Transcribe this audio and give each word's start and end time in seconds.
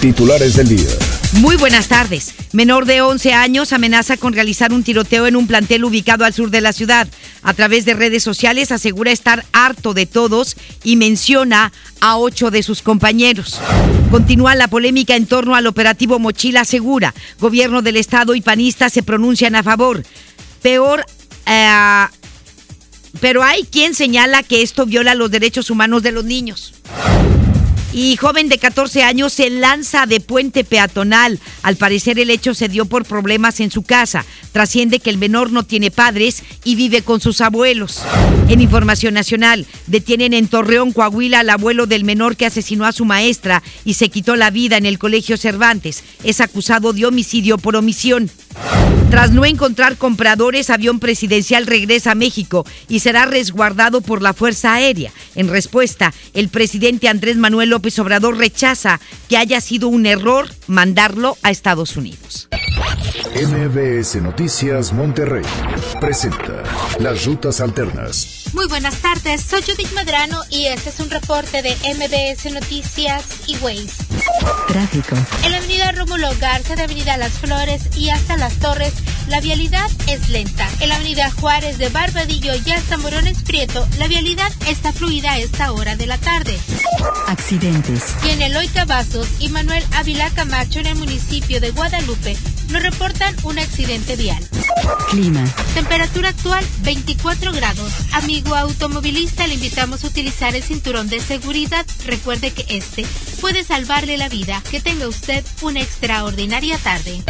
Titulares 0.00 0.56
del 0.56 0.68
día. 0.68 0.88
Muy 1.34 1.56
buenas 1.56 1.88
tardes. 1.88 2.34
Menor 2.52 2.86
de 2.86 3.02
11 3.02 3.34
años 3.34 3.72
amenaza 3.72 4.16
con 4.16 4.32
realizar 4.32 4.72
un 4.72 4.82
tiroteo 4.82 5.26
en 5.26 5.36
un 5.36 5.46
plantel 5.46 5.84
ubicado 5.84 6.24
al 6.24 6.34
sur 6.34 6.50
de 6.50 6.60
la 6.60 6.72
ciudad. 6.72 7.06
A 7.42 7.54
través 7.54 7.84
de 7.84 7.94
redes 7.94 8.22
sociales 8.22 8.72
asegura 8.72 9.12
estar 9.12 9.44
harto 9.52 9.94
de 9.94 10.06
todos 10.06 10.56
y 10.82 10.96
menciona 10.96 11.72
a 12.00 12.16
ocho 12.16 12.50
de 12.50 12.62
sus 12.62 12.82
compañeros. 12.82 13.60
Continúa 14.10 14.54
la 14.54 14.68
polémica 14.68 15.14
en 15.14 15.26
torno 15.26 15.54
al 15.54 15.66
operativo 15.66 16.18
Mochila 16.18 16.64
Segura. 16.64 17.14
Gobierno 17.38 17.82
del 17.82 17.96
Estado 17.96 18.34
y 18.34 18.40
panistas 18.40 18.92
se 18.92 19.02
pronuncian 19.02 19.54
a 19.54 19.62
favor. 19.62 20.02
Peor... 20.62 21.04
eh, 21.46 22.06
pero 23.18 23.42
hay 23.42 23.64
quien 23.64 23.94
señala 23.94 24.42
que 24.42 24.62
esto 24.62 24.86
viola 24.86 25.14
los 25.14 25.30
derechos 25.30 25.70
humanos 25.70 26.02
de 26.02 26.12
los 26.12 26.24
niños. 26.24 26.74
Y 27.92 28.16
joven 28.16 28.48
de 28.48 28.58
14 28.58 29.02
años 29.02 29.32
se 29.32 29.50
lanza 29.50 30.06
de 30.06 30.20
puente 30.20 30.62
peatonal. 30.62 31.40
Al 31.62 31.76
parecer 31.76 32.18
el 32.18 32.30
hecho 32.30 32.54
se 32.54 32.68
dio 32.68 32.84
por 32.84 33.04
problemas 33.04 33.58
en 33.60 33.70
su 33.70 33.82
casa. 33.82 34.24
Trasciende 34.52 35.00
que 35.00 35.10
el 35.10 35.18
menor 35.18 35.50
no 35.50 35.64
tiene 35.64 35.90
padres 35.90 36.42
y 36.64 36.76
vive 36.76 37.02
con 37.02 37.20
sus 37.20 37.40
abuelos. 37.40 38.02
En 38.48 38.60
Información 38.60 39.14
Nacional, 39.14 39.66
detienen 39.86 40.34
en 40.34 40.48
Torreón, 40.48 40.92
Coahuila, 40.92 41.40
al 41.40 41.50
abuelo 41.50 41.86
del 41.86 42.04
menor 42.04 42.36
que 42.36 42.46
asesinó 42.46 42.84
a 42.84 42.92
su 42.92 43.04
maestra 43.04 43.62
y 43.84 43.94
se 43.94 44.08
quitó 44.08 44.36
la 44.36 44.50
vida 44.50 44.76
en 44.76 44.86
el 44.86 44.98
Colegio 44.98 45.36
Cervantes. 45.36 46.04
Es 46.22 46.40
acusado 46.40 46.92
de 46.92 47.06
homicidio 47.06 47.58
por 47.58 47.76
omisión. 47.76 48.30
Tras 49.10 49.32
no 49.32 49.44
encontrar 49.44 49.96
compradores, 49.96 50.70
avión 50.70 51.00
presidencial 51.00 51.66
regresa 51.66 52.12
a 52.12 52.14
México 52.14 52.64
y 52.88 53.00
será 53.00 53.26
resguardado 53.26 54.02
por 54.02 54.22
la 54.22 54.34
Fuerza 54.34 54.74
Aérea. 54.74 55.10
En 55.34 55.48
respuesta, 55.48 56.14
el 56.32 56.48
presidente 56.48 57.08
Andrés 57.08 57.36
Manuel 57.36 57.70
López 57.70 57.79
Obrador 57.98 58.36
rechaza 58.36 59.00
que 59.28 59.36
haya 59.36 59.60
sido 59.60 59.88
un 59.88 60.06
error 60.06 60.48
mandarlo 60.66 61.36
a 61.42 61.50
Estados 61.50 61.96
Unidos. 61.96 62.48
MBS 63.34 64.16
Noticias 64.16 64.92
Monterrey 64.92 65.44
presenta 66.00 66.62
Las 66.98 67.24
Rutas 67.24 67.60
Alternas. 67.60 68.44
Muy 68.52 68.66
buenas 68.66 68.96
tardes, 68.96 69.42
soy 69.42 69.62
Judith 69.62 69.92
Medrano 69.94 70.40
y 70.50 70.66
este 70.66 70.90
es 70.90 70.98
un 70.98 71.10
reporte 71.10 71.62
de 71.62 71.76
MBS 71.94 72.52
Noticias 72.52 73.24
y 73.46 73.56
Waze. 73.58 74.04
Tráfico. 74.66 75.16
En 75.44 75.52
la 75.52 75.58
avenida 75.58 75.92
Rómulo 75.92 76.28
Garza 76.40 76.74
de 76.74 76.82
Avenida 76.82 77.16
Las 77.16 77.32
Flores 77.34 77.82
y 77.96 78.10
hasta 78.10 78.36
Las 78.36 78.54
Torres, 78.58 78.94
la 79.30 79.40
vialidad 79.40 79.88
es 80.08 80.28
lenta. 80.28 80.68
En 80.80 80.88
la 80.88 80.96
avenida 80.96 81.30
Juárez 81.30 81.78
de 81.78 81.88
Barbadillo 81.88 82.52
y 82.66 82.70
hasta 82.72 82.98
Morones 82.98 83.38
Prieto, 83.42 83.86
la 83.98 84.08
vialidad 84.08 84.52
está 84.68 84.92
fluida 84.92 85.32
a 85.32 85.38
esta 85.38 85.72
hora 85.72 85.96
de 85.96 86.06
la 86.06 86.18
tarde. 86.18 86.58
Accidentes. 87.28 88.14
Y 88.24 88.30
en 88.30 88.42
Eloy 88.42 88.66
Cavazos 88.68 89.28
y 89.38 89.48
Manuel 89.48 89.84
Ávila 89.94 90.28
Camacho 90.30 90.80
en 90.80 90.86
el 90.86 90.96
municipio 90.96 91.60
de 91.60 91.70
Guadalupe 91.70 92.36
nos 92.70 92.82
reportan 92.82 93.34
un 93.44 93.58
accidente 93.58 94.16
vial. 94.16 94.42
Clima. 95.10 95.44
Temperatura 95.74 96.30
actual 96.30 96.64
24 96.82 97.52
grados. 97.52 97.92
Amigo 98.12 98.54
automovilista, 98.54 99.46
le 99.46 99.54
invitamos 99.54 100.04
a 100.04 100.06
utilizar 100.06 100.54
el 100.54 100.62
cinturón 100.62 101.08
de 101.08 101.20
seguridad. 101.20 101.84
Recuerde 102.06 102.52
que 102.52 102.64
este 102.68 103.04
puede 103.40 103.64
salvarle 103.64 104.18
la 104.18 104.28
vida. 104.28 104.62
Que 104.70 104.80
tenga 104.80 105.08
usted 105.08 105.44
una 105.62 105.80
extraordinaria 105.80 106.78
tarde. 106.78 107.22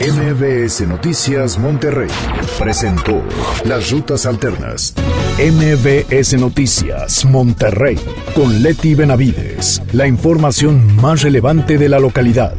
MBS 0.00 0.86
Noticias 0.86 1.58
Monterrey 1.58 2.10
presentó 2.58 3.22
Las 3.64 3.90
Rutas 3.90 4.26
Alternas. 4.26 4.94
MBS 5.38 6.34
Noticias 6.34 7.24
Monterrey 7.24 7.98
con 8.34 8.62
Leti 8.62 8.94
Benavides. 8.94 9.82
La 9.92 10.06
información 10.06 10.96
más 10.96 11.22
relevante 11.22 11.78
de 11.78 11.88
la 11.88 11.98
localidad, 11.98 12.54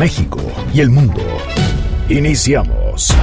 México 0.00 0.40
y 0.72 0.80
el 0.80 0.88
mundo. 0.88 1.20
Iniciamos. 2.08 3.14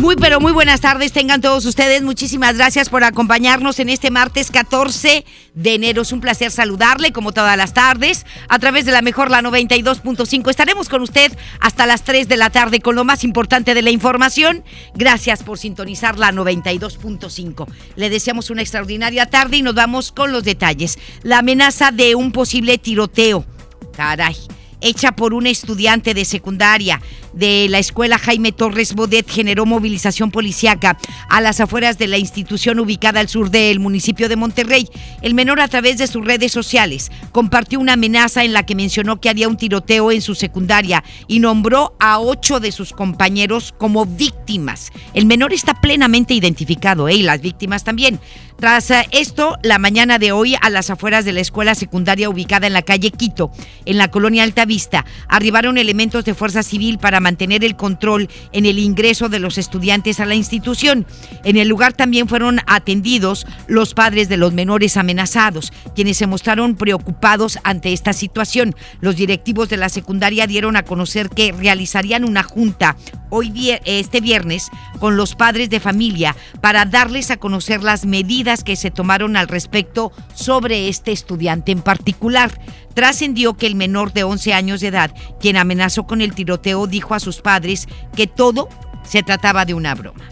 Muy 0.00 0.16
pero 0.16 0.40
muy 0.40 0.50
buenas 0.50 0.80
tardes 0.80 1.12
tengan 1.12 1.40
todos 1.40 1.64
ustedes. 1.64 2.02
Muchísimas 2.02 2.56
gracias 2.56 2.88
por 2.88 3.04
acompañarnos 3.04 3.78
en 3.78 3.88
este 3.88 4.10
martes 4.10 4.50
14 4.50 5.24
de 5.54 5.74
enero. 5.74 6.02
Es 6.02 6.10
un 6.10 6.20
placer 6.20 6.50
saludarle 6.50 7.12
como 7.12 7.30
todas 7.30 7.56
las 7.56 7.72
tardes 7.72 8.26
a 8.48 8.58
través 8.58 8.84
de 8.84 8.90
la 8.90 9.00
mejor 9.00 9.30
la 9.30 9.42
92.5. 9.42 10.50
Estaremos 10.50 10.88
con 10.88 11.02
usted 11.02 11.30
hasta 11.60 11.86
las 11.86 12.02
3 12.02 12.26
de 12.26 12.36
la 12.36 12.50
tarde 12.50 12.80
con 12.80 12.96
lo 12.96 13.04
más 13.04 13.22
importante 13.22 13.74
de 13.74 13.82
la 13.82 13.90
información. 13.90 14.64
Gracias 14.92 15.44
por 15.44 15.58
sintonizar 15.58 16.18
la 16.18 16.32
92.5. 16.32 17.68
Le 17.94 18.10
deseamos 18.10 18.50
una 18.50 18.62
extraordinaria 18.62 19.26
tarde 19.26 19.58
y 19.58 19.62
nos 19.62 19.76
vamos 19.76 20.10
con 20.10 20.32
los 20.32 20.42
detalles. 20.42 20.98
La 21.22 21.38
amenaza 21.38 21.92
de 21.92 22.16
un 22.16 22.32
posible 22.32 22.76
tiroteo. 22.78 23.46
Caray 23.96 24.36
hecha 24.80 25.12
por 25.12 25.34
un 25.34 25.46
estudiante 25.46 26.14
de 26.14 26.24
secundaria 26.24 27.00
de 27.32 27.66
la 27.68 27.78
escuela 27.78 28.18
Jaime 28.18 28.52
Torres 28.52 28.94
Bodet 28.94 29.28
generó 29.28 29.66
movilización 29.66 30.30
policiaca 30.30 30.96
a 31.28 31.40
las 31.40 31.60
afueras 31.60 31.98
de 31.98 32.06
la 32.06 32.18
institución 32.18 32.80
ubicada 32.80 33.20
al 33.20 33.28
sur 33.28 33.50
del 33.50 33.80
municipio 33.80 34.28
de 34.28 34.36
Monterrey. 34.36 34.88
El 35.22 35.34
menor 35.34 35.60
a 35.60 35.68
través 35.68 35.98
de 35.98 36.06
sus 36.06 36.24
redes 36.24 36.52
sociales 36.52 37.10
compartió 37.32 37.80
una 37.80 37.94
amenaza 37.94 38.44
en 38.44 38.52
la 38.52 38.64
que 38.64 38.74
mencionó 38.74 39.20
que 39.20 39.28
haría 39.28 39.48
un 39.48 39.56
tiroteo 39.56 40.10
en 40.10 40.22
su 40.22 40.34
secundaria 40.34 41.04
y 41.26 41.40
nombró 41.40 41.94
a 42.00 42.18
ocho 42.18 42.60
de 42.60 42.72
sus 42.72 42.92
compañeros 42.92 43.74
como 43.76 44.06
víctimas. 44.06 44.90
El 45.14 45.26
menor 45.26 45.52
está 45.52 45.74
plenamente 45.74 46.34
identificado 46.34 47.08
¿eh? 47.08 47.14
y 47.14 47.22
las 47.22 47.40
víctimas 47.40 47.84
también. 47.84 48.20
Tras 48.58 48.90
eh, 48.90 49.06
esto, 49.12 49.56
la 49.62 49.78
mañana 49.78 50.18
de 50.18 50.32
hoy, 50.32 50.56
a 50.60 50.68
las 50.68 50.90
afueras 50.90 51.24
de 51.24 51.32
la 51.32 51.38
escuela 51.38 51.76
secundaria 51.76 52.28
ubicada 52.28 52.66
en 52.66 52.72
la 52.72 52.82
calle 52.82 53.12
Quito, 53.12 53.52
en 53.84 53.98
la 53.98 54.10
colonia 54.10 54.42
Alta 54.42 54.64
Vista, 54.64 55.06
arribaron 55.28 55.78
elementos 55.78 56.24
de 56.24 56.34
fuerza 56.34 56.64
civil 56.64 56.98
para 56.98 57.20
mantener 57.20 57.64
el 57.64 57.76
control 57.76 58.28
en 58.50 58.66
el 58.66 58.80
ingreso 58.80 59.28
de 59.28 59.38
los 59.38 59.58
estudiantes 59.58 60.18
a 60.18 60.26
la 60.26 60.34
institución. 60.34 61.06
En 61.44 61.56
el 61.56 61.68
lugar 61.68 61.92
también 61.92 62.26
fueron 62.26 62.58
atendidos 62.66 63.46
los 63.68 63.94
padres 63.94 64.28
de 64.28 64.38
los 64.38 64.52
menores 64.52 64.96
amenazados, 64.96 65.72
quienes 65.94 66.16
se 66.16 66.26
mostraron 66.26 66.74
preocupados 66.74 67.60
ante 67.62 67.92
esta 67.92 68.12
situación. 68.12 68.74
Los 69.00 69.14
directivos 69.14 69.68
de 69.68 69.76
la 69.76 69.88
secundaria 69.88 70.48
dieron 70.48 70.74
a 70.74 70.82
conocer 70.82 71.30
que 71.30 71.52
realizarían 71.52 72.24
una 72.24 72.42
junta 72.42 72.96
hoy 73.30 73.78
este 73.84 74.20
viernes 74.20 74.68
con 74.98 75.16
los 75.16 75.34
padres 75.34 75.70
de 75.70 75.80
familia 75.80 76.36
para 76.60 76.84
darles 76.84 77.30
a 77.30 77.36
conocer 77.36 77.82
las 77.82 78.06
medidas 78.06 78.64
que 78.64 78.76
se 78.76 78.90
tomaron 78.90 79.36
al 79.36 79.48
respecto 79.48 80.12
sobre 80.34 80.88
este 80.88 81.12
estudiante 81.12 81.72
en 81.72 81.82
particular. 81.82 82.58
Trascendió 82.94 83.56
que 83.56 83.66
el 83.66 83.74
menor 83.74 84.12
de 84.12 84.24
11 84.24 84.54
años 84.54 84.80
de 84.80 84.88
edad, 84.88 85.14
quien 85.40 85.56
amenazó 85.56 86.06
con 86.06 86.20
el 86.20 86.34
tiroteo, 86.34 86.86
dijo 86.86 87.14
a 87.14 87.20
sus 87.20 87.40
padres 87.40 87.86
que 88.14 88.26
todo 88.26 88.68
se 89.04 89.22
trataba 89.22 89.64
de 89.64 89.74
una 89.74 89.94
broma. 89.94 90.24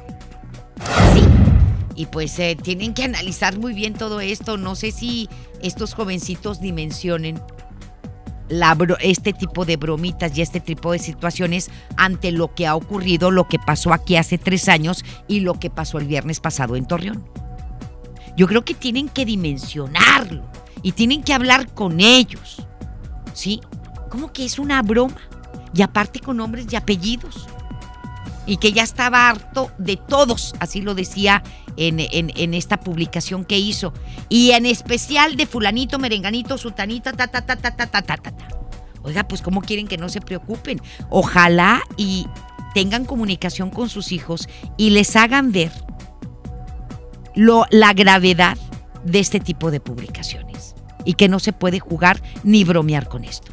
Sí. 1.14 1.22
Y 1.94 2.06
pues 2.06 2.38
eh, 2.38 2.56
tienen 2.60 2.92
que 2.92 3.04
analizar 3.04 3.58
muy 3.58 3.72
bien 3.72 3.94
todo 3.94 4.20
esto. 4.20 4.58
No 4.58 4.74
sé 4.74 4.90
si 4.90 5.30
estos 5.62 5.94
jovencitos 5.94 6.60
dimensionen 6.60 7.40
este 9.00 9.32
tipo 9.32 9.64
de 9.64 9.76
bromitas 9.76 10.36
y 10.36 10.42
este 10.42 10.60
tipo 10.60 10.92
de 10.92 10.98
situaciones 10.98 11.70
ante 11.96 12.32
lo 12.32 12.54
que 12.54 12.66
ha 12.66 12.74
ocurrido, 12.74 13.30
lo 13.30 13.48
que 13.48 13.58
pasó 13.58 13.92
aquí 13.92 14.16
hace 14.16 14.38
tres 14.38 14.68
años 14.68 15.04
y 15.28 15.40
lo 15.40 15.54
que 15.54 15.70
pasó 15.70 15.98
el 15.98 16.06
viernes 16.06 16.40
pasado 16.40 16.76
en 16.76 16.86
Torreón. 16.86 17.24
Yo 18.36 18.46
creo 18.46 18.64
que 18.64 18.74
tienen 18.74 19.08
que 19.08 19.24
dimensionarlo 19.24 20.42
y 20.82 20.92
tienen 20.92 21.22
que 21.22 21.32
hablar 21.32 21.72
con 21.72 22.00
ellos. 22.00 22.62
¿Sí? 23.32 23.60
Como 24.10 24.32
que 24.32 24.44
es 24.44 24.58
una 24.58 24.82
broma. 24.82 25.16
Y 25.74 25.82
aparte 25.82 26.20
con 26.20 26.36
nombres 26.36 26.66
y 26.70 26.76
apellidos. 26.76 27.48
Y 28.46 28.58
que 28.58 28.72
ya 28.72 28.82
estaba 28.82 29.28
harto 29.28 29.70
de 29.78 29.96
todos, 29.96 30.54
así 30.60 30.80
lo 30.80 30.94
decía 30.94 31.42
en, 31.76 32.54
esta 32.54 32.80
publicación 32.80 33.44
que 33.44 33.58
hizo. 33.58 33.92
Y 34.28 34.50
en 34.52 34.66
especial 34.66 35.36
de 35.36 35.46
fulanito, 35.46 35.98
merenganito, 35.98 36.58
sutanita, 36.58 37.12
ta, 37.12 37.26
ta, 37.28 37.42
ta, 37.44 37.56
ta, 37.56 37.76
ta, 37.76 37.86
ta, 37.86 38.02
ta, 38.02 38.16
ta. 38.16 38.48
Oiga, 39.02 39.26
pues 39.28 39.40
¿cómo 39.40 39.62
quieren 39.62 39.86
que 39.86 39.98
no 39.98 40.08
se 40.08 40.20
preocupen? 40.20 40.80
Ojalá 41.10 41.80
y 41.96 42.26
tengan 42.74 43.04
comunicación 43.04 43.70
con 43.70 43.88
sus 43.88 44.12
hijos 44.12 44.48
y 44.76 44.90
les 44.90 45.14
hagan 45.16 45.52
ver 45.52 45.70
lo, 47.34 47.66
la 47.70 47.92
gravedad 47.92 48.58
de 49.04 49.20
este 49.20 49.40
tipo 49.40 49.70
de 49.70 49.80
publicaciones 49.80 50.74
y 51.04 51.14
que 51.14 51.28
no 51.28 51.38
se 51.38 51.52
puede 51.52 51.78
jugar 51.78 52.20
ni 52.42 52.64
bromear 52.64 53.08
con 53.08 53.24
esto. 53.24 53.52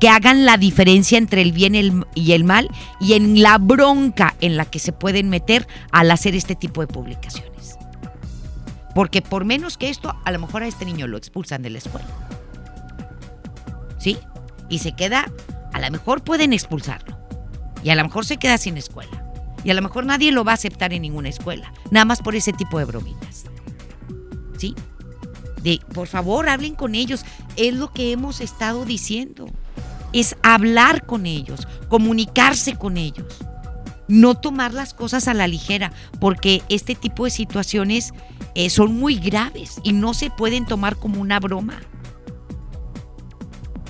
Que 0.00 0.08
hagan 0.08 0.44
la 0.44 0.56
diferencia 0.56 1.16
entre 1.16 1.42
el 1.42 1.52
bien 1.52 2.04
y 2.14 2.32
el 2.32 2.44
mal 2.44 2.68
y 3.00 3.14
en 3.14 3.42
la 3.42 3.58
bronca 3.58 4.34
en 4.40 4.56
la 4.56 4.64
que 4.64 4.78
se 4.78 4.92
pueden 4.92 5.28
meter 5.28 5.68
al 5.92 6.10
hacer 6.10 6.34
este 6.34 6.54
tipo 6.54 6.80
de 6.80 6.86
publicaciones. 6.86 7.55
Porque 8.96 9.20
por 9.20 9.44
menos 9.44 9.76
que 9.76 9.90
esto, 9.90 10.16
a 10.24 10.32
lo 10.32 10.38
mejor 10.38 10.62
a 10.62 10.66
este 10.66 10.86
niño 10.86 11.06
lo 11.06 11.18
expulsan 11.18 11.60
de 11.60 11.68
la 11.68 11.76
escuela. 11.76 12.08
¿Sí? 13.98 14.16
Y 14.70 14.78
se 14.78 14.92
queda, 14.92 15.30
a 15.74 15.80
lo 15.80 15.90
mejor 15.90 16.24
pueden 16.24 16.54
expulsarlo. 16.54 17.14
Y 17.82 17.90
a 17.90 17.94
lo 17.94 18.02
mejor 18.04 18.24
se 18.24 18.38
queda 18.38 18.56
sin 18.56 18.78
escuela. 18.78 19.22
Y 19.64 19.70
a 19.70 19.74
lo 19.74 19.82
mejor 19.82 20.06
nadie 20.06 20.32
lo 20.32 20.44
va 20.44 20.52
a 20.52 20.54
aceptar 20.54 20.94
en 20.94 21.02
ninguna 21.02 21.28
escuela. 21.28 21.74
Nada 21.90 22.06
más 22.06 22.22
por 22.22 22.36
ese 22.36 22.54
tipo 22.54 22.78
de 22.78 22.86
bromitas. 22.86 23.44
¿Sí? 24.56 24.74
De, 25.62 25.78
por 25.92 26.06
favor, 26.06 26.48
hablen 26.48 26.74
con 26.74 26.94
ellos. 26.94 27.26
Es 27.56 27.74
lo 27.74 27.92
que 27.92 28.12
hemos 28.12 28.40
estado 28.40 28.86
diciendo. 28.86 29.44
Es 30.14 30.36
hablar 30.42 31.04
con 31.04 31.26
ellos, 31.26 31.68
comunicarse 31.90 32.76
con 32.76 32.96
ellos. 32.96 33.26
No 34.08 34.34
tomar 34.34 34.72
las 34.72 34.94
cosas 34.94 35.28
a 35.28 35.34
la 35.34 35.48
ligera, 35.48 35.92
porque 36.20 36.62
este 36.68 36.94
tipo 36.94 37.24
de 37.24 37.30
situaciones 37.30 38.12
eh, 38.54 38.70
son 38.70 38.94
muy 38.94 39.16
graves 39.16 39.80
y 39.82 39.92
no 39.92 40.14
se 40.14 40.30
pueden 40.30 40.66
tomar 40.66 40.96
como 40.96 41.20
una 41.20 41.40
broma. 41.40 41.80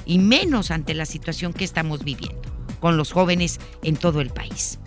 Y 0.05 0.19
menos 0.19 0.71
ante 0.71 0.95
la 0.95 1.05
situación 1.05 1.53
que 1.53 1.65
estamos 1.65 2.05
viviendo 2.05 2.41
con 2.81 2.97
los 2.97 3.13
jóvenes 3.13 3.59
en 3.83 3.97
todo 3.97 4.21
el 4.21 4.31
país. 4.31 4.79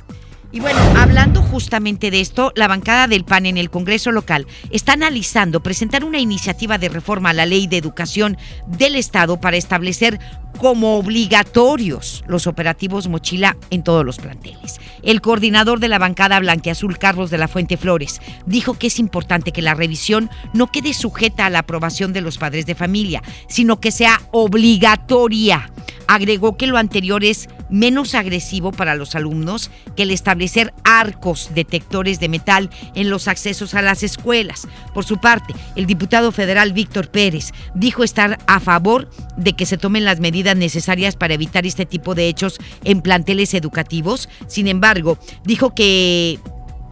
Y 0.51 0.61
bueno, 0.61 0.79
hablando 0.97 1.43
justamente 1.43 2.09
de 2.09 2.21
esto, 2.21 2.51
la 2.55 2.67
bancada 2.67 3.07
del 3.07 3.23
PAN 3.23 3.45
en 3.45 3.57
el 3.57 3.69
Congreso 3.69 4.11
local 4.11 4.47
está 4.71 4.93
analizando 4.93 5.61
presentar 5.61 6.03
una 6.03 6.17
iniciativa 6.17 6.79
de 6.79 6.89
reforma 6.89 7.29
a 7.29 7.33
la 7.33 7.45
ley 7.45 7.67
de 7.67 7.77
educación 7.77 8.35
del 8.65 8.95
Estado 8.95 9.39
para 9.39 9.57
establecer 9.57 10.19
como 10.57 10.97
obligatorios 10.97 12.23
los 12.27 12.47
operativos 12.47 13.07
mochila 13.07 13.57
en 13.69 13.83
todos 13.83 14.03
los 14.03 14.17
planteles. 14.17 14.79
El 15.03 15.21
coordinador 15.21 15.79
de 15.79 15.87
la 15.87 15.99
bancada 15.99 16.39
blanqueazul, 16.39 16.97
Carlos 16.97 17.29
de 17.29 17.37
la 17.37 17.47
Fuente 17.47 17.77
Flores, 17.77 18.19
dijo 18.47 18.73
que 18.73 18.87
es 18.87 18.97
importante 18.97 19.51
que 19.51 19.61
la 19.61 19.75
revisión 19.75 20.31
no 20.53 20.71
quede 20.71 20.95
sujeta 20.95 21.45
a 21.45 21.51
la 21.51 21.59
aprobación 21.59 22.11
de 22.11 22.21
los 22.21 22.39
padres 22.39 22.65
de 22.65 22.73
familia, 22.73 23.21
sino 23.47 23.79
que 23.79 23.91
sea 23.91 24.19
obligatoria. 24.31 25.71
Agregó 26.07 26.57
que 26.57 26.65
lo 26.65 26.77
anterior 26.77 27.23
es 27.23 27.47
menos 27.69 28.15
agresivo 28.15 28.71
para 28.71 28.95
los 28.95 29.15
alumnos 29.15 29.71
que 29.95 30.03
el 30.03 30.11
establecer 30.11 30.73
arcos 30.83 31.51
detectores 31.53 32.19
de 32.19 32.29
metal 32.29 32.69
en 32.95 33.09
los 33.09 33.27
accesos 33.27 33.73
a 33.73 33.81
las 33.81 34.03
escuelas. 34.03 34.67
Por 34.93 35.05
su 35.05 35.17
parte, 35.17 35.53
el 35.75 35.85
diputado 35.85 36.31
federal 36.31 36.73
Víctor 36.73 37.09
Pérez 37.09 37.51
dijo 37.73 38.03
estar 38.03 38.39
a 38.47 38.59
favor 38.59 39.09
de 39.37 39.53
que 39.53 39.65
se 39.65 39.77
tomen 39.77 40.05
las 40.05 40.19
medidas 40.19 40.55
necesarias 40.55 41.15
para 41.15 41.33
evitar 41.33 41.65
este 41.65 41.85
tipo 41.85 42.15
de 42.15 42.27
hechos 42.27 42.59
en 42.83 43.01
planteles 43.01 43.53
educativos. 43.53 44.29
Sin 44.47 44.67
embargo, 44.67 45.17
dijo 45.43 45.73
que 45.73 46.39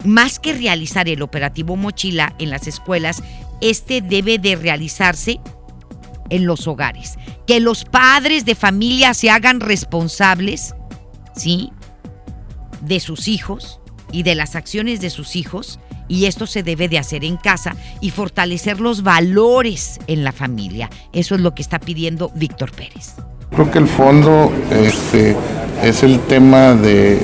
más 0.04 0.38
que 0.38 0.52
realizar 0.52 1.08
el 1.08 1.22
operativo 1.22 1.76
mochila 1.76 2.34
en 2.38 2.50
las 2.50 2.66
escuelas, 2.66 3.22
este 3.60 4.00
debe 4.00 4.38
de 4.38 4.56
realizarse 4.56 5.40
en 6.30 6.46
los 6.46 6.66
hogares. 6.66 7.18
Que 7.46 7.60
los 7.60 7.84
padres 7.84 8.44
de 8.44 8.54
familia 8.54 9.14
se 9.14 9.30
hagan 9.30 9.60
responsables, 9.60 10.74
¿sí? 11.34 11.70
De 12.80 13.00
sus 13.00 13.28
hijos 13.28 13.80
y 14.12 14.22
de 14.22 14.34
las 14.34 14.56
acciones 14.56 15.00
de 15.00 15.10
sus 15.10 15.36
hijos. 15.36 15.78
Y 16.08 16.24
esto 16.24 16.46
se 16.46 16.62
debe 16.62 16.88
de 16.88 16.98
hacer 16.98 17.24
en 17.24 17.36
casa 17.36 17.76
y 18.00 18.10
fortalecer 18.10 18.80
los 18.80 19.02
valores 19.02 20.00
en 20.06 20.24
la 20.24 20.32
familia. 20.32 20.88
Eso 21.12 21.34
es 21.34 21.40
lo 21.42 21.54
que 21.54 21.62
está 21.62 21.78
pidiendo 21.78 22.30
Víctor 22.34 22.72
Pérez. 22.72 23.14
Creo 23.50 23.70
que 23.70 23.78
el 23.78 23.88
fondo 23.88 24.52
este, 24.70 25.36
es 25.82 26.02
el 26.02 26.18
tema 26.20 26.74
de 26.74 27.20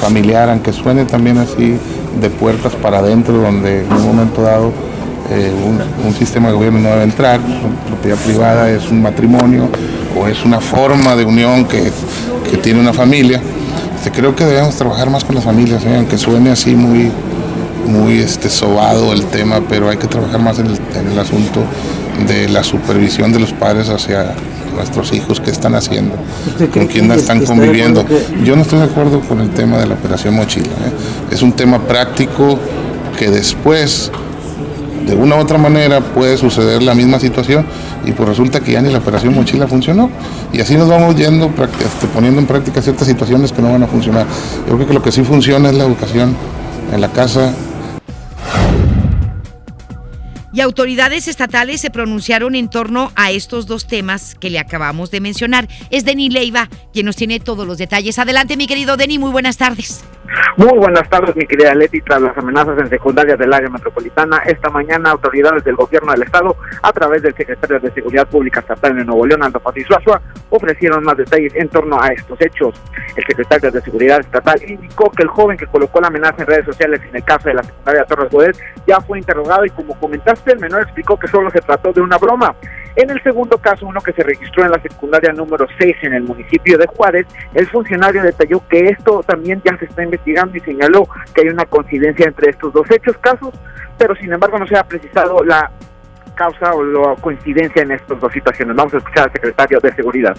familiar, 0.00 0.48
aunque 0.48 0.72
suene 0.72 1.04
también 1.04 1.38
así 1.38 1.76
de 2.20 2.30
puertas 2.30 2.74
para 2.76 2.98
adentro, 2.98 3.34
donde 3.34 3.82
en 3.82 3.92
un 3.92 4.06
momento 4.06 4.42
dado 4.42 4.72
eh, 5.30 5.52
un, 6.04 6.12
sistema 6.14 6.48
de 6.48 6.54
gobierno 6.54 6.80
no 6.80 6.88
debe 6.90 7.04
entrar, 7.04 7.40
propiedad 7.86 8.18
privada 8.18 8.68
es 8.68 8.90
un 8.90 9.00
matrimonio 9.00 9.68
o 10.18 10.26
es 10.26 10.44
una 10.44 10.60
forma 10.60 11.14
de 11.14 11.24
unión 11.24 11.66
que, 11.66 11.90
tiene 12.62 12.80
una 12.80 12.92
familia. 12.92 13.40
Este, 13.96 14.10
creo 14.10 14.34
que 14.34 14.44
debemos 14.44 14.74
trabajar 14.74 15.08
más 15.08 15.24
con 15.24 15.36
las 15.36 15.44
familias, 15.44 15.84
¿eh? 15.84 15.94
aunque 15.96 16.18
suene 16.18 16.50
así 16.50 16.74
muy, 16.74 17.12
muy 17.86 18.18
este, 18.18 18.50
sobado 18.50 19.12
el 19.12 19.24
tema, 19.26 19.60
pero 19.68 19.88
hay 19.88 19.98
que 19.98 20.08
trabajar 20.08 20.40
más 20.40 20.58
en 20.58 20.66
el, 20.66 21.18
asunto 21.18 21.62
de 22.26 22.48
la 22.48 22.64
supervisión 22.64 23.32
de 23.32 23.38
los 23.38 23.52
padres 23.52 23.88
hacia 23.88 24.34
nuestros 24.74 25.12
hijos, 25.12 25.38
qué 25.38 25.52
están 25.52 25.76
haciendo, 25.76 26.16
con 26.72 26.88
quién 26.88 27.10
están 27.12 27.44
conviviendo. 27.44 28.04
Yo 28.44 28.56
no 28.56 28.62
estoy 28.62 28.80
de 28.80 28.86
acuerdo 28.86 29.20
con 29.20 29.40
el 29.40 29.50
tema 29.50 29.78
de 29.78 29.86
la 29.86 29.94
operación 29.94 30.34
mochila. 30.34 30.66
¿eh? 30.66 31.30
Es 31.30 31.40
un 31.42 31.52
tema 31.52 31.78
práctico 31.78 32.58
que 33.16 33.30
después 33.30 34.10
de 35.06 35.14
una 35.14 35.36
u 35.36 35.38
otra 35.38 35.58
manera 35.58 36.00
puede 36.00 36.36
suceder 36.36 36.82
la 36.82 36.94
misma 36.94 37.18
situación 37.18 37.66
y 38.04 38.12
pues 38.12 38.28
resulta 38.28 38.60
que 38.60 38.72
ya 38.72 38.82
ni 38.82 38.90
la 38.90 38.98
operación 38.98 39.34
mochila 39.34 39.66
funcionó. 39.66 40.10
Y 40.52 40.60
así 40.60 40.76
nos 40.76 40.88
vamos 40.88 41.16
yendo, 41.16 41.46
este, 41.46 42.06
poniendo 42.12 42.40
en 42.40 42.46
práctica 42.46 42.82
ciertas 42.82 43.06
situaciones 43.06 43.52
que 43.52 43.62
no 43.62 43.72
van 43.72 43.82
a 43.82 43.86
funcionar. 43.86 44.26
Yo 44.68 44.76
creo 44.76 44.86
que 44.86 44.94
lo 44.94 45.02
que 45.02 45.12
sí 45.12 45.22
funciona 45.22 45.70
es 45.70 45.74
la 45.74 45.84
educación 45.84 46.36
en 46.92 47.00
la 47.00 47.08
casa. 47.08 47.54
Y 50.52 50.60
autoridades 50.62 51.28
estatales 51.28 51.80
se 51.80 51.90
pronunciaron 51.90 52.56
en 52.56 52.68
torno 52.68 53.12
a 53.14 53.30
estos 53.30 53.66
dos 53.66 53.86
temas 53.86 54.34
que 54.34 54.50
le 54.50 54.58
acabamos 54.58 55.10
de 55.12 55.20
mencionar. 55.20 55.68
Es 55.90 56.04
Denis 56.04 56.32
Leiva 56.32 56.68
quien 56.92 57.06
nos 57.06 57.16
tiene 57.16 57.38
todos 57.38 57.66
los 57.66 57.78
detalles. 57.78 58.18
Adelante, 58.18 58.56
mi 58.56 58.66
querido 58.66 58.96
Denis, 58.96 59.20
muy 59.20 59.30
buenas 59.30 59.56
tardes. 59.56 60.02
Muy 60.56 60.78
buenas 60.78 61.08
tardes, 61.08 61.34
mi 61.34 61.46
querida 61.46 61.74
Leti. 61.74 62.00
Tras 62.02 62.20
las 62.20 62.36
amenazas 62.36 62.78
en 62.78 62.88
secundarias 62.88 63.38
del 63.38 63.52
área 63.52 63.68
metropolitana, 63.68 64.38
esta 64.46 64.70
mañana 64.70 65.10
autoridades 65.10 65.64
del 65.64 65.74
gobierno 65.74 66.12
del 66.12 66.22
estado, 66.22 66.56
a 66.82 66.92
través 66.92 67.22
del 67.22 67.34
secretario 67.34 67.80
de 67.80 67.90
Seguridad 67.90 68.28
Pública 68.28 68.60
Estatal 68.60 68.96
de 68.96 69.04
Nuevo 69.04 69.26
León, 69.26 69.42
Aldo 69.42 69.58
Pati 69.60 69.84
ofrecieron 70.50 71.04
más 71.04 71.16
detalles 71.16 71.54
en 71.56 71.68
torno 71.68 72.00
a 72.00 72.08
estos 72.08 72.40
hechos. 72.40 72.74
El 73.16 73.24
secretario 73.24 73.70
de 73.70 73.80
Seguridad 73.80 74.20
Estatal 74.20 74.60
indicó 74.66 75.10
que 75.10 75.22
el 75.22 75.28
joven 75.28 75.56
que 75.56 75.66
colocó 75.66 76.00
la 76.00 76.08
amenaza 76.08 76.42
en 76.42 76.46
redes 76.46 76.66
sociales 76.66 77.00
en 77.08 77.16
el 77.16 77.24
caso 77.24 77.48
de 77.48 77.54
la 77.54 77.62
secundaria 77.62 78.04
Torres 78.04 78.30
Bodet 78.30 78.56
ya 78.86 79.00
fue 79.00 79.18
interrogado 79.18 79.64
y 79.64 79.70
como 79.70 79.98
comentaste, 79.98 80.52
el 80.52 80.60
menor 80.60 80.82
explicó 80.82 81.18
que 81.18 81.28
solo 81.28 81.50
se 81.50 81.60
trató 81.60 81.92
de 81.92 82.00
una 82.00 82.18
broma. 82.18 82.54
En 82.96 83.08
el 83.08 83.22
segundo 83.22 83.56
caso, 83.58 83.86
uno 83.86 84.00
que 84.00 84.12
se 84.12 84.22
registró 84.22 84.64
en 84.64 84.72
la 84.72 84.80
secundaria 84.80 85.32
número 85.32 85.66
6 85.78 85.96
en 86.02 86.12
el 86.12 86.24
municipio 86.24 86.76
de 86.76 86.86
Juárez, 86.88 87.26
el 87.54 87.66
funcionario 87.68 88.22
detalló 88.22 88.62
que 88.68 88.88
esto 88.88 89.22
también 89.24 89.62
ya 89.64 89.76
se 89.78 89.84
está 89.84 90.02
investigando 90.02 90.19
y 90.24 90.60
señaló 90.60 91.08
que 91.34 91.42
hay 91.42 91.48
una 91.48 91.64
coincidencia 91.64 92.26
entre 92.26 92.50
estos 92.50 92.72
dos 92.72 92.90
hechos, 92.90 93.16
casos, 93.18 93.54
pero 93.98 94.14
sin 94.16 94.32
embargo 94.32 94.58
no 94.58 94.66
se 94.66 94.76
ha 94.76 94.84
precisado 94.84 95.42
la 95.44 95.70
causa 96.34 96.72
o 96.74 96.82
la 96.82 97.16
coincidencia 97.16 97.82
en 97.82 97.92
estas 97.92 98.20
dos 98.20 98.32
situaciones. 98.32 98.76
Vamos 98.76 98.94
a 98.94 98.98
escuchar 98.98 99.24
al 99.24 99.32
secretario 99.32 99.80
de 99.80 99.92
Seguridad. 99.92 100.36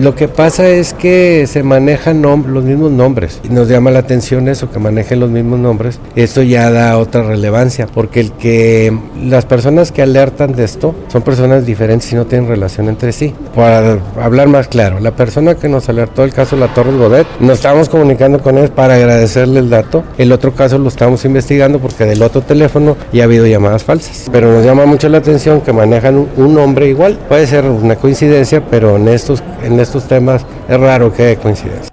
Lo 0.00 0.14
que 0.14 0.28
pasa 0.28 0.66
es 0.68 0.94
que 0.94 1.46
se 1.46 1.62
manejan 1.62 2.22
los 2.22 2.64
mismos 2.64 2.90
nombres 2.90 3.40
nos 3.50 3.68
llama 3.68 3.90
la 3.90 3.98
atención 3.98 4.48
eso, 4.48 4.70
que 4.70 4.78
manejen 4.78 5.20
los 5.20 5.30
mismos 5.30 5.58
nombres. 5.58 6.00
Esto 6.16 6.42
ya 6.42 6.70
da 6.70 6.96
otra 6.96 7.22
relevancia, 7.22 7.86
porque 7.86 8.20
el 8.20 8.32
que 8.32 8.96
las 9.22 9.44
personas 9.44 9.92
que 9.92 10.00
alertan 10.00 10.52
de 10.54 10.64
esto 10.64 10.94
son 11.08 11.22
personas 11.22 11.66
diferentes 11.66 12.10
y 12.12 12.16
no 12.16 12.26
tienen 12.26 12.48
relación 12.48 12.88
entre 12.88 13.12
sí. 13.12 13.34
Para 13.54 13.98
hablar 14.20 14.48
más 14.48 14.68
claro, 14.68 15.00
la 15.00 15.10
persona 15.10 15.56
que 15.56 15.68
nos 15.68 15.88
alertó 15.88 16.24
el 16.24 16.32
caso 16.32 16.56
la 16.56 16.72
Torre 16.72 16.96
Godet, 16.96 17.26
nos 17.40 17.58
estábamos 17.58 17.88
comunicando 17.88 18.40
con 18.40 18.56
él 18.56 18.70
para 18.70 18.94
agradecerle 18.94 19.60
el 19.60 19.68
dato. 19.68 20.04
El 20.16 20.32
otro 20.32 20.54
caso 20.54 20.78
lo 20.78 20.88
estamos 20.88 21.24
investigando 21.24 21.78
porque 21.78 22.04
del 22.04 22.22
otro 22.22 22.40
teléfono 22.40 22.96
ya 23.12 23.22
ha 23.22 23.26
habido 23.26 23.46
llamadas 23.46 23.84
falsas. 23.84 24.26
Pero 24.32 24.52
nos 24.52 24.64
llama 24.64 24.86
mucho 24.86 25.08
la 25.08 25.18
atención 25.18 25.60
que 25.60 25.72
manejan 25.72 26.26
un 26.36 26.54
nombre 26.54 26.88
igual. 26.88 27.18
Puede 27.28 27.46
ser 27.46 27.64
una 27.66 27.96
coincidencia, 27.96 28.64
pero 28.70 28.96
en 28.96 29.08
estos 29.08 29.42
en 29.62 29.69
estos 29.78 30.08
temas 30.08 30.46
es 30.68 30.80
raro 30.80 31.12
que 31.12 31.22
haya 31.22 31.40
coincidencia. 31.40 31.90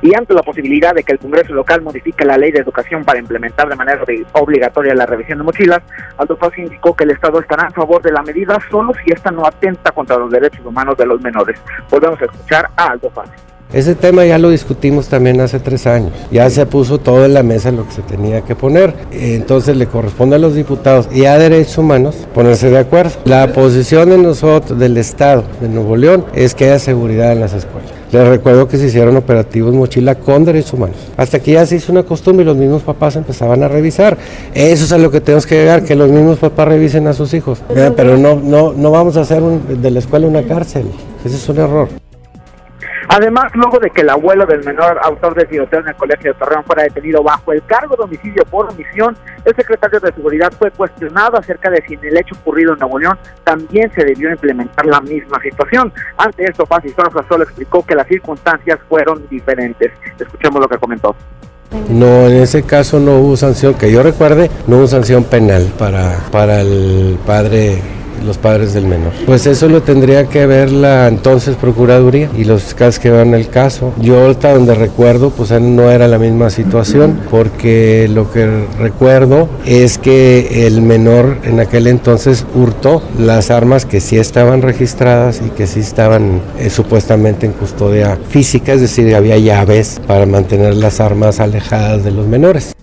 Y 0.00 0.14
ante 0.14 0.32
la 0.32 0.42
posibilidad 0.42 0.94
de 0.94 1.02
que 1.02 1.12
el 1.12 1.18
Congreso 1.18 1.52
local 1.54 1.82
modifique 1.82 2.24
la 2.24 2.38
ley 2.38 2.52
de 2.52 2.60
educación 2.60 3.04
para 3.04 3.18
implementar 3.18 3.68
de 3.68 3.74
manera 3.74 4.00
obligatoria 4.32 4.94
la 4.94 5.06
revisión 5.06 5.38
de 5.38 5.44
mochilas, 5.44 5.80
Aldo 6.16 6.36
Paz 6.36 6.56
indicó 6.56 6.94
que 6.94 7.04
el 7.04 7.10
Estado 7.10 7.40
estará 7.40 7.66
a 7.66 7.70
favor 7.70 8.00
de 8.02 8.12
la 8.12 8.22
medida 8.22 8.58
solo 8.70 8.92
si 9.04 9.12
esta 9.12 9.30
no 9.30 9.44
atenta 9.44 9.90
contra 9.90 10.16
los 10.16 10.30
derechos 10.30 10.64
humanos 10.64 10.96
de 10.96 11.06
los 11.06 11.20
menores. 11.20 11.60
Volvemos 11.90 12.20
a 12.22 12.26
escuchar 12.26 12.70
a 12.76 12.92
Aldo 12.92 13.10
Paz. 13.10 13.28
Ese 13.70 13.94
tema 13.94 14.24
ya 14.24 14.38
lo 14.38 14.48
discutimos 14.48 15.08
también 15.08 15.42
hace 15.42 15.60
tres 15.60 15.86
años. 15.86 16.12
Ya 16.30 16.48
se 16.48 16.64
puso 16.64 16.96
todo 16.98 17.26
en 17.26 17.34
la 17.34 17.42
mesa 17.42 17.70
lo 17.70 17.86
que 17.86 17.92
se 17.92 18.02
tenía 18.02 18.40
que 18.40 18.54
poner. 18.54 18.94
Entonces 19.12 19.76
le 19.76 19.86
corresponde 19.86 20.36
a 20.36 20.38
los 20.38 20.54
diputados 20.54 21.06
y 21.14 21.26
a 21.26 21.36
derechos 21.36 21.76
humanos 21.76 22.16
ponerse 22.34 22.70
de 22.70 22.78
acuerdo. 22.78 23.12
La 23.26 23.52
posición 23.52 24.08
de 24.08 24.16
nosotros, 24.16 24.78
del 24.78 24.96
Estado 24.96 25.44
de 25.60 25.68
Nuevo 25.68 25.96
León, 25.96 26.24
es 26.34 26.54
que 26.54 26.64
haya 26.64 26.78
seguridad 26.78 27.32
en 27.32 27.40
las 27.40 27.52
escuelas. 27.52 27.90
Les 28.10 28.26
recuerdo 28.26 28.66
que 28.68 28.78
se 28.78 28.86
hicieron 28.86 29.18
operativos 29.18 29.74
mochila 29.74 30.14
con 30.14 30.46
derechos 30.46 30.72
humanos. 30.72 30.96
Hasta 31.18 31.38
que 31.40 31.52
ya 31.52 31.66
se 31.66 31.76
hizo 31.76 31.92
una 31.92 32.04
costumbre 32.04 32.44
y 32.44 32.46
los 32.46 32.56
mismos 32.56 32.82
papás 32.82 33.16
empezaban 33.16 33.62
a 33.62 33.68
revisar. 33.68 34.16
Eso 34.54 34.86
es 34.86 34.92
a 34.92 34.98
lo 34.98 35.10
que 35.10 35.20
tenemos 35.20 35.46
que 35.46 35.56
llegar, 35.56 35.84
que 35.84 35.94
los 35.94 36.08
mismos 36.08 36.38
papás 36.38 36.68
revisen 36.68 37.06
a 37.06 37.12
sus 37.12 37.34
hijos. 37.34 37.60
Pero 37.68 38.16
no, 38.16 38.36
no, 38.36 38.72
no 38.72 38.90
vamos 38.90 39.18
a 39.18 39.20
hacer 39.20 39.42
de 39.42 39.90
la 39.90 39.98
escuela 39.98 40.26
una 40.26 40.42
cárcel. 40.44 40.86
Ese 41.22 41.36
es 41.36 41.48
un 41.50 41.58
error. 41.58 42.07
Además, 43.08 43.50
luego 43.54 43.78
de 43.78 43.90
que 43.90 44.02
el 44.02 44.10
abuelo 44.10 44.44
del 44.44 44.64
menor 44.64 44.98
autor 45.02 45.34
del 45.34 45.48
tiroteo 45.48 45.80
en 45.80 45.88
el 45.88 45.94
colegio 45.96 46.32
de 46.32 46.38
Torreón 46.38 46.64
fuera 46.64 46.82
detenido 46.82 47.22
bajo 47.22 47.52
el 47.52 47.64
cargo 47.64 47.96
de 47.96 48.02
homicidio 48.02 48.44
por 48.44 48.70
omisión, 48.70 49.16
el 49.44 49.56
secretario 49.56 49.98
de 50.00 50.12
Seguridad 50.12 50.52
fue 50.58 50.70
cuestionado 50.70 51.38
acerca 51.38 51.70
de 51.70 51.82
si 51.86 51.94
en 51.94 52.04
el 52.04 52.18
hecho 52.18 52.34
ocurrido 52.40 52.74
en 52.74 52.80
Nuevo 52.80 52.98
León 52.98 53.18
también 53.44 53.90
se 53.94 54.04
debió 54.04 54.30
implementar 54.30 54.84
la 54.84 55.00
misma 55.00 55.40
situación. 55.40 55.92
Ante 56.18 56.44
esto, 56.44 56.66
Paz 56.66 56.82
solo 57.28 57.44
explicó 57.44 57.84
que 57.84 57.94
las 57.94 58.06
circunstancias 58.06 58.78
fueron 58.88 59.26
diferentes. 59.28 59.90
Escuchemos 60.18 60.60
lo 60.60 60.68
que 60.68 60.78
comentó. 60.78 61.16
No, 61.90 62.26
en 62.26 62.36
ese 62.42 62.62
caso 62.62 62.98
no 62.98 63.16
hubo 63.16 63.36
sanción, 63.36 63.74
que 63.74 63.90
yo 63.92 64.02
recuerde, 64.02 64.50
no 64.66 64.78
hubo 64.78 64.86
sanción 64.86 65.24
penal 65.24 65.72
para, 65.78 66.18
para 66.30 66.60
el 66.60 67.18
padre 67.26 67.78
los 68.24 68.38
padres 68.38 68.74
del 68.74 68.86
menor. 68.86 69.12
Pues 69.26 69.46
eso 69.46 69.68
lo 69.68 69.82
tendría 69.82 70.24
que 70.24 70.46
ver 70.46 70.70
la 70.72 71.08
entonces 71.08 71.56
Procuraduría 71.56 72.30
y 72.36 72.44
los 72.44 72.62
fiscales 72.62 72.98
que 72.98 73.10
van 73.10 73.34
el 73.34 73.48
caso. 73.48 73.92
Yo 74.00 74.30
hasta 74.30 74.54
donde 74.54 74.74
recuerdo, 74.74 75.30
pues 75.30 75.50
no 75.50 75.90
era 75.90 76.08
la 76.08 76.18
misma 76.18 76.50
situación, 76.50 77.20
porque 77.30 78.08
lo 78.08 78.30
que 78.30 78.64
recuerdo 78.78 79.48
es 79.64 79.98
que 79.98 80.66
el 80.66 80.82
menor 80.82 81.38
en 81.44 81.60
aquel 81.60 81.86
entonces 81.86 82.44
hurtó 82.54 83.02
las 83.18 83.50
armas 83.50 83.84
que 83.84 84.00
sí 84.00 84.18
estaban 84.18 84.62
registradas 84.62 85.40
y 85.44 85.50
que 85.50 85.66
sí 85.66 85.80
estaban 85.80 86.40
eh, 86.58 86.70
supuestamente 86.70 87.46
en 87.46 87.52
custodia 87.52 88.18
física, 88.28 88.72
es 88.72 88.80
decir, 88.80 89.14
había 89.14 89.38
llaves 89.38 90.00
para 90.06 90.26
mantener 90.26 90.74
las 90.74 91.00
armas 91.00 91.40
alejadas 91.40 92.04
de 92.04 92.10
los 92.10 92.26
menores. 92.26 92.77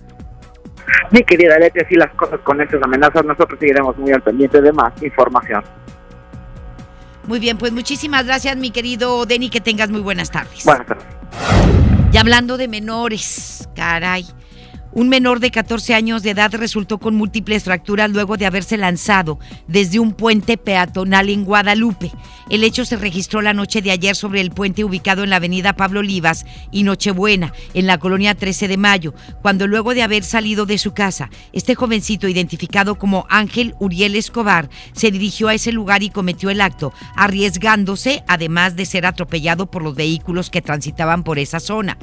Mi 1.10 1.22
querida 1.22 1.58
Leti, 1.58 1.80
así 1.80 1.94
las 1.94 2.12
cosas 2.14 2.40
con 2.40 2.60
estas 2.60 2.82
amenazas, 2.82 3.24
nosotros 3.24 3.58
seguiremos 3.58 3.96
muy 3.96 4.12
al 4.12 4.22
pendiente 4.22 4.60
de 4.60 4.72
más 4.72 4.92
información. 5.02 5.62
Muy 7.26 7.40
bien, 7.40 7.58
pues 7.58 7.72
muchísimas 7.72 8.24
gracias, 8.24 8.56
mi 8.56 8.70
querido 8.70 9.26
Denny, 9.26 9.50
que 9.50 9.60
tengas 9.60 9.90
muy 9.90 10.00
buenas 10.00 10.30
tardes. 10.30 10.64
Buenas 10.64 10.86
tardes. 10.86 11.04
Y 12.12 12.16
hablando 12.16 12.56
de 12.56 12.68
menores, 12.68 13.68
caray. 13.74 14.26
Un 14.92 15.10
menor 15.10 15.40
de 15.40 15.50
14 15.50 15.94
años 15.94 16.22
de 16.22 16.30
edad 16.30 16.54
resultó 16.54 16.96
con 16.96 17.14
múltiples 17.14 17.64
fracturas 17.64 18.10
luego 18.10 18.38
de 18.38 18.46
haberse 18.46 18.78
lanzado 18.78 19.38
desde 19.66 19.98
un 19.98 20.14
puente 20.14 20.56
peatonal 20.56 21.28
en 21.28 21.44
Guadalupe. 21.44 22.10
El 22.48 22.62
hecho 22.62 22.84
se 22.84 22.96
registró 22.96 23.42
la 23.42 23.54
noche 23.54 23.82
de 23.82 23.90
ayer 23.90 24.14
sobre 24.14 24.40
el 24.40 24.52
puente 24.52 24.84
ubicado 24.84 25.24
en 25.24 25.30
la 25.30 25.36
avenida 25.36 25.74
Pablo 25.74 26.00
Olivas 26.00 26.46
y 26.70 26.84
Nochebuena, 26.84 27.52
en 27.74 27.88
la 27.88 27.98
colonia 27.98 28.36
13 28.36 28.68
de 28.68 28.76
Mayo, 28.76 29.14
cuando 29.42 29.66
luego 29.66 29.94
de 29.94 30.02
haber 30.02 30.22
salido 30.22 30.64
de 30.64 30.78
su 30.78 30.92
casa, 30.92 31.28
este 31.52 31.74
jovencito 31.74 32.28
identificado 32.28 32.98
como 32.98 33.26
Ángel 33.30 33.74
Uriel 33.80 34.14
Escobar 34.14 34.70
se 34.92 35.10
dirigió 35.10 35.48
a 35.48 35.54
ese 35.54 35.72
lugar 35.72 36.04
y 36.04 36.10
cometió 36.10 36.50
el 36.50 36.60
acto, 36.60 36.92
arriesgándose 37.16 38.22
además 38.28 38.76
de 38.76 38.86
ser 38.86 39.06
atropellado 39.06 39.68
por 39.68 39.82
los 39.82 39.96
vehículos 39.96 40.48
que 40.48 40.62
transitaban 40.62 41.24
por 41.24 41.40
esa 41.40 41.58
zona. 41.58 41.98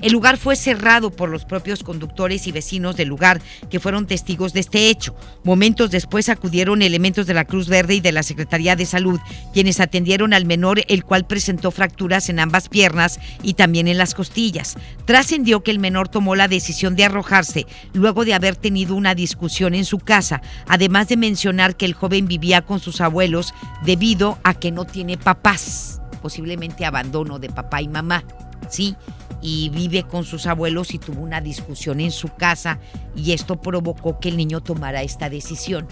El 0.00 0.12
lugar 0.12 0.36
fue 0.36 0.54
cerrado 0.54 1.10
por 1.10 1.28
los 1.28 1.44
propios 1.44 1.82
conductores 1.82 2.46
y 2.46 2.52
vecinos 2.52 2.96
del 2.96 3.08
lugar 3.08 3.40
que 3.68 3.80
fueron 3.80 4.06
testigos 4.06 4.52
de 4.52 4.60
este 4.60 4.90
hecho. 4.90 5.16
Momentos 5.42 5.90
después 5.90 6.28
acudieron 6.28 6.82
elementos 6.82 7.26
de 7.26 7.34
la 7.34 7.44
Cruz 7.44 7.68
Verde 7.68 7.96
y 7.96 8.00
de 8.00 8.12
la 8.12 8.22
Secretaría 8.22 8.76
de 8.76 8.86
Salud, 8.86 9.18
quienes 9.52 9.80
atendieron 9.88 10.34
al 10.34 10.44
menor, 10.44 10.82
el 10.88 11.04
cual 11.04 11.26
presentó 11.26 11.70
fracturas 11.70 12.28
en 12.28 12.38
ambas 12.38 12.68
piernas 12.68 13.18
y 13.42 13.54
también 13.54 13.88
en 13.88 13.98
las 13.98 14.14
costillas. 14.14 14.76
Trascendió 15.06 15.62
que 15.62 15.70
el 15.70 15.78
menor 15.78 16.08
tomó 16.08 16.36
la 16.36 16.46
decisión 16.46 16.94
de 16.94 17.04
arrojarse 17.04 17.66
luego 17.94 18.24
de 18.24 18.34
haber 18.34 18.54
tenido 18.54 18.94
una 18.94 19.14
discusión 19.14 19.74
en 19.74 19.84
su 19.84 19.98
casa, 19.98 20.42
además 20.68 21.08
de 21.08 21.16
mencionar 21.16 21.76
que 21.76 21.86
el 21.86 21.94
joven 21.94 22.28
vivía 22.28 22.62
con 22.62 22.80
sus 22.80 23.00
abuelos 23.00 23.54
debido 23.84 24.38
a 24.44 24.54
que 24.54 24.70
no 24.70 24.84
tiene 24.84 25.16
papás, 25.16 26.00
posiblemente 26.20 26.84
abandono 26.84 27.38
de 27.38 27.48
papá 27.48 27.82
y 27.82 27.88
mamá. 27.88 28.24
Sí, 28.68 28.96
y 29.40 29.70
vive 29.70 30.02
con 30.02 30.24
sus 30.24 30.46
abuelos 30.46 30.92
y 30.94 30.98
tuvo 30.98 31.22
una 31.22 31.40
discusión 31.40 32.00
en 32.00 32.10
su 32.10 32.28
casa 32.28 32.78
y 33.14 33.32
esto 33.32 33.60
provocó 33.60 34.18
que 34.18 34.28
el 34.28 34.36
niño 34.36 34.60
tomara 34.60 35.02
esta 35.02 35.30
decisión, 35.30 35.86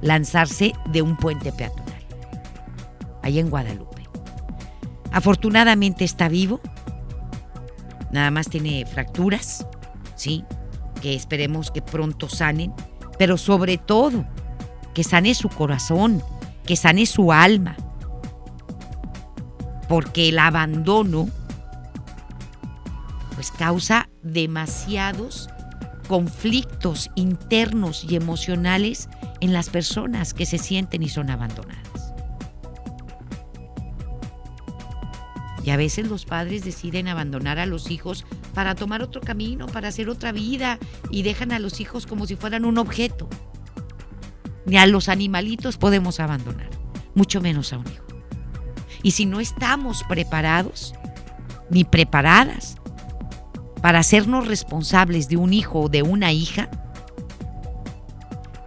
lanzarse 0.00 0.72
de 0.86 1.02
un 1.02 1.16
puente 1.16 1.52
peatonal, 1.52 1.89
ahí 3.22 3.38
en 3.38 3.50
Guadalupe. 3.50 4.08
Afortunadamente 5.12 6.04
está 6.04 6.28
vivo, 6.28 6.60
nada 8.12 8.30
más 8.30 8.48
tiene 8.48 8.86
fracturas, 8.86 9.66
sí, 10.14 10.44
que 11.00 11.14
esperemos 11.14 11.70
que 11.70 11.82
pronto 11.82 12.28
sanen, 12.28 12.72
pero 13.18 13.36
sobre 13.36 13.78
todo 13.78 14.24
que 14.94 15.04
sane 15.04 15.34
su 15.34 15.48
corazón, 15.48 16.22
que 16.64 16.76
sane 16.76 17.06
su 17.06 17.32
alma, 17.32 17.76
porque 19.88 20.28
el 20.28 20.38
abandono 20.38 21.28
pues 23.34 23.50
causa 23.50 24.08
demasiados 24.22 25.48
conflictos 26.10 27.08
internos 27.14 28.04
y 28.04 28.16
emocionales 28.16 29.08
en 29.40 29.52
las 29.52 29.70
personas 29.70 30.34
que 30.34 30.44
se 30.44 30.58
sienten 30.58 31.02
y 31.02 31.08
son 31.08 31.30
abandonadas. 31.30 31.99
Y 35.64 35.70
a 35.70 35.76
veces 35.76 36.08
los 36.08 36.24
padres 36.24 36.64
deciden 36.64 37.08
abandonar 37.08 37.58
a 37.58 37.66
los 37.66 37.90
hijos 37.90 38.24
para 38.54 38.74
tomar 38.74 39.02
otro 39.02 39.20
camino, 39.20 39.66
para 39.66 39.88
hacer 39.88 40.08
otra 40.08 40.32
vida 40.32 40.78
y 41.10 41.22
dejan 41.22 41.52
a 41.52 41.58
los 41.58 41.80
hijos 41.80 42.06
como 42.06 42.26
si 42.26 42.36
fueran 42.36 42.64
un 42.64 42.78
objeto. 42.78 43.28
Ni 44.64 44.78
a 44.78 44.86
los 44.86 45.08
animalitos 45.08 45.76
podemos 45.76 46.20
abandonar, 46.20 46.70
mucho 47.14 47.40
menos 47.40 47.72
a 47.72 47.78
un 47.78 47.86
hijo. 47.86 48.04
Y 49.02 49.12
si 49.12 49.26
no 49.26 49.40
estamos 49.40 50.02
preparados, 50.08 50.94
ni 51.70 51.84
preparadas 51.84 52.76
para 53.80 54.00
hacernos 54.00 54.46
responsables 54.46 55.28
de 55.28 55.36
un 55.36 55.52
hijo 55.52 55.80
o 55.80 55.88
de 55.88 56.02
una 56.02 56.32
hija, 56.32 56.68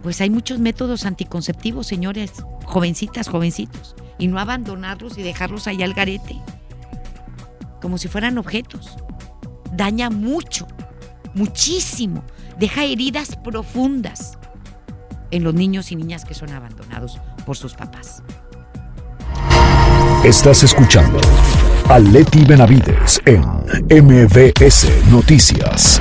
pues 0.02 0.20
hay 0.20 0.30
muchos 0.30 0.58
métodos 0.58 1.06
anticonceptivos, 1.06 1.86
señores, 1.86 2.32
jovencitas, 2.64 3.28
jovencitos, 3.28 3.94
y 4.18 4.26
no 4.26 4.38
abandonarlos 4.38 5.16
y 5.18 5.22
dejarlos 5.22 5.66
ahí 5.66 5.82
al 5.82 5.94
garete, 5.94 6.36
como 7.84 7.98
si 7.98 8.08
fueran 8.08 8.38
objetos. 8.38 8.96
Daña 9.70 10.08
mucho, 10.08 10.66
muchísimo, 11.34 12.24
deja 12.58 12.82
heridas 12.82 13.36
profundas 13.36 14.38
en 15.30 15.44
los 15.44 15.52
niños 15.52 15.92
y 15.92 15.96
niñas 15.96 16.24
que 16.24 16.32
son 16.32 16.48
abandonados 16.48 17.20
por 17.44 17.58
sus 17.58 17.74
papás. 17.74 18.22
Estás 20.24 20.62
escuchando 20.62 21.20
a 21.90 21.98
Leti 21.98 22.46
Benavides 22.46 23.20
en 23.26 23.42
MBS 23.90 24.88
Noticias. 25.10 26.00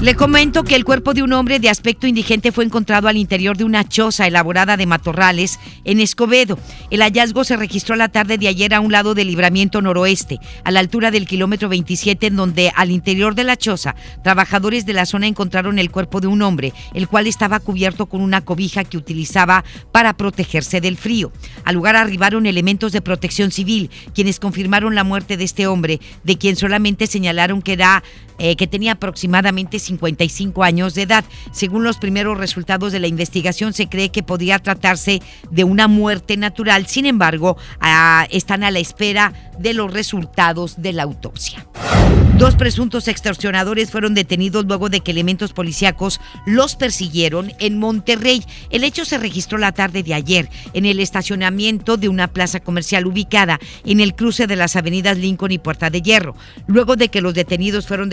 Le 0.00 0.14
comento 0.14 0.62
que 0.62 0.76
el 0.76 0.84
cuerpo 0.84 1.12
de 1.12 1.24
un 1.24 1.32
hombre 1.32 1.58
de 1.58 1.68
aspecto 1.68 2.06
indigente 2.06 2.52
fue 2.52 2.64
encontrado 2.64 3.08
al 3.08 3.16
interior 3.16 3.56
de 3.56 3.64
una 3.64 3.82
choza 3.82 4.28
elaborada 4.28 4.76
de 4.76 4.86
matorrales 4.86 5.58
en 5.84 5.98
Escobedo. 5.98 6.56
El 6.90 7.02
hallazgo 7.02 7.42
se 7.42 7.56
registró 7.56 7.96
la 7.96 8.08
tarde 8.08 8.38
de 8.38 8.46
ayer 8.46 8.74
a 8.74 8.80
un 8.80 8.92
lado 8.92 9.14
del 9.14 9.26
libramiento 9.26 9.82
noroeste, 9.82 10.38
a 10.62 10.70
la 10.70 10.78
altura 10.78 11.10
del 11.10 11.26
kilómetro 11.26 11.68
27, 11.68 12.28
en 12.28 12.36
donde 12.36 12.70
al 12.76 12.92
interior 12.92 13.34
de 13.34 13.42
la 13.42 13.56
choza, 13.56 13.96
trabajadores 14.22 14.86
de 14.86 14.92
la 14.92 15.04
zona 15.04 15.26
encontraron 15.26 15.80
el 15.80 15.90
cuerpo 15.90 16.20
de 16.20 16.28
un 16.28 16.42
hombre, 16.42 16.72
el 16.94 17.08
cual 17.08 17.26
estaba 17.26 17.58
cubierto 17.58 18.06
con 18.06 18.20
una 18.20 18.44
cobija 18.44 18.84
que 18.84 18.98
utilizaba 18.98 19.64
para 19.90 20.16
protegerse 20.16 20.80
del 20.80 20.96
frío. 20.96 21.32
Al 21.64 21.74
lugar 21.74 21.96
arribaron 21.96 22.46
elementos 22.46 22.92
de 22.92 23.02
protección 23.02 23.50
civil, 23.50 23.90
quienes 24.14 24.38
confirmaron 24.38 24.94
la 24.94 25.02
muerte 25.02 25.36
de 25.36 25.42
este 25.42 25.66
hombre, 25.66 25.98
de 26.22 26.38
quien 26.38 26.54
solamente 26.54 27.08
señalaron 27.08 27.62
que 27.62 27.72
era 27.72 28.04
eh, 28.38 28.56
que 28.56 28.66
tenía 28.66 28.92
aproximadamente 28.92 29.78
55 29.78 30.64
años 30.64 30.94
de 30.94 31.02
edad. 31.02 31.24
Según 31.52 31.84
los 31.84 31.98
primeros 31.98 32.38
resultados 32.38 32.92
de 32.92 33.00
la 33.00 33.06
investigación, 33.06 33.72
se 33.72 33.88
cree 33.88 34.10
que 34.10 34.22
podría 34.22 34.58
tratarse 34.58 35.20
de 35.50 35.64
una 35.64 35.88
muerte 35.88 36.36
natural. 36.36 36.86
Sin 36.86 37.06
embargo, 37.06 37.56
están 38.30 38.64
a 38.64 38.70
la 38.70 38.78
espera 38.78 39.32
de 39.58 39.74
los 39.74 39.92
resultados 39.92 40.80
de 40.80 40.92
la 40.92 41.02
autopsia. 41.02 41.66
Dos 42.38 42.54
presuntos 42.54 43.08
extorsionadores 43.08 43.90
fueron 43.90 44.14
detenidos 44.14 44.64
luego 44.64 44.88
de 44.88 45.00
que 45.00 45.10
elementos 45.10 45.52
policíacos 45.52 46.20
los 46.46 46.76
persiguieron 46.76 47.52
en 47.58 47.80
Monterrey. 47.80 48.44
El 48.70 48.84
hecho 48.84 49.04
se 49.04 49.18
registró 49.18 49.58
la 49.58 49.72
tarde 49.72 50.04
de 50.04 50.14
ayer 50.14 50.48
en 50.72 50.84
el 50.84 51.00
estacionamiento 51.00 51.96
de 51.96 52.08
una 52.08 52.28
plaza 52.28 52.60
comercial 52.60 53.08
ubicada 53.08 53.58
en 53.84 53.98
el 53.98 54.14
cruce 54.14 54.46
de 54.46 54.54
las 54.54 54.76
avenidas 54.76 55.18
Lincoln 55.18 55.50
y 55.50 55.58
Puerta 55.58 55.90
de 55.90 56.00
Hierro. 56.00 56.36
Luego 56.68 56.94
de 56.94 57.08
que 57.08 57.22
los 57.22 57.34
detenidos 57.34 57.88
fueron 57.88 58.08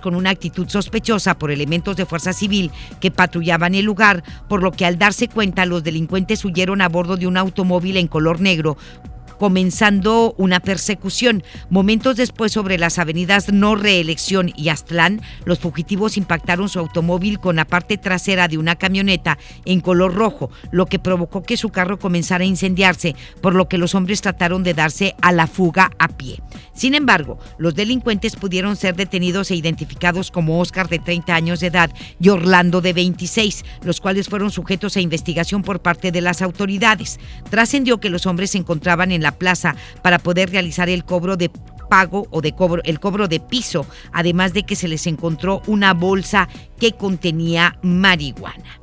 con 0.00 0.14
una 0.14 0.30
actitud 0.30 0.68
sospechosa 0.68 1.38
por 1.38 1.50
elementos 1.50 1.96
de 1.96 2.06
fuerza 2.06 2.32
civil 2.32 2.70
que 3.00 3.10
patrullaban 3.10 3.74
el 3.74 3.84
lugar, 3.84 4.22
por 4.48 4.62
lo 4.62 4.72
que 4.72 4.86
al 4.86 4.98
darse 4.98 5.28
cuenta 5.28 5.66
los 5.66 5.82
delincuentes 5.82 6.44
huyeron 6.44 6.80
a 6.80 6.88
bordo 6.88 7.16
de 7.16 7.26
un 7.26 7.36
automóvil 7.36 7.96
en 7.96 8.08
color 8.08 8.40
negro 8.40 8.76
comenzando 9.42 10.36
una 10.38 10.60
persecución. 10.60 11.42
Momentos 11.68 12.14
después, 12.14 12.52
sobre 12.52 12.78
las 12.78 13.00
avenidas 13.00 13.52
No 13.52 13.74
Reelección 13.74 14.52
y 14.56 14.68
Aztlán, 14.68 15.20
los 15.44 15.58
fugitivos 15.58 16.16
impactaron 16.16 16.68
su 16.68 16.78
automóvil 16.78 17.40
con 17.40 17.56
la 17.56 17.64
parte 17.64 17.98
trasera 17.98 18.46
de 18.46 18.56
una 18.56 18.76
camioneta 18.76 19.38
en 19.64 19.80
color 19.80 20.14
rojo, 20.14 20.52
lo 20.70 20.86
que 20.86 21.00
provocó 21.00 21.42
que 21.42 21.56
su 21.56 21.70
carro 21.70 21.98
comenzara 21.98 22.44
a 22.44 22.46
incendiarse, 22.46 23.16
por 23.40 23.56
lo 23.56 23.68
que 23.68 23.78
los 23.78 23.96
hombres 23.96 24.20
trataron 24.20 24.62
de 24.62 24.74
darse 24.74 25.16
a 25.20 25.32
la 25.32 25.48
fuga 25.48 25.90
a 25.98 26.06
pie. 26.06 26.40
Sin 26.72 26.94
embargo, 26.94 27.40
los 27.58 27.74
delincuentes 27.74 28.36
pudieron 28.36 28.76
ser 28.76 28.94
detenidos 28.94 29.50
e 29.50 29.56
identificados 29.56 30.30
como 30.30 30.60
Oscar 30.60 30.88
de 30.88 31.00
30 31.00 31.34
años 31.34 31.58
de 31.58 31.66
edad 31.66 31.90
y 32.20 32.28
Orlando 32.28 32.80
de 32.80 32.92
26, 32.92 33.64
los 33.82 34.00
cuales 34.00 34.28
fueron 34.28 34.52
sujetos 34.52 34.96
a 34.96 35.00
investigación 35.00 35.62
por 35.62 35.82
parte 35.82 36.12
de 36.12 36.20
las 36.20 36.42
autoridades. 36.42 37.18
Trascendió 37.50 37.98
que 37.98 38.08
los 38.08 38.26
hombres 38.26 38.52
se 38.52 38.58
encontraban 38.58 39.10
en 39.10 39.22
la 39.22 39.31
plaza 39.32 39.74
para 40.02 40.18
poder 40.18 40.50
realizar 40.50 40.88
el 40.88 41.04
cobro 41.04 41.36
de 41.36 41.50
pago 41.90 42.26
o 42.30 42.40
de 42.40 42.52
cobro, 42.52 42.82
el 42.84 43.00
cobro 43.00 43.28
de 43.28 43.40
piso, 43.40 43.86
además 44.12 44.54
de 44.54 44.62
que 44.62 44.76
se 44.76 44.88
les 44.88 45.06
encontró 45.06 45.60
una 45.66 45.92
bolsa 45.92 46.48
que 46.78 46.92
contenía 46.92 47.76
marihuana. 47.82 48.78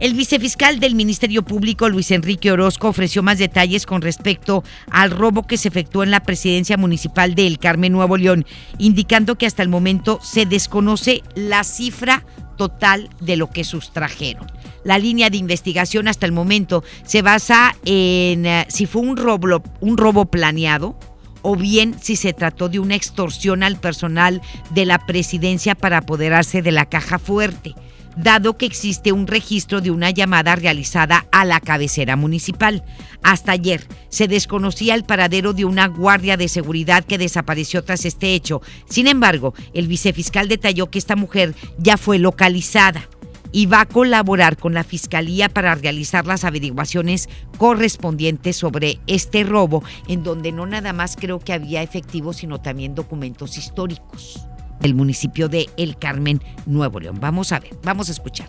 El 0.00 0.14
vicefiscal 0.14 0.80
del 0.80 0.94
Ministerio 0.94 1.44
Público, 1.44 1.88
Luis 1.88 2.10
Enrique 2.10 2.50
Orozco, 2.50 2.88
ofreció 2.88 3.22
más 3.22 3.38
detalles 3.38 3.86
con 3.86 4.02
respecto 4.02 4.64
al 4.90 5.10
robo 5.10 5.46
que 5.46 5.56
se 5.56 5.68
efectuó 5.68 6.02
en 6.02 6.10
la 6.10 6.20
presidencia 6.20 6.76
municipal 6.76 7.34
de 7.34 7.46
El 7.46 7.58
Carmen, 7.58 7.92
Nuevo 7.92 8.16
León, 8.16 8.44
indicando 8.78 9.36
que 9.36 9.46
hasta 9.46 9.62
el 9.62 9.68
momento 9.68 10.18
se 10.22 10.46
desconoce 10.46 11.22
la 11.34 11.64
cifra 11.64 12.24
total 12.56 13.08
de 13.20 13.36
lo 13.36 13.50
que 13.50 13.64
sustrajeron. 13.64 14.46
La 14.84 14.98
línea 14.98 15.30
de 15.30 15.38
investigación 15.38 16.08
hasta 16.08 16.26
el 16.26 16.32
momento 16.32 16.84
se 17.04 17.22
basa 17.22 17.74
en 17.84 18.46
eh, 18.46 18.66
si 18.68 18.86
fue 18.86 19.02
un 19.02 19.16
robo, 19.16 19.62
un 19.80 19.96
robo 19.96 20.26
planeado, 20.26 20.96
o 21.42 21.56
bien 21.56 21.96
si 22.00 22.16
se 22.16 22.32
trató 22.32 22.68
de 22.68 22.78
una 22.78 22.94
extorsión 22.94 23.62
al 23.62 23.78
personal 23.78 24.40
de 24.70 24.86
la 24.86 24.98
presidencia 25.06 25.74
para 25.74 25.98
apoderarse 25.98 26.62
de 26.62 26.72
la 26.72 26.86
caja 26.86 27.18
fuerte 27.18 27.74
dado 28.16 28.56
que 28.56 28.66
existe 28.66 29.12
un 29.12 29.26
registro 29.26 29.80
de 29.80 29.90
una 29.90 30.10
llamada 30.10 30.56
realizada 30.56 31.26
a 31.32 31.44
la 31.44 31.60
cabecera 31.60 32.16
municipal. 32.16 32.84
Hasta 33.22 33.52
ayer 33.52 33.86
se 34.08 34.28
desconocía 34.28 34.94
el 34.94 35.04
paradero 35.04 35.52
de 35.52 35.64
una 35.64 35.88
guardia 35.88 36.36
de 36.36 36.48
seguridad 36.48 37.04
que 37.04 37.18
desapareció 37.18 37.82
tras 37.82 38.04
este 38.04 38.34
hecho. 38.34 38.62
Sin 38.88 39.06
embargo, 39.06 39.54
el 39.72 39.88
vicefiscal 39.88 40.48
detalló 40.48 40.90
que 40.90 40.98
esta 40.98 41.16
mujer 41.16 41.54
ya 41.78 41.96
fue 41.96 42.18
localizada 42.18 43.08
y 43.54 43.66
va 43.66 43.82
a 43.82 43.86
colaborar 43.86 44.56
con 44.56 44.74
la 44.74 44.82
Fiscalía 44.82 45.48
para 45.48 45.76
realizar 45.76 46.26
las 46.26 46.44
averiguaciones 46.44 47.28
correspondientes 47.56 48.56
sobre 48.56 48.98
este 49.06 49.44
robo, 49.44 49.84
en 50.08 50.24
donde 50.24 50.50
no 50.50 50.66
nada 50.66 50.92
más 50.92 51.16
creo 51.16 51.38
que 51.38 51.52
había 51.52 51.80
efectivo, 51.80 52.32
sino 52.32 52.60
también 52.60 52.96
documentos 52.96 53.56
históricos 53.56 54.44
del 54.80 54.96
municipio 54.96 55.48
de 55.48 55.70
El 55.76 55.96
Carmen, 55.96 56.42
Nuevo 56.66 56.98
León. 56.98 57.18
Vamos 57.20 57.52
a 57.52 57.60
ver, 57.60 57.70
vamos 57.84 58.08
a 58.08 58.12
escuchar. 58.12 58.48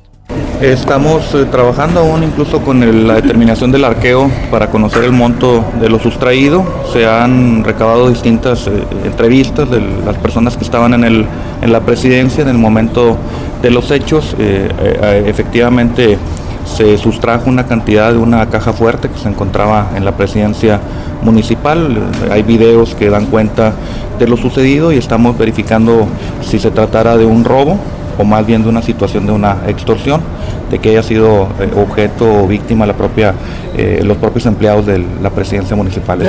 Estamos 0.59 1.35
eh, 1.35 1.45
trabajando 1.51 1.99
aún 1.99 2.23
incluso 2.23 2.61
con 2.61 3.07
la 3.07 3.15
determinación 3.15 3.71
del 3.71 3.85
arqueo 3.85 4.31
para 4.49 4.71
conocer 4.71 5.03
el 5.03 5.11
monto 5.11 5.63
de 5.79 5.87
lo 5.87 5.99
sustraído. 5.99 6.65
Se 6.93 7.05
han 7.05 7.63
recabado 7.63 8.09
distintas 8.09 8.65
eh, 8.67 8.71
entrevistas 9.03 9.69
de 9.69 9.81
las 9.81 10.17
personas 10.17 10.57
que 10.57 10.63
estaban 10.63 10.93
en, 10.93 11.03
el, 11.03 11.27
en 11.61 11.71
la 11.71 11.81
presidencia 11.81 12.41
en 12.41 12.49
el 12.49 12.57
momento 12.57 13.17
de 13.65 13.71
los 13.71 13.89
hechos. 13.89 14.35
Eh, 14.37 15.23
efectivamente 15.25 16.19
se 16.65 16.99
sustrajo 16.99 17.49
una 17.49 17.65
cantidad 17.65 18.11
de 18.11 18.19
una 18.19 18.47
caja 18.47 18.73
fuerte 18.73 19.09
que 19.09 19.17
se 19.17 19.27
encontraba 19.27 19.89
en 19.95 20.05
la 20.05 20.15
presidencia 20.15 20.79
municipal. 21.23 21.97
Hay 22.29 22.43
videos 22.43 22.93
que 22.93 23.09
dan 23.09 23.25
cuenta 23.25 23.73
de 24.19 24.27
lo 24.27 24.37
sucedido 24.37 24.91
y 24.91 24.97
estamos 24.97 25.35
verificando 25.35 26.07
si 26.41 26.59
se 26.59 26.69
tratara 26.69 27.17
de 27.17 27.25
un 27.25 27.43
robo 27.43 27.79
o 28.19 28.23
más 28.23 28.45
bien 28.45 28.61
de 28.61 28.69
una 28.69 28.83
situación 28.83 29.25
de 29.25 29.31
una 29.31 29.57
extorsión, 29.67 30.21
de 30.69 30.77
que 30.77 30.89
haya 30.91 31.03
sido 31.03 31.47
eh, 31.59 31.69
objeto 31.75 32.43
o 32.43 32.47
víctima 32.47 32.85
la 32.85 32.93
propia, 32.93 33.33
eh, 33.75 34.01
los 34.03 34.17
propios 34.17 34.45
empleados 34.45 34.85
de 34.85 35.03
la 35.23 35.31
presidencia 35.31 35.75
municipal. 35.75 36.19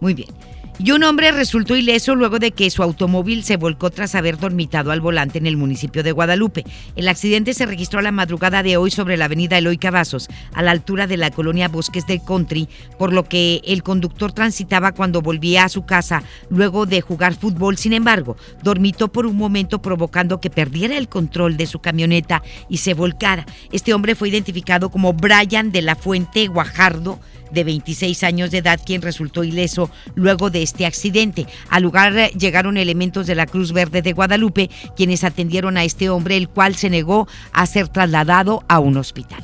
Muy 0.00 0.12
bien 0.14 0.39
y 0.82 0.92
un 0.92 1.02
hombre 1.04 1.30
resultó 1.30 1.76
ileso 1.76 2.14
luego 2.14 2.38
de 2.38 2.52
que 2.52 2.70
su 2.70 2.82
automóvil 2.82 3.44
se 3.44 3.58
volcó 3.58 3.90
tras 3.90 4.14
haber 4.14 4.38
dormitado 4.38 4.92
al 4.92 5.02
volante 5.02 5.36
en 5.36 5.46
el 5.46 5.58
municipio 5.58 6.02
de 6.02 6.12
Guadalupe. 6.12 6.64
El 6.96 7.08
accidente 7.08 7.52
se 7.52 7.66
registró 7.66 7.98
a 7.98 8.02
la 8.02 8.12
madrugada 8.12 8.62
de 8.62 8.78
hoy 8.78 8.90
sobre 8.90 9.18
la 9.18 9.26
avenida 9.26 9.58
Eloy 9.58 9.76
Cavazos, 9.76 10.28
a 10.54 10.62
la 10.62 10.70
altura 10.70 11.06
de 11.06 11.18
la 11.18 11.30
colonia 11.30 11.68
Bosques 11.68 12.06
del 12.06 12.22
Country, 12.22 12.66
por 12.98 13.12
lo 13.12 13.24
que 13.24 13.60
el 13.66 13.82
conductor 13.82 14.32
transitaba 14.32 14.92
cuando 14.92 15.20
volvía 15.20 15.64
a 15.64 15.68
su 15.68 15.84
casa 15.84 16.22
luego 16.48 16.86
de 16.86 17.02
jugar 17.02 17.34
fútbol. 17.34 17.76
Sin 17.76 17.92
embargo, 17.92 18.38
dormitó 18.62 19.08
por 19.08 19.26
un 19.26 19.36
momento 19.36 19.82
provocando 19.82 20.40
que 20.40 20.48
perdiera 20.48 20.96
el 20.96 21.08
control 21.08 21.58
de 21.58 21.66
su 21.66 21.80
camioneta 21.80 22.42
y 22.70 22.78
se 22.78 22.94
volcara. 22.94 23.44
Este 23.70 23.92
hombre 23.92 24.14
fue 24.14 24.30
identificado 24.30 24.90
como 24.90 25.12
Brian 25.12 25.72
de 25.72 25.82
la 25.82 25.94
Fuente 25.94 26.46
Guajardo, 26.46 27.20
de 27.52 27.64
26 27.64 28.22
años 28.24 28.50
de 28.50 28.58
edad, 28.58 28.80
quien 28.84 29.02
resultó 29.02 29.44
ileso 29.44 29.90
luego 30.14 30.50
de 30.50 30.62
este 30.62 30.86
accidente. 30.86 31.46
Al 31.68 31.82
lugar 31.82 32.30
llegaron 32.32 32.76
elementos 32.76 33.26
de 33.26 33.34
la 33.34 33.46
Cruz 33.46 33.72
Verde 33.72 34.02
de 34.02 34.12
Guadalupe, 34.12 34.70
quienes 34.96 35.24
atendieron 35.24 35.76
a 35.76 35.84
este 35.84 36.08
hombre, 36.10 36.36
el 36.36 36.48
cual 36.48 36.74
se 36.74 36.90
negó 36.90 37.28
a 37.52 37.66
ser 37.66 37.88
trasladado 37.88 38.64
a 38.68 38.78
un 38.78 38.96
hospital. 38.96 39.42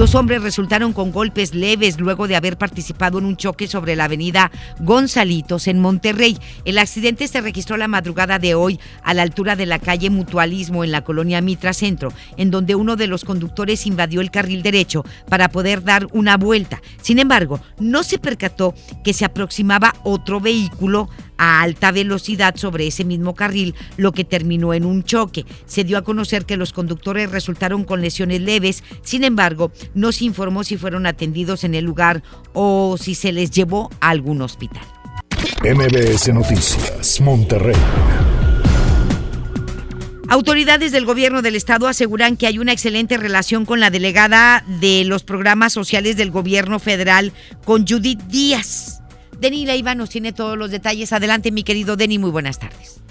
Dos 0.00 0.14
hombres 0.14 0.42
resultaron 0.42 0.94
con 0.94 1.12
golpes 1.12 1.54
leves 1.54 2.00
luego 2.00 2.26
de 2.26 2.34
haber 2.34 2.56
participado 2.56 3.18
en 3.18 3.26
un 3.26 3.36
choque 3.36 3.68
sobre 3.68 3.96
la 3.96 4.04
avenida 4.04 4.50
Gonzalitos 4.78 5.68
en 5.68 5.78
Monterrey. 5.78 6.38
El 6.64 6.78
accidente 6.78 7.28
se 7.28 7.42
registró 7.42 7.76
la 7.76 7.86
madrugada 7.86 8.38
de 8.38 8.54
hoy 8.54 8.80
a 9.02 9.12
la 9.12 9.20
altura 9.20 9.56
de 9.56 9.66
la 9.66 9.78
calle 9.78 10.08
Mutualismo 10.08 10.84
en 10.84 10.90
la 10.90 11.04
colonia 11.04 11.42
Mitra 11.42 11.74
Centro, 11.74 12.14
en 12.38 12.50
donde 12.50 12.76
uno 12.76 12.96
de 12.96 13.08
los 13.08 13.26
conductores 13.26 13.86
invadió 13.86 14.22
el 14.22 14.30
carril 14.30 14.62
derecho 14.62 15.04
para 15.28 15.50
poder 15.50 15.84
dar 15.84 16.06
una 16.12 16.38
vuelta. 16.38 16.80
Sin 17.02 17.18
embargo, 17.18 17.60
no 17.78 18.02
se 18.02 18.18
percató 18.18 18.72
que 19.04 19.12
se 19.12 19.26
aproximaba 19.26 19.94
otro 20.02 20.40
vehículo 20.40 21.10
a 21.40 21.62
alta 21.62 21.90
velocidad 21.90 22.54
sobre 22.56 22.86
ese 22.86 23.02
mismo 23.02 23.34
carril, 23.34 23.74
lo 23.96 24.12
que 24.12 24.24
terminó 24.24 24.74
en 24.74 24.84
un 24.84 25.02
choque. 25.02 25.46
Se 25.64 25.84
dio 25.84 25.96
a 25.96 26.04
conocer 26.04 26.44
que 26.44 26.58
los 26.58 26.74
conductores 26.74 27.30
resultaron 27.30 27.84
con 27.84 28.02
lesiones 28.02 28.42
leves, 28.42 28.84
sin 29.02 29.24
embargo, 29.24 29.72
no 29.94 30.12
se 30.12 30.26
informó 30.26 30.64
si 30.64 30.76
fueron 30.76 31.06
atendidos 31.06 31.64
en 31.64 31.74
el 31.74 31.86
lugar 31.86 32.22
o 32.52 32.96
si 33.00 33.14
se 33.14 33.32
les 33.32 33.50
llevó 33.50 33.90
a 34.00 34.10
algún 34.10 34.42
hospital. 34.42 34.84
MBS 35.64 36.28
Noticias, 36.34 37.20
Monterrey. 37.22 37.76
Autoridades 40.28 40.92
del 40.92 41.06
gobierno 41.06 41.40
del 41.40 41.56
estado 41.56 41.88
aseguran 41.88 42.36
que 42.36 42.46
hay 42.46 42.58
una 42.58 42.72
excelente 42.72 43.16
relación 43.16 43.64
con 43.64 43.80
la 43.80 43.90
delegada 43.90 44.62
de 44.80 45.04
los 45.04 45.24
programas 45.24 45.72
sociales 45.72 46.16
del 46.16 46.30
gobierno 46.30 46.78
federal, 46.78 47.32
con 47.64 47.86
Judith 47.86 48.20
Díaz. 48.28 48.99
Denny 49.40 49.64
Leiva 49.64 49.94
nos 49.94 50.10
tiene 50.10 50.32
todos 50.32 50.58
los 50.58 50.70
detalles. 50.70 51.12
Adelante, 51.14 51.50
mi 51.50 51.64
querido 51.64 51.96
Denny, 51.96 52.18
muy 52.18 52.30
buenas 52.30 52.58
tardes. 52.58 53.02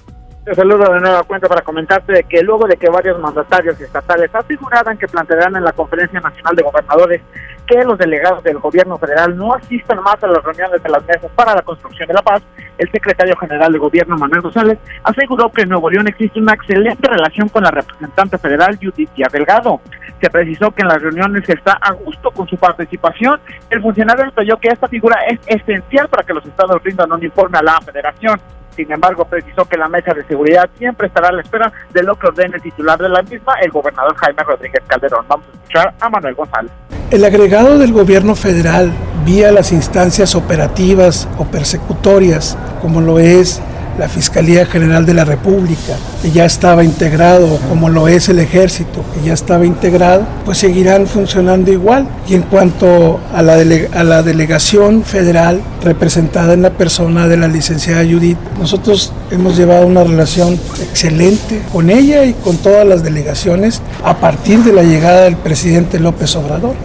Te 0.45 0.53
saludo 0.55 0.93
de 0.93 0.99
nueva 0.99 1.23
cuenta 1.23 1.47
para 1.47 1.61
comentarte 1.61 2.23
que 2.29 2.41
luego 2.43 2.67
de 2.67 2.77
que 2.77 2.89
varios 2.89 3.19
mandatarios 3.19 3.79
estatales 3.81 4.33
aseguraran 4.33 4.97
que 4.97 5.07
plantearán 5.07 5.55
en 5.55 5.63
la 5.63 5.73
Conferencia 5.73 6.19
Nacional 6.19 6.55
de 6.55 6.63
Gobernadores 6.63 7.21
que 7.67 7.83
los 7.83 7.97
delegados 7.97 8.43
del 8.43 8.57
gobierno 8.57 8.97
federal 8.97 9.35
no 9.37 9.53
asistan 9.53 10.01
más 10.01 10.23
a 10.23 10.27
las 10.27 10.43
reuniones 10.43 10.81
de 10.81 10.89
las 10.89 11.05
mesas 11.05 11.29
para 11.35 11.53
la 11.53 11.61
construcción 11.61 12.07
de 12.07 12.13
la 12.13 12.21
paz, 12.21 12.41
el 12.77 12.91
secretario 12.91 13.35
general 13.37 13.71
de 13.71 13.77
gobierno 13.77 14.17
Manuel 14.17 14.41
González 14.41 14.79
aseguró 15.03 15.51
que 15.51 15.63
en 15.63 15.69
Nuevo 15.69 15.89
León 15.89 16.07
existe 16.07 16.39
una 16.39 16.53
excelente 16.53 17.07
relación 17.07 17.49
con 17.49 17.63
la 17.63 17.71
representante 17.71 18.37
federal 18.37 18.79
Judith 18.81 19.11
Delgado. 19.31 19.81
Se 20.21 20.29
precisó 20.29 20.71
que 20.71 20.81
en 20.81 20.89
las 20.89 21.01
reuniones 21.01 21.47
está 21.47 21.73
a 21.73 21.93
gusto 21.93 22.31
con 22.31 22.47
su 22.47 22.57
participación. 22.57 23.39
El 23.69 23.81
funcionario 23.81 24.25
detalló 24.25 24.57
que 24.57 24.67
esta 24.67 24.87
figura 24.87 25.17
es 25.29 25.39
esencial 25.47 26.09
para 26.09 26.23
que 26.23 26.33
los 26.33 26.45
estados 26.45 26.81
rindan 26.83 27.11
un 27.11 27.23
informe 27.23 27.57
a 27.57 27.63
la 27.63 27.79
federación. 27.81 28.39
Sin 28.75 28.91
embargo, 28.91 29.25
precisó 29.25 29.65
que 29.65 29.77
la 29.77 29.87
mesa 29.87 30.13
de 30.13 30.23
seguridad 30.25 30.69
siempre 30.77 31.07
estará 31.07 31.29
a 31.29 31.31
la 31.31 31.41
espera 31.41 31.71
de 31.91 32.03
lo 32.03 32.17
que 32.17 32.27
ordene 32.27 32.55
el 32.55 32.61
titular 32.61 32.97
de 32.97 33.09
la 33.09 33.21
misma, 33.23 33.53
el 33.61 33.71
gobernador 33.71 34.15
Jaime 34.15 34.43
Rodríguez 34.43 34.81
Calderón. 34.87 35.25
Vamos 35.27 35.45
a 35.47 35.51
escuchar 35.51 35.93
a 35.99 36.09
Manuel 36.09 36.35
González. 36.35 36.71
El 37.11 37.25
agregado 37.25 37.77
del 37.77 37.91
gobierno 37.91 38.35
federal 38.35 38.91
vía 39.25 39.51
las 39.51 39.71
instancias 39.71 40.35
operativas 40.35 41.27
o 41.37 41.45
persecutorias, 41.45 42.57
como 42.81 43.01
lo 43.01 43.19
es 43.19 43.61
la 43.99 44.09
Fiscalía 44.09 44.65
General 44.65 45.05
de 45.05 45.13
la 45.13 45.25
República, 45.25 45.97
que 46.21 46.31
ya 46.31 46.45
estaba 46.45 46.83
integrado, 46.83 47.59
como 47.67 47.89
lo 47.89 48.07
es 48.07 48.29
el 48.29 48.39
Ejército, 48.39 49.03
que 49.13 49.27
ya 49.27 49.33
estaba 49.33 49.65
integrado, 49.65 50.25
pues 50.45 50.57
seguirán 50.57 51.05
funcionando 51.05 51.71
igual. 51.71 52.07
Y 52.27 52.35
en 52.35 52.43
cuanto 52.43 53.19
a 53.33 53.41
la, 53.41 53.55
a 53.93 54.03
la 54.03 54.23
delegación 54.23 55.03
federal 55.03 55.61
representada 55.83 56.53
en 56.53 56.61
la 56.61 56.71
persona 56.71 57.27
de 57.27 57.37
la 57.37 57.47
licenciada 57.47 58.03
Judith, 58.03 58.37
nosotros 58.57 59.11
hemos 59.31 59.57
llevado 59.57 59.85
una 59.85 60.03
relación 60.03 60.59
excelente 60.81 61.61
con 61.71 61.89
ella 61.89 62.23
y 62.23 62.33
con 62.33 62.57
todas 62.57 62.87
las 62.87 63.03
delegaciones 63.03 63.81
a 64.03 64.17
partir 64.17 64.63
de 64.63 64.73
la 64.73 64.83
llegada 64.83 65.23
del 65.23 65.35
presidente 65.35 65.99
López 65.99 66.35
Obrador. 66.35 66.75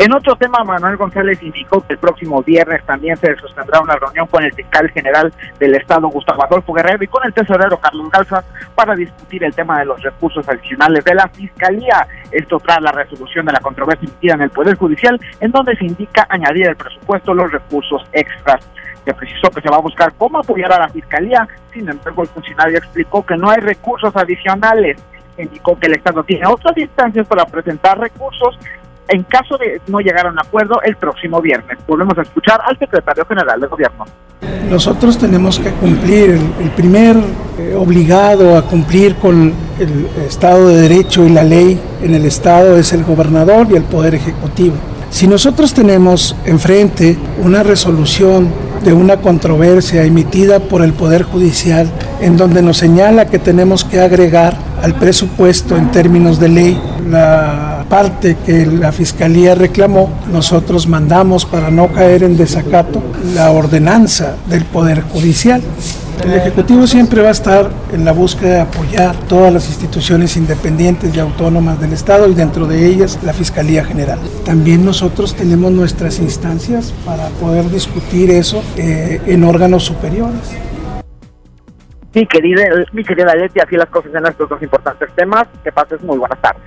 En 0.00 0.14
otro 0.14 0.34
tema, 0.34 0.64
Manuel 0.64 0.96
González 0.96 1.42
indicó 1.42 1.86
que 1.86 1.92
el 1.92 1.98
próximo 1.98 2.42
viernes 2.42 2.82
también 2.86 3.18
se 3.18 3.36
sostendrá 3.36 3.80
una 3.80 3.96
reunión 3.96 4.26
con 4.28 4.42
el 4.42 4.50
fiscal 4.54 4.88
general 4.92 5.30
del 5.58 5.74
Estado, 5.74 6.08
Gustavo 6.08 6.42
Adolfo 6.42 6.72
Guerrero, 6.72 7.04
y 7.04 7.06
con 7.06 7.22
el 7.26 7.34
tesorero 7.34 7.78
Carlos 7.78 8.10
Galza 8.10 8.42
para 8.74 8.94
discutir 8.94 9.44
el 9.44 9.54
tema 9.54 9.78
de 9.78 9.84
los 9.84 10.02
recursos 10.02 10.48
adicionales 10.48 11.04
de 11.04 11.14
la 11.14 11.28
Fiscalía. 11.28 12.08
Esto 12.32 12.58
tras 12.60 12.80
la 12.80 12.92
resolución 12.92 13.44
de 13.44 13.52
la 13.52 13.60
controversia 13.60 14.08
emitida 14.08 14.34
en 14.36 14.40
el 14.40 14.48
Poder 14.48 14.74
Judicial, 14.78 15.20
en 15.38 15.50
donde 15.50 15.76
se 15.76 15.84
indica 15.84 16.26
añadir 16.30 16.68
al 16.68 16.76
presupuesto 16.76 17.34
los 17.34 17.52
recursos 17.52 18.02
extras. 18.14 18.66
Se 19.04 19.12
precisó 19.12 19.50
que 19.50 19.60
se 19.60 19.68
va 19.68 19.76
a 19.76 19.80
buscar 19.80 20.14
cómo 20.16 20.38
apoyar 20.38 20.72
a 20.72 20.78
la 20.78 20.88
Fiscalía, 20.88 21.46
sin 21.74 21.86
embargo 21.86 22.22
el 22.22 22.28
funcionario 22.28 22.78
explicó 22.78 23.26
que 23.26 23.36
no 23.36 23.50
hay 23.50 23.60
recursos 23.60 24.16
adicionales. 24.16 24.96
Indicó 25.36 25.78
que 25.78 25.88
el 25.88 25.94
Estado 25.94 26.22
tiene 26.24 26.46
otras 26.46 26.76
instancias 26.78 27.26
para 27.26 27.44
presentar 27.44 27.98
recursos 27.98 28.58
en 29.10 29.24
caso 29.24 29.58
de 29.58 29.80
no 29.88 30.00
llegar 30.00 30.26
a 30.26 30.30
un 30.30 30.38
acuerdo 30.38 30.80
el 30.82 30.96
próximo 30.96 31.40
viernes. 31.42 31.78
Volvemos 31.86 32.16
a 32.16 32.22
escuchar 32.22 32.60
al 32.64 32.78
secretario 32.78 33.24
general 33.26 33.60
del 33.60 33.68
gobierno. 33.68 34.06
Nosotros 34.70 35.18
tenemos 35.18 35.58
que 35.58 35.70
cumplir, 35.72 36.38
el, 36.60 36.70
primer 36.70 37.16
eh, 37.58 37.74
obligado 37.76 38.56
a 38.56 38.62
cumplir 38.62 39.16
con 39.16 39.52
el 39.78 40.06
Estado 40.26 40.68
de 40.68 40.82
Derecho 40.82 41.24
y 41.26 41.30
la 41.30 41.42
ley 41.42 41.80
en 42.02 42.14
el 42.14 42.24
Estado 42.24 42.76
es 42.76 42.92
el 42.92 43.04
gobernador 43.04 43.66
y 43.70 43.74
el 43.74 43.82
Poder 43.82 44.14
Ejecutivo. 44.14 44.76
Si 45.10 45.26
nosotros 45.26 45.74
tenemos 45.74 46.36
enfrente 46.44 47.18
una 47.42 47.64
resolución 47.64 48.48
de 48.84 48.92
una 48.92 49.16
controversia 49.16 50.04
emitida 50.04 50.60
por 50.60 50.82
el 50.82 50.92
Poder 50.92 51.24
Judicial 51.24 51.90
en 52.20 52.36
donde 52.36 52.62
nos 52.62 52.78
señala 52.78 53.26
que 53.26 53.40
tenemos 53.40 53.84
que 53.84 54.00
agregar 54.00 54.56
al 54.82 54.94
presupuesto 54.94 55.76
en 55.76 55.90
términos 55.90 56.38
de 56.40 56.48
ley 56.48 56.80
la 57.08 57.84
parte 57.88 58.36
que 58.44 58.66
la 58.66 58.92
Fiscalía 58.92 59.54
reclamó, 59.54 60.10
nosotros 60.32 60.86
mandamos 60.86 61.44
para 61.44 61.70
no 61.70 61.88
caer 61.92 62.22
en 62.22 62.36
desacato 62.36 63.02
la 63.34 63.50
ordenanza 63.50 64.36
del 64.48 64.64
Poder 64.64 65.02
Judicial. 65.02 65.62
El 66.24 66.34
Ejecutivo 66.34 66.86
siempre 66.86 67.22
va 67.22 67.28
a 67.28 67.32
estar 67.32 67.70
en 67.92 68.04
la 68.04 68.12
búsqueda 68.12 68.54
de 68.54 68.60
apoyar 68.60 69.16
todas 69.26 69.52
las 69.52 69.66
instituciones 69.68 70.36
independientes 70.36 71.14
y 71.14 71.18
autónomas 71.18 71.80
del 71.80 71.94
Estado 71.94 72.28
y 72.28 72.34
dentro 72.34 72.66
de 72.66 72.86
ellas 72.86 73.18
la 73.22 73.32
Fiscalía 73.32 73.84
General. 73.84 74.18
También 74.44 74.84
nosotros 74.84 75.34
tenemos 75.34 75.72
nuestras 75.72 76.18
instancias 76.18 76.92
para 77.06 77.28
poder 77.28 77.70
discutir 77.70 78.30
eso 78.30 78.62
eh, 78.76 79.20
en 79.26 79.44
órganos 79.44 79.84
superiores. 79.84 80.40
Mi 82.14 82.26
querida, 82.26 82.62
mi 82.92 83.04
querida 83.04 83.34
Leti, 83.34 83.60
así 83.60 83.76
las 83.76 83.88
cosas 83.88 84.12
en 84.14 84.26
estos 84.26 84.48
dos 84.48 84.62
importantes 84.62 85.08
temas. 85.14 85.46
Que 85.62 85.70
pases 85.70 86.00
muy 86.02 86.18
buenas 86.18 86.40
tardes. 86.40 86.62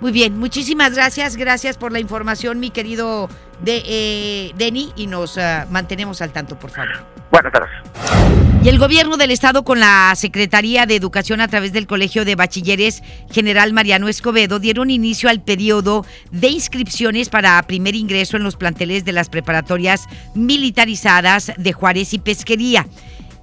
Muy 0.00 0.12
bien, 0.12 0.38
muchísimas 0.38 0.94
gracias, 0.94 1.36
gracias 1.36 1.76
por 1.76 1.90
la 1.90 1.98
información, 1.98 2.60
mi 2.60 2.70
querido 2.70 3.28
de, 3.60 3.82
eh, 3.84 4.52
Denny, 4.56 4.92
y 4.94 5.08
nos 5.08 5.36
uh, 5.36 5.66
mantenemos 5.70 6.22
al 6.22 6.30
tanto, 6.30 6.56
por 6.56 6.70
favor. 6.70 6.92
Buenas 7.32 7.52
tardes. 7.52 7.70
Y 8.62 8.68
el 8.68 8.78
gobierno 8.78 9.16
del 9.16 9.30
estado 9.30 9.64
con 9.64 9.80
la 9.80 10.12
Secretaría 10.14 10.86
de 10.86 10.96
Educación 10.96 11.40
a 11.40 11.48
través 11.48 11.72
del 11.72 11.86
Colegio 11.86 12.24
de 12.24 12.34
Bachilleres 12.36 13.02
General 13.30 13.72
Mariano 13.72 14.08
Escobedo 14.08 14.58
dieron 14.58 14.90
inicio 14.90 15.28
al 15.28 15.40
periodo 15.40 16.04
de 16.30 16.48
inscripciones 16.48 17.28
para 17.28 17.60
primer 17.62 17.94
ingreso 17.94 18.36
en 18.36 18.44
los 18.44 18.56
planteles 18.56 19.04
de 19.04 19.12
las 19.12 19.28
preparatorias 19.28 20.06
militarizadas 20.34 21.52
de 21.56 21.72
Juárez 21.72 22.14
y 22.14 22.18
Pesquería. 22.18 22.86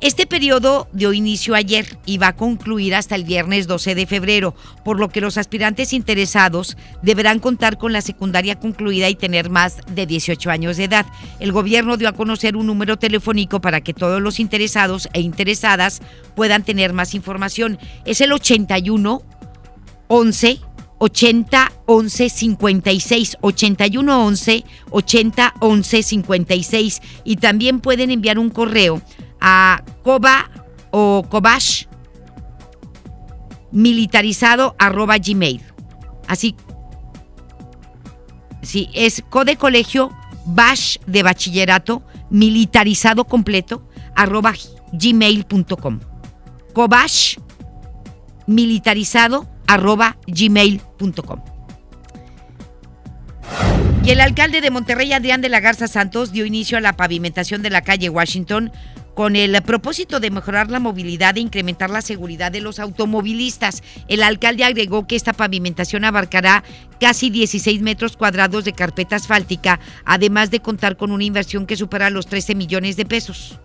Este 0.05 0.27
periodo 0.27 0.87
dio 0.93 1.13
inicio 1.13 1.55
ayer 1.55 1.97
y 2.05 2.19
va 2.19 2.27
a 2.27 2.35
concluir 2.35 2.93
hasta 2.93 3.15
el 3.15 3.23
viernes 3.23 3.65
12 3.65 3.95
de 3.95 4.05
febrero, 4.05 4.53
por 4.83 4.99
lo 4.99 5.09
que 5.09 5.19
los 5.19 5.39
aspirantes 5.39 5.93
interesados 5.93 6.77
deberán 7.01 7.39
contar 7.39 7.79
con 7.79 7.91
la 7.91 8.01
secundaria 8.01 8.59
concluida 8.59 9.09
y 9.09 9.15
tener 9.15 9.49
más 9.49 9.79
de 9.89 10.05
18 10.05 10.51
años 10.51 10.77
de 10.77 10.83
edad. 10.83 11.07
El 11.39 11.51
gobierno 11.51 11.97
dio 11.97 12.07
a 12.07 12.11
conocer 12.11 12.55
un 12.55 12.67
número 12.67 12.97
telefónico 12.97 13.61
para 13.61 13.81
que 13.81 13.95
todos 13.95 14.21
los 14.21 14.39
interesados 14.39 15.09
e 15.13 15.21
interesadas 15.21 16.03
puedan 16.35 16.63
tener 16.63 16.93
más 16.93 17.15
información. 17.15 17.79
Es 18.05 18.21
el 18.21 18.31
81 18.31 19.23
11 20.07 20.59
80 20.99 21.71
11 21.87 22.29
56 22.29 23.37
81 23.41 24.25
11 24.25 24.63
80 24.91 25.53
11 25.59 26.03
56 26.03 27.01
y 27.23 27.37
también 27.37 27.79
pueden 27.79 28.11
enviar 28.11 28.37
un 28.37 28.51
correo 28.51 29.01
a 29.47 29.83
Coba 30.01 30.49
o 30.89 31.23
Cobash 31.29 31.85
militarizado 33.71 34.75
arroba 34.79 35.17
gmail. 35.19 35.61
Así. 36.27 36.55
Sí, 38.63 38.89
es 38.95 39.23
code 39.29 39.57
colegio 39.57 40.09
bash 40.47 40.97
de 41.05 41.21
bachillerato 41.21 42.01
militarizado 42.31 43.25
completo 43.25 43.87
arroba 44.15 44.55
gmail.com. 44.91 45.99
Cobash 46.73 47.37
militarizado 48.47 49.47
arroba 49.67 50.17
gmail.com. 50.25 51.39
Y 54.03 54.09
el 54.11 54.21
alcalde 54.21 54.61
de 54.61 54.71
Monterrey, 54.71 55.13
Adrián 55.13 55.41
de 55.41 55.49
la 55.49 55.59
Garza 55.59 55.87
Santos, 55.87 56.31
dio 56.31 56.45
inicio 56.45 56.77
a 56.77 56.81
la 56.81 56.93
pavimentación 56.93 57.61
de 57.61 57.69
la 57.69 57.81
calle 57.81 58.09
Washington 58.09 58.71
con 59.15 59.35
el 59.35 59.59
propósito 59.63 60.19
de 60.19 60.29
mejorar 60.29 60.69
la 60.69 60.79
movilidad 60.79 61.37
e 61.37 61.39
incrementar 61.39 61.89
la 61.89 62.01
seguridad 62.01 62.51
de 62.51 62.61
los 62.61 62.79
automovilistas. 62.79 63.81
El 64.07 64.21
alcalde 64.21 64.65
agregó 64.65 65.07
que 65.07 65.15
esta 65.15 65.33
pavimentación 65.33 66.03
abarcará 66.03 66.63
casi 66.99 67.29
16 67.29 67.81
metros 67.81 68.17
cuadrados 68.17 68.65
de 68.65 68.73
carpeta 68.73 69.15
asfáltica, 69.15 69.79
además 70.03 70.51
de 70.51 70.59
contar 70.59 70.97
con 70.97 71.11
una 71.11 71.23
inversión 71.23 71.65
que 71.65 71.77
supera 71.77 72.09
los 72.09 72.27
13 72.27 72.55
millones 72.55 72.97
de 72.97 73.05
pesos. 73.05 73.57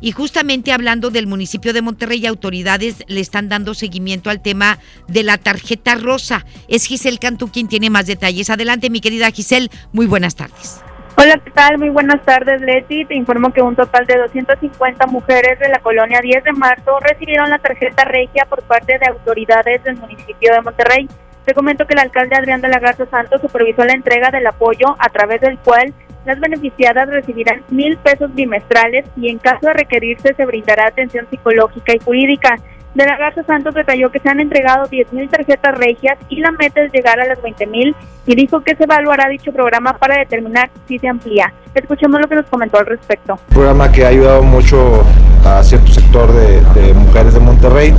Y 0.00 0.12
justamente 0.12 0.72
hablando 0.72 1.10
del 1.10 1.26
municipio 1.26 1.72
de 1.72 1.82
Monterrey, 1.82 2.24
autoridades 2.24 3.04
le 3.06 3.20
están 3.20 3.48
dando 3.48 3.74
seguimiento 3.74 4.30
al 4.30 4.40
tema 4.40 4.78
de 5.08 5.24
la 5.24 5.36
tarjeta 5.36 5.94
rosa. 5.96 6.46
Es 6.68 6.86
Giselle 6.86 7.18
Cantú 7.18 7.50
quien 7.50 7.68
tiene 7.68 7.90
más 7.90 8.06
detalles. 8.06 8.48
Adelante, 8.48 8.88
mi 8.88 9.00
querida 9.00 9.30
Giselle, 9.30 9.68
muy 9.92 10.06
buenas 10.06 10.36
tardes. 10.36 10.80
Hola, 11.22 11.38
¿qué 11.44 11.50
tal? 11.50 11.76
Muy 11.76 11.90
buenas 11.90 12.22
tardes, 12.22 12.62
Leti. 12.62 13.04
Te 13.04 13.14
informo 13.14 13.52
que 13.52 13.60
un 13.60 13.76
total 13.76 14.06
de 14.06 14.16
250 14.16 15.06
mujeres 15.08 15.58
de 15.58 15.68
la 15.68 15.78
colonia 15.80 16.18
10 16.22 16.44
de 16.44 16.52
marzo 16.52 16.98
recibieron 16.98 17.50
la 17.50 17.58
tarjeta 17.58 18.04
regia 18.04 18.46
por 18.46 18.62
parte 18.62 18.98
de 18.98 19.06
autoridades 19.06 19.84
del 19.84 19.98
municipio 19.98 20.54
de 20.54 20.62
Monterrey. 20.62 21.08
Te 21.44 21.52
comento 21.52 21.86
que 21.86 21.92
el 21.92 22.00
alcalde 22.00 22.36
Adrián 22.36 22.62
de 22.62 22.68
la 22.68 22.78
Garza 22.78 23.04
Santos 23.04 23.42
supervisó 23.42 23.84
la 23.84 23.92
entrega 23.92 24.30
del 24.30 24.46
apoyo 24.46 24.96
a 24.98 25.10
través 25.10 25.42
del 25.42 25.58
cual 25.58 25.92
las 26.24 26.40
beneficiadas 26.40 27.06
recibirán 27.10 27.64
mil 27.68 27.98
pesos 27.98 28.34
bimestrales 28.34 29.04
y 29.14 29.28
en 29.28 29.36
caso 29.40 29.66
de 29.66 29.74
requerirse 29.74 30.32
se 30.32 30.46
brindará 30.46 30.86
atención 30.86 31.26
psicológica 31.28 31.94
y 31.94 31.98
jurídica. 31.98 32.56
De 32.94 33.06
la 33.06 33.16
Garza 33.16 33.44
Santos 33.44 33.72
detalló 33.74 34.10
que 34.10 34.18
se 34.18 34.28
han 34.28 34.40
entregado 34.40 34.88
10.000 34.88 35.30
tarjetas 35.30 35.78
regias 35.78 36.18
y 36.28 36.40
la 36.40 36.50
meta 36.50 36.82
es 36.82 36.92
llegar 36.92 37.20
a 37.20 37.26
las 37.26 37.38
20.000 37.38 37.94
y 38.26 38.34
dijo 38.34 38.60
que 38.62 38.74
se 38.74 38.82
evaluará 38.84 39.28
dicho 39.28 39.52
programa 39.52 39.96
para 39.96 40.18
determinar 40.18 40.70
si 40.88 40.98
se 40.98 41.06
amplía. 41.06 41.52
Escuchemos 41.72 42.20
lo 42.20 42.26
que 42.26 42.34
nos 42.34 42.46
comentó 42.46 42.78
al 42.78 42.86
respecto. 42.86 43.34
Un 43.50 43.54
programa 43.54 43.92
que 43.92 44.04
ha 44.04 44.08
ayudado 44.08 44.42
mucho 44.42 45.04
a 45.44 45.62
cierto 45.62 45.92
sector 45.92 46.32
de, 46.32 46.92
mujeres 46.94 47.32
de 47.32 47.40
Monterrey, 47.40 47.94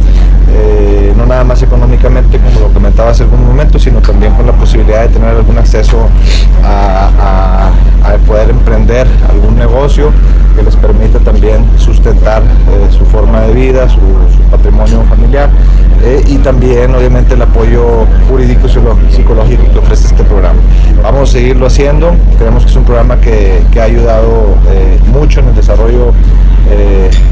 eh, 0.50 1.14
no 1.16 1.26
nada 1.26 1.46
más 1.46 1.64
económicamente 1.64 2.38
como 2.38 2.68
lo 2.68 2.74
comentaba 2.74 3.12
hace 3.12 3.24
algún 3.24 3.48
momento, 3.48 3.80
sino 3.80 4.02
también 4.02 4.34
con 4.36 4.46
la 4.46 4.54
posibilidad 4.54 5.08
de 5.08 5.14
tener 5.14 5.30
algún 5.30 5.58
acceso 5.58 6.10
a, 6.66 7.72
a 8.04 8.18
poder 8.28 8.50
emprender 8.50 9.08
algún 9.30 9.56
que 10.56 10.62
les 10.62 10.76
permita 10.76 11.18
también 11.20 11.66
sustentar 11.78 12.44
eh, 12.44 12.88
su 12.96 13.04
forma 13.04 13.42
de 13.42 13.54
vida, 13.54 13.90
su, 13.90 14.00
patrimonio 14.52 15.02
familiar 15.10 15.50
eh, 16.04 16.24
y 16.28 16.38
también 16.38 16.94
obviamente 16.94 17.34
el 17.34 17.42
apoyo 17.42 18.06
jurídico 18.30 18.68
y 18.68 19.12
psicológico 19.12 19.64
que 19.72 19.80
ofrece 19.80 20.08
este 20.08 20.24
programa. 20.24 20.60
Vamos 21.02 21.30
a 21.30 21.34
seguirlo 21.34 21.66
haciendo, 21.66 22.14
creemos 22.38 22.64
que 22.64 22.70
es 22.70 22.76
un 22.76 22.84
programa 22.84 23.20
que, 23.20 23.64
que 23.72 23.82
ha 23.82 23.86
ayudado 23.86 24.56
eh, 24.70 25.00
mucho 25.12 25.40
en 25.40 25.48
el 25.48 25.56
desarrollo 25.56 26.14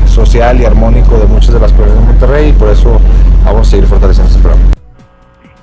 social 0.06 0.60
y 0.60 0.66
armónico 0.66 1.18
de 1.18 1.26
muchas 1.28 1.54
de 1.54 1.60
las 1.60 1.72
personas 1.72 2.02
de 2.02 2.08
Monterrey 2.08 2.50
y 2.50 2.54
por 2.54 2.70
eso 2.70 3.00
vamos 3.46 3.68
a 3.68 3.72
seguir 3.72 3.86
fortaleciendo 3.86 4.30
este 4.30 4.42
programa. 4.42 4.79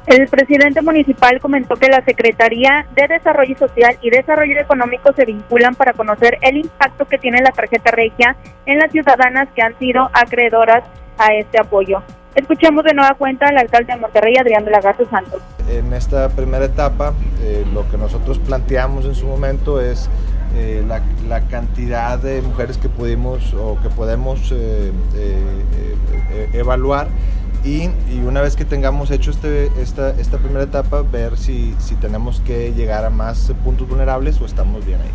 El 0.07 0.29
presidente 0.29 0.83
municipal 0.83 1.41
comentó 1.41 1.75
que 1.75 1.89
la 1.89 2.05
Secretaría 2.05 2.87
de 2.95 3.09
Desarrollo 3.09 3.59
Social 3.59 3.99
y 4.01 4.11
Desarrollo 4.11 4.61
Económico 4.61 5.13
se 5.13 5.25
vinculan 5.25 5.75
para 5.75 5.95
conocer 5.95 6.39
el 6.43 6.59
impacto 6.59 7.07
que 7.07 7.19
tiene 7.19 7.43
la 7.43 7.51
tarjeta 7.51 7.91
regia 7.91 8.37
en 8.67 8.79
las 8.79 8.93
ciudadanas 8.93 9.49
que 9.53 9.63
han 9.63 9.77
sido 9.81 10.09
acreedoras 10.13 10.85
a 11.19 11.35
este 11.35 11.59
apoyo. 11.59 12.03
Escuchemos 12.37 12.85
de 12.85 12.95
nueva 12.95 13.15
cuenta 13.15 13.49
al 13.49 13.59
alcalde 13.59 13.95
de 13.95 13.99
Monterrey, 13.99 14.37
Adrián 14.37 14.65
de 14.65 14.71
la 14.71 14.81
Garza 14.81 15.05
Santos. 15.11 15.43
En 15.69 15.93
esta 15.93 16.29
primera 16.29 16.67
etapa, 16.67 17.13
eh, 17.43 17.67
lo 17.75 17.91
que 17.91 17.97
nosotros 17.97 18.39
planteamos 18.39 19.07
en 19.07 19.15
su 19.17 19.27
momento 19.27 19.81
es 19.81 20.09
eh, 20.55 20.85
la, 20.87 21.03
la, 21.29 21.41
cantidad 21.49 22.17
de 22.17 22.43
mujeres 22.43 22.79
que 22.79 22.89
pudimos 22.89 23.53
o 23.55 23.77
que 23.83 23.89
podemos 23.89 24.53
eh, 24.55 24.93
evaluar 26.53 27.09
y, 27.67 27.91
una 28.25 28.43
vez 28.43 28.55
que 28.55 28.65
tengamos 28.65 29.11
hecho 29.11 29.33
este, 29.33 29.67
esta, 29.81 30.11
esta 30.11 30.39
primera 30.39 30.63
etapa, 30.63 31.03
ver 31.03 31.37
si, 31.37 31.75
tenemos 32.01 32.41
que 32.41 32.73
llegar 32.73 33.05
a 33.05 33.11
más 33.11 33.53
puntos 33.65 33.89
vulnerables 33.89 34.41
o 34.41 34.47
estamos 34.47 34.87
bien 34.87 35.01
ahí. 35.01 35.11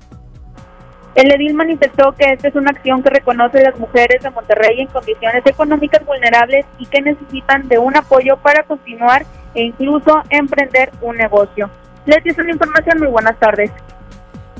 El 1.15 1.31
edil 1.31 1.53
manifestó 1.53 2.13
que 2.13 2.25
esta 2.33 2.49
es 2.49 2.55
una 2.55 2.71
acción 2.71 3.03
que 3.03 3.09
reconoce 3.09 3.59
a 3.59 3.71
las 3.71 3.79
mujeres 3.79 4.21
de 4.23 4.29
Monterrey 4.29 4.79
en 4.79 4.87
condiciones 4.87 5.45
económicas 5.45 6.05
vulnerables 6.05 6.65
y 6.77 6.85
que 6.85 7.01
necesitan 7.01 7.67
de 7.67 7.77
un 7.77 7.95
apoyo 7.95 8.37
para 8.37 8.63
continuar 8.63 9.25
e 9.53 9.63
incluso 9.63 10.21
emprender 10.29 10.91
un 11.01 11.17
negocio. 11.17 11.69
Les 12.05 12.25
es 12.25 12.37
una 12.37 12.51
información. 12.51 12.99
Muy 12.99 13.09
buenas 13.09 13.37
tardes. 13.39 13.71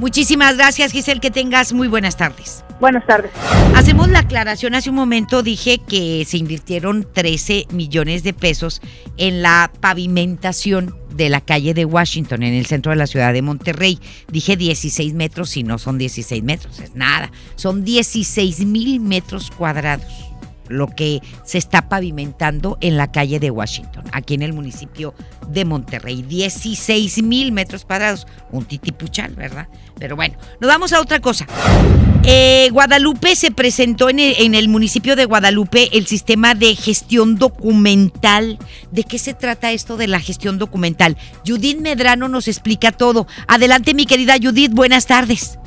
Muchísimas 0.02 0.58
gracias, 0.58 0.92
Giselle. 0.92 1.22
Que 1.22 1.30
tengas 1.30 1.74
muy 1.74 1.88
buenas 1.88 2.18
tardes. 2.18 2.64
Buenas 2.80 3.06
tardes. 3.06 3.30
Hacemos 3.76 4.10
la 4.10 4.20
aclaración. 4.20 4.74
Hace 4.74 4.90
un 4.90 4.96
momento 4.96 5.44
dije 5.44 5.78
que 5.78 6.26
se 6.26 6.38
invirtieron 6.38 7.06
13 7.14 7.68
millones 7.72 8.24
de 8.24 8.34
pesos 8.34 8.82
en 9.18 9.44
la 9.44 9.72
pavimentación 9.80 10.96
de 11.12 11.30
la 11.30 11.42
calle 11.42 11.76
de 11.76 11.86
Washington, 11.86 12.42
en 12.42 12.56
el 12.56 12.66
centro 12.66 12.90
de 12.90 12.96
la 12.96 13.06
ciudad 13.06 13.32
de 13.32 13.44
Monterrey. 13.44 14.00
Dije 14.28 14.58
16 14.58 15.14
metros 15.14 15.56
y 15.56 15.62
no 15.62 15.78
son 15.78 16.00
16 16.00 16.42
metros, 16.42 16.80
es 16.80 16.96
nada. 16.96 17.32
Son 17.56 17.84
16 17.86 18.66
mil 18.66 19.00
metros 19.02 19.52
cuadrados 19.52 20.31
lo 20.72 20.88
que 20.88 21.22
se 21.44 21.58
está 21.58 21.90
pavimentando 21.90 22.78
en 22.82 22.98
la 22.98 23.12
calle 23.12 23.40
de 23.40 23.52
Washington, 23.52 24.04
aquí 24.12 24.34
en 24.34 24.42
el 24.42 24.54
municipio 24.54 25.14
de 25.48 25.66
Monterrey. 25.66 26.24
16 26.24 27.24
mil 27.24 27.52
metros 27.52 27.86
cuadrados, 27.86 28.28
un 28.52 28.66
titipuchal, 28.66 29.34
¿verdad? 29.36 29.68
Pero 30.00 30.16
bueno, 30.16 30.36
nos 30.60 30.68
vamos 30.68 30.94
a 30.94 31.02
otra 31.02 31.20
cosa. 31.20 31.46
Eh, 32.24 32.70
Guadalupe 32.72 33.36
se 33.36 33.52
presentó 33.52 34.10
en 34.10 34.20
el, 34.20 34.36
en 34.38 34.56
el 34.56 34.68
municipio 34.68 35.16
de 35.16 35.26
Guadalupe 35.26 35.90
el 35.98 36.06
sistema 36.06 36.54
de 36.54 36.76
gestión 36.76 37.36
documental. 37.36 38.60
¿De 38.92 39.04
qué 39.04 39.18
se 39.18 39.34
trata 39.34 39.72
esto 39.72 39.98
de 39.98 40.08
la 40.08 40.20
gestión 40.20 40.58
documental? 40.58 41.18
Judith 41.46 41.80
Medrano 41.80 42.28
nos 42.28 42.48
explica 42.48 42.92
todo. 42.92 43.28
Adelante, 43.48 43.94
mi 43.94 44.06
querida 44.06 44.36
Judith, 44.42 44.72
buenas 44.72 45.08
tardes. 45.08 45.61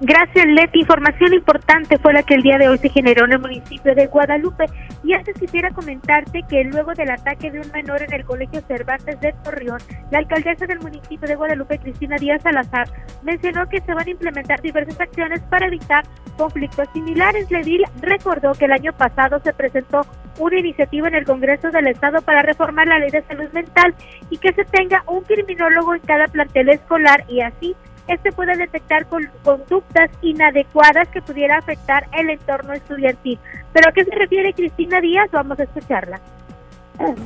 Gracias, 0.00 0.46
Leti. 0.46 0.80
Información 0.80 1.34
importante 1.34 1.98
fue 1.98 2.12
la 2.12 2.22
que 2.22 2.34
el 2.34 2.42
día 2.42 2.56
de 2.56 2.68
hoy 2.68 2.78
se 2.78 2.88
generó 2.88 3.24
en 3.24 3.32
el 3.32 3.40
municipio 3.40 3.96
de 3.96 4.06
Guadalupe. 4.06 4.66
Y 5.02 5.12
antes 5.12 5.36
quisiera 5.36 5.70
comentarte 5.70 6.44
que 6.48 6.62
luego 6.64 6.94
del 6.94 7.10
ataque 7.10 7.50
de 7.50 7.60
un 7.60 7.70
menor 7.72 8.02
en 8.02 8.12
el 8.12 8.24
colegio 8.24 8.60
Cervantes 8.68 9.20
de 9.20 9.32
Torreón, 9.42 9.78
la 10.12 10.18
alcaldesa 10.18 10.66
del 10.66 10.78
municipio 10.78 11.26
de 11.26 11.34
Guadalupe, 11.34 11.80
Cristina 11.80 12.16
Díaz 12.16 12.42
Salazar, 12.42 12.88
mencionó 13.24 13.68
que 13.68 13.80
se 13.80 13.92
van 13.92 14.06
a 14.06 14.10
implementar 14.10 14.60
diversas 14.62 15.00
acciones 15.00 15.40
para 15.50 15.66
evitar 15.66 16.04
conflictos 16.36 16.88
similares. 16.92 17.50
Ledil 17.50 17.82
recordó 18.00 18.52
que 18.52 18.66
el 18.66 18.72
año 18.72 18.92
pasado 18.92 19.40
se 19.40 19.52
presentó 19.52 20.02
una 20.38 20.60
iniciativa 20.60 21.08
en 21.08 21.16
el 21.16 21.24
Congreso 21.24 21.72
del 21.72 21.88
Estado 21.88 22.22
para 22.22 22.42
reformar 22.42 22.86
la 22.86 23.00
ley 23.00 23.10
de 23.10 23.22
salud 23.22 23.50
mental 23.52 23.92
y 24.30 24.38
que 24.38 24.52
se 24.52 24.64
tenga 24.64 25.02
un 25.08 25.24
criminólogo 25.24 25.96
en 25.96 26.00
cada 26.02 26.28
plantel 26.28 26.68
escolar 26.68 27.24
y 27.26 27.40
así 27.40 27.74
este 28.08 28.32
puede 28.32 28.56
detectar 28.56 29.06
conductas 29.06 30.10
inadecuadas 30.22 31.08
que 31.08 31.22
pudiera 31.22 31.58
afectar 31.58 32.08
el 32.18 32.30
entorno 32.30 32.72
estudiantil. 32.72 33.38
¿Pero 33.72 33.90
a 33.90 33.92
qué 33.92 34.04
se 34.04 34.14
refiere 34.14 34.54
Cristina 34.54 35.00
Díaz? 35.00 35.30
Vamos 35.30 35.60
a 35.60 35.64
escucharla. 35.64 36.20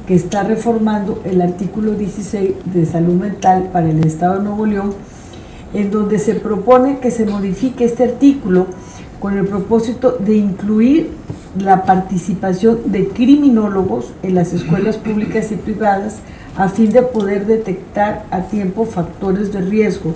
Que 0.06 0.14
está 0.14 0.42
reformando 0.42 1.22
el 1.24 1.40
artículo 1.40 1.92
16 1.92 2.74
de 2.74 2.84
salud 2.84 3.14
mental 3.14 3.70
para 3.72 3.88
el 3.88 4.04
Estado 4.04 4.38
de 4.38 4.44
Nuevo 4.44 4.66
León, 4.66 4.94
en 5.72 5.90
donde 5.90 6.18
se 6.18 6.34
propone 6.34 6.98
que 6.98 7.10
se 7.10 7.24
modifique 7.24 7.84
este 7.84 8.04
artículo 8.04 8.66
con 9.18 9.38
el 9.38 9.46
propósito 9.46 10.16
de 10.18 10.34
incluir 10.34 11.10
la 11.58 11.84
participación 11.84 12.80
de 12.92 13.08
criminólogos 13.08 14.12
en 14.22 14.34
las 14.34 14.52
escuelas 14.52 14.98
públicas 14.98 15.52
y 15.52 15.56
privadas 15.56 16.18
a 16.56 16.68
fin 16.68 16.90
de 16.90 17.02
poder 17.02 17.46
detectar 17.46 18.24
a 18.30 18.42
tiempo 18.42 18.84
factores 18.84 19.52
de 19.52 19.60
riesgo 19.60 20.14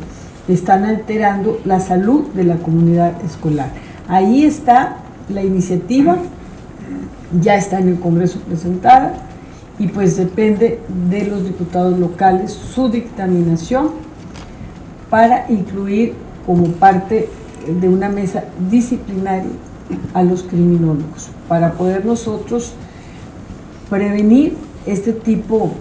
están 0.49 0.85
alterando 0.85 1.61
la 1.65 1.81
salud 1.81 2.27
de 2.29 2.45
la 2.45 2.57
comunidad 2.57 3.13
escolar. 3.25 3.71
Ahí 4.09 4.45
está 4.45 4.99
la 5.29 5.43
iniciativa, 5.43 6.17
ya 7.41 7.57
está 7.57 7.81
en 7.81 7.89
el 7.89 8.01
Congreso 8.01 8.39
presentada 8.41 9.15
y 9.79 9.89
pues 9.89 10.17
depende 10.17 10.81
de 11.11 11.25
los 11.25 11.45
diputados 11.45 11.99
locales 11.99 12.53
su 12.53 12.89
dictaminación 12.89 13.91
para 15.11 15.51
incluir 15.51 16.15
como 16.47 16.69
parte 16.69 17.29
de 17.81 17.89
una 17.89 18.09
mesa 18.09 18.45
disciplinaria 18.71 19.51
a 20.15 20.23
los 20.23 20.43
criminólogos, 20.45 21.31
para 21.49 21.73
poder 21.73 22.05
nosotros 22.05 22.75
prevenir 23.91 24.57
este 24.87 25.13
tipo 25.13 25.73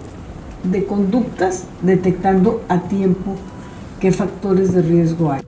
de 0.63 0.85
conductas 0.85 1.65
detectando 1.81 2.61
a 2.67 2.81
tiempo 2.81 3.35
qué 3.99 4.11
factores 4.11 4.73
de 4.73 4.81
riesgo 4.81 5.31
hay. 5.31 5.41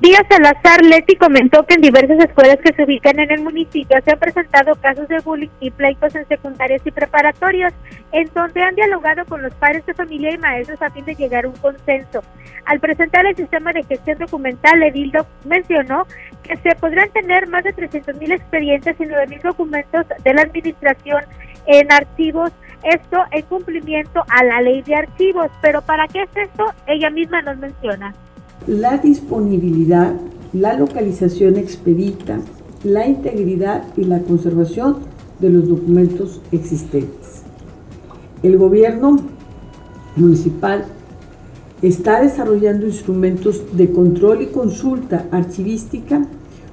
Díaz 0.00 0.22
Salazar 0.30 0.84
Leti 0.84 1.16
comentó 1.16 1.66
que 1.66 1.74
en 1.74 1.80
diversas 1.80 2.20
escuelas 2.20 2.58
que 2.64 2.72
se 2.72 2.84
ubican 2.84 3.18
en 3.18 3.32
el 3.32 3.42
municipio 3.42 3.98
se 4.04 4.12
han 4.12 4.18
presentado 4.20 4.76
casos 4.76 5.08
de 5.08 5.18
bullying 5.18 5.48
y 5.58 5.72
pleitos 5.72 6.14
en 6.14 6.26
secundarias 6.28 6.82
y 6.84 6.92
preparatorios, 6.92 7.72
en 8.12 8.30
donde 8.32 8.62
han 8.62 8.76
dialogado 8.76 9.24
con 9.24 9.42
los 9.42 9.52
padres 9.54 9.84
de 9.86 9.94
familia 9.94 10.32
y 10.32 10.38
maestros 10.38 10.80
a 10.82 10.90
fin 10.90 11.04
de 11.04 11.16
llegar 11.16 11.44
a 11.44 11.48
un 11.48 11.56
consenso. 11.56 12.22
Al 12.66 12.78
presentar 12.78 13.26
el 13.26 13.34
sistema 13.34 13.72
de 13.72 13.82
gestión 13.82 14.18
documental, 14.18 14.80
Edildo 14.84 15.26
mencionó 15.44 16.06
que 16.44 16.56
se 16.58 16.76
podrán 16.76 17.10
tener 17.10 17.48
más 17.48 17.64
de 17.64 17.74
300.000 17.74 18.34
expedientes 18.34 18.94
y 19.00 19.02
9.000 19.02 19.42
documentos 19.42 20.06
de 20.22 20.34
la 20.34 20.42
administración 20.42 21.24
en 21.66 21.90
archivos 21.90 22.52
esto 22.82 23.16
en 23.30 23.42
cumplimiento 23.46 24.22
a 24.28 24.44
la 24.44 24.60
ley 24.60 24.82
de 24.82 24.94
archivos. 24.94 25.46
Pero 25.62 25.82
¿para 25.82 26.06
qué 26.08 26.22
es 26.22 26.30
esto? 26.48 26.64
Ella 26.86 27.10
misma 27.10 27.42
nos 27.42 27.58
menciona. 27.58 28.14
La 28.66 28.98
disponibilidad, 28.98 30.14
la 30.52 30.74
localización 30.74 31.56
expedita, 31.56 32.38
la 32.84 33.06
integridad 33.06 33.84
y 33.96 34.04
la 34.04 34.20
conservación 34.20 34.98
de 35.40 35.50
los 35.50 35.68
documentos 35.68 36.40
existentes. 36.52 37.42
El 38.42 38.56
gobierno 38.56 39.18
municipal 40.16 40.84
está 41.82 42.20
desarrollando 42.20 42.86
instrumentos 42.86 43.76
de 43.76 43.92
control 43.92 44.42
y 44.42 44.46
consulta 44.46 45.26
archivística, 45.30 46.26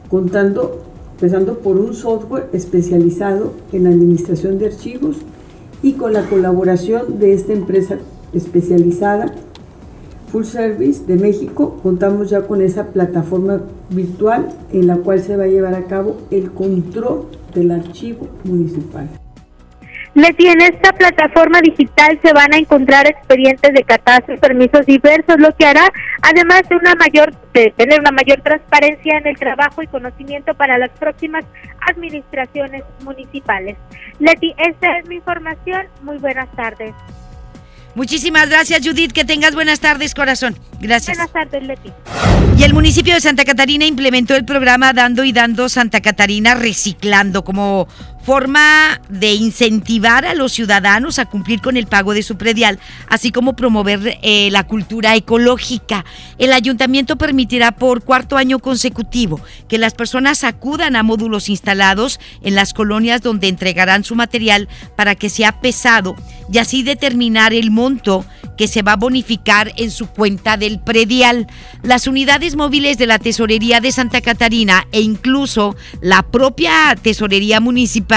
contando, 0.09 0.83
empezando 1.13 1.59
por 1.59 1.77
un 1.77 1.93
software 1.93 2.49
especializado 2.53 3.53
en 3.71 3.87
administración 3.87 4.57
de 4.57 4.67
archivos 4.67 5.17
y 5.81 5.93
con 5.93 6.13
la 6.13 6.27
colaboración 6.27 7.19
de 7.19 7.33
esta 7.33 7.53
empresa 7.53 7.97
especializada 8.33 9.33
Full 10.31 10.43
Service 10.43 11.05
de 11.05 11.15
México, 11.15 11.79
contamos 11.81 12.29
ya 12.29 12.41
con 12.41 12.61
esa 12.61 12.87
plataforma 12.87 13.61
virtual 13.89 14.49
en 14.73 14.87
la 14.87 14.97
cual 14.97 15.21
se 15.21 15.37
va 15.37 15.43
a 15.43 15.47
llevar 15.47 15.75
a 15.75 15.85
cabo 15.85 16.17
el 16.31 16.51
control 16.51 17.27
del 17.53 17.71
archivo 17.71 18.27
municipal. 18.43 19.07
Leti, 20.15 20.47
en 20.47 20.61
esta 20.61 20.93
plataforma 20.93 21.59
digital 21.59 22.17
se 22.23 22.31
van 22.31 22.53
a 22.53 22.57
encontrar 22.57 23.05
expedientes 23.05 23.73
de 23.73 23.83
catastro, 23.83 24.37
permisos 24.37 24.85
diversos, 24.85 25.35
lo 25.37 25.53
que 25.57 25.65
hará, 25.65 25.91
además 26.21 26.61
de 26.69 26.77
una 26.77 26.95
mayor, 26.95 27.33
de 27.53 27.73
tener 27.75 27.99
una 27.99 28.11
mayor 28.11 28.41
transparencia 28.41 29.17
en 29.17 29.27
el 29.27 29.35
trabajo 29.35 29.83
y 29.83 29.87
conocimiento 29.87 30.53
para 30.55 30.77
las 30.77 30.91
próximas 30.91 31.43
administraciones 31.85 32.83
municipales. 33.03 33.75
Leti, 34.19 34.55
esta 34.57 34.97
es 34.99 35.07
mi 35.09 35.15
información. 35.15 35.85
Muy 36.01 36.17
buenas 36.17 36.49
tardes. 36.55 36.93
Muchísimas 37.93 38.49
gracias, 38.49 38.85
Judith. 38.85 39.11
Que 39.11 39.23
tengas 39.23 39.53
buenas 39.55 39.79
tardes, 39.79 40.13
corazón. 40.13 40.57
Gracias. 40.81 41.17
Buenas 41.17 41.33
tardes, 41.33 41.63
Leti. 41.63 41.91
Y 42.57 42.63
el 42.63 42.73
municipio 42.73 43.13
de 43.13 43.21
Santa 43.21 43.45
Catarina 43.45 43.85
implementó 43.85 44.35
el 44.35 44.45
programa 44.45 44.91
Dando 44.93 45.23
y 45.23 45.31
Dando 45.31 45.69
Santa 45.69 46.01
Catarina 46.01 46.55
Reciclando 46.55 47.43
como 47.43 47.87
forma 48.25 48.99
de 49.07 49.35
incentivar 49.35 50.25
a 50.25 50.33
los 50.33 50.51
ciudadanos 50.51 51.19
a 51.19 51.25
cumplir 51.25 51.61
con 51.61 51.77
el 51.77 51.85
pago 51.85 52.15
de 52.15 52.23
su 52.23 52.37
predial, 52.37 52.79
así 53.07 53.31
como 53.31 53.55
promover 53.55 54.17
eh, 54.23 54.49
la 54.51 54.65
cultura 54.65 55.15
ecológica. 55.15 56.05
El 56.39 56.51
ayuntamiento 56.51 57.17
permitirá 57.17 57.71
por 57.73 58.03
cuarto 58.03 58.35
año 58.35 58.57
consecutivo 58.57 59.39
que 59.67 59.77
las 59.77 59.93
personas 59.93 60.43
acudan 60.43 60.95
a 60.95 61.03
módulos 61.03 61.49
instalados 61.49 62.19
en 62.41 62.55
las 62.55 62.73
colonias 62.73 63.21
donde 63.21 63.47
entregarán 63.47 64.03
su 64.03 64.15
material 64.15 64.69
para 64.95 65.13
que 65.13 65.29
sea 65.29 65.61
pesado 65.61 66.15
y 66.51 66.57
así 66.57 66.81
determinar 66.81 67.53
el 67.53 67.69
monto 67.69 68.25
que 68.57 68.67
se 68.67 68.81
va 68.81 68.93
a 68.93 68.97
bonificar 68.97 69.73
en 69.75 69.91
su 69.91 70.07
cuenta 70.07 70.57
del 70.57 70.79
predial. 70.79 71.45
Las 71.83 72.07
unidades 72.07 72.55
móviles 72.55 72.97
de 72.97 73.05
la 73.05 73.19
Tesorería 73.19 73.81
de 73.81 73.91
Santa 73.91 74.21
Catarina 74.21 74.87
e 74.91 75.01
incluso 75.01 75.75
la 76.01 76.23
propia 76.23 76.95
Tesorería 77.01 77.59
Municipal 77.59 78.14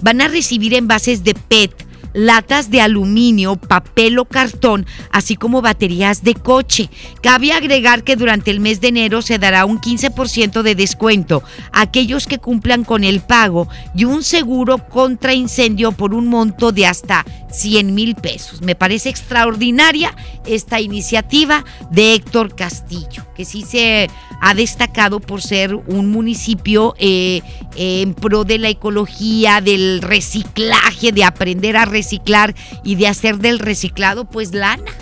van 0.00 0.20
a 0.20 0.28
recibir 0.28 0.74
envases 0.74 1.24
de 1.24 1.34
PET 1.34 1.88
latas 2.12 2.70
de 2.70 2.80
aluminio, 2.80 3.56
papel 3.56 4.18
o 4.18 4.24
cartón, 4.24 4.86
así 5.12 5.36
como 5.36 5.62
baterías 5.62 6.22
de 6.22 6.34
coche. 6.34 6.90
Cabe 7.22 7.52
agregar 7.52 8.02
que 8.02 8.16
durante 8.16 8.50
el 8.50 8.60
mes 8.60 8.80
de 8.80 8.88
enero 8.88 9.22
se 9.22 9.38
dará 9.38 9.64
un 9.64 9.80
15% 9.80 10.62
de 10.62 10.74
descuento 10.74 11.42
a 11.72 11.82
aquellos 11.82 12.26
que 12.26 12.38
cumplan 12.38 12.84
con 12.84 13.04
el 13.04 13.20
pago 13.20 13.68
y 13.94 14.04
un 14.04 14.22
seguro 14.22 14.78
contra 14.88 15.34
incendio 15.34 15.92
por 15.92 16.14
un 16.14 16.28
monto 16.28 16.72
de 16.72 16.86
hasta 16.86 17.24
100 17.50 17.94
mil 17.94 18.14
pesos. 18.14 18.62
Me 18.62 18.74
parece 18.74 19.08
extraordinaria 19.08 20.14
esta 20.46 20.80
iniciativa 20.80 21.64
de 21.90 22.14
Héctor 22.14 22.54
Castillo, 22.54 23.24
que 23.34 23.44
sí 23.44 23.62
se 23.62 24.08
ha 24.40 24.54
destacado 24.54 25.20
por 25.20 25.42
ser 25.42 25.74
un 25.74 26.10
municipio 26.10 26.94
eh, 26.98 27.42
en 27.76 28.14
pro 28.14 28.44
de 28.44 28.58
la 28.58 28.68
ecología, 28.68 29.60
del 29.60 30.02
reciclaje, 30.02 31.12
de 31.12 31.24
aprender 31.24 31.76
a 31.76 31.84
reciclar 31.84 32.54
y 32.84 32.96
de 32.96 33.08
hacer 33.08 33.38
del 33.38 33.58
reciclado 33.58 34.24
pues 34.24 34.52
lana. 34.52 34.92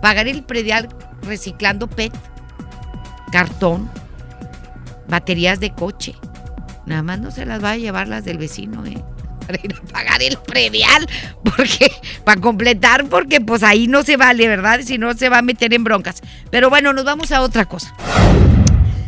Pagar 0.00 0.28
el 0.28 0.42
predial 0.42 0.88
reciclando 1.22 1.86
PET, 1.86 2.12
cartón, 3.30 3.90
baterías 5.08 5.60
de 5.60 5.70
coche. 5.74 6.14
Nada 6.86 7.02
más 7.02 7.20
no 7.20 7.30
se 7.30 7.44
las 7.44 7.62
va 7.62 7.72
a 7.72 7.76
llevar 7.76 8.08
las 8.08 8.24
del 8.24 8.38
vecino, 8.38 8.84
¿eh? 8.86 9.02
Para 9.50 9.64
ir 9.64 9.74
a 9.74 9.92
pagar 9.92 10.22
el 10.22 10.36
predial, 10.38 11.08
porque, 11.42 11.90
para 12.24 12.40
completar, 12.40 13.06
porque 13.06 13.40
pues 13.40 13.62
ahí 13.62 13.86
no 13.86 14.02
se 14.02 14.16
vale, 14.16 14.46
¿verdad? 14.48 14.80
Si 14.84 14.98
no 14.98 15.14
se 15.14 15.28
va 15.28 15.38
a 15.38 15.42
meter 15.42 15.74
en 15.74 15.84
broncas. 15.84 16.22
Pero 16.50 16.70
bueno, 16.70 16.92
nos 16.92 17.04
vamos 17.04 17.32
a 17.32 17.42
otra 17.42 17.64
cosa. 17.64 17.94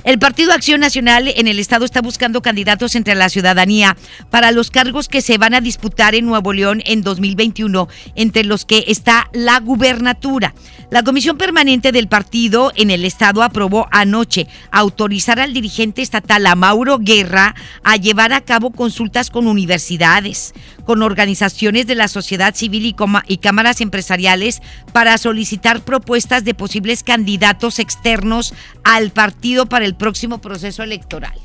El 0.05 0.19
Partido 0.19 0.53
Acción 0.53 0.81
Nacional 0.81 1.29
en 1.29 1.47
el 1.47 1.61
Estado 1.61 1.85
está 1.85 2.03
buscando 2.03 2.43
candidatos 2.43 2.97
entre 2.97 3.15
la 3.15 3.29
ciudadanía 3.29 3.97
para 4.31 4.51
los 4.51 4.73
cargos 4.73 5.07
que 5.07 5.23
se 5.23 5.39
van 5.39 5.55
a 5.55 5.61
disputar 5.61 6.17
en 6.17 6.27
Nuevo 6.27 6.53
León 6.53 6.83
en 6.87 7.03
2021, 7.03 7.89
entre 8.17 8.43
los 8.43 8.65
que 8.65 8.85
está 8.89 9.29
la 9.33 9.61
gubernatura. 9.61 10.55
La 10.91 11.05
Comisión 11.05 11.39
Permanente 11.39 11.93
del 11.93 12.09
Partido 12.09 12.73
en 12.75 12.91
el 12.91 13.05
Estado 13.05 13.43
aprobó 13.43 13.87
anoche 13.93 14.49
autorizar 14.73 15.39
al 15.41 15.55
dirigente 15.55 16.03
estatal, 16.03 16.47
a 16.47 16.55
Mauro 16.55 16.99
Guerra, 16.99 17.55
a 17.85 17.97
llevar 17.97 18.33
a 18.33 18.43
cabo 18.43 18.73
consultas 18.73 19.31
con 19.31 19.47
universidades, 19.47 20.53
con 20.85 21.03
organizaciones 21.03 21.87
de 21.87 21.95
la 21.95 22.09
sociedad 22.09 22.55
civil 22.55 22.85
y, 22.85 22.97
y 23.27 23.39
cámaras 23.39 23.81
empresariales 23.81 24.61
para 24.93 25.17
solicitar 25.17 25.81
propuestas 25.81 26.45
de 26.45 26.55
posibles 26.55 27.05
candidatos 27.05 27.79
externos 27.79 28.53
al 28.85 29.13
partido 29.13 29.67
para 29.67 29.87
el 29.87 29.92
próximo 29.95 30.41
proceso 30.41 30.83
electoral. 30.83 31.39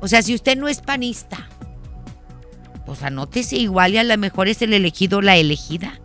O 0.00 0.08
sea, 0.08 0.22
si 0.22 0.34
usted 0.34 0.56
no 0.56 0.68
es 0.68 0.80
panista, 0.80 1.48
pues 2.86 3.02
anótese 3.02 3.56
igual 3.56 3.94
y 3.94 3.98
a 3.98 4.04
lo 4.04 4.18
mejor 4.18 4.48
es 4.48 4.62
el 4.62 4.72
elegido 4.72 5.18
o 5.18 5.22
la 5.22 5.36
elegida. 5.36 6.00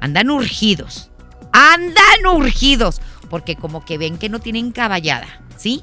Andan 0.00 0.30
urgidos. 0.30 1.10
Andan 1.52 2.26
urgidos. 2.26 3.00
Porque 3.30 3.56
como 3.56 3.84
que 3.84 3.98
ven 3.98 4.18
que 4.18 4.28
no 4.28 4.38
tienen 4.38 4.72
caballada, 4.72 5.26
¿sí? 5.56 5.82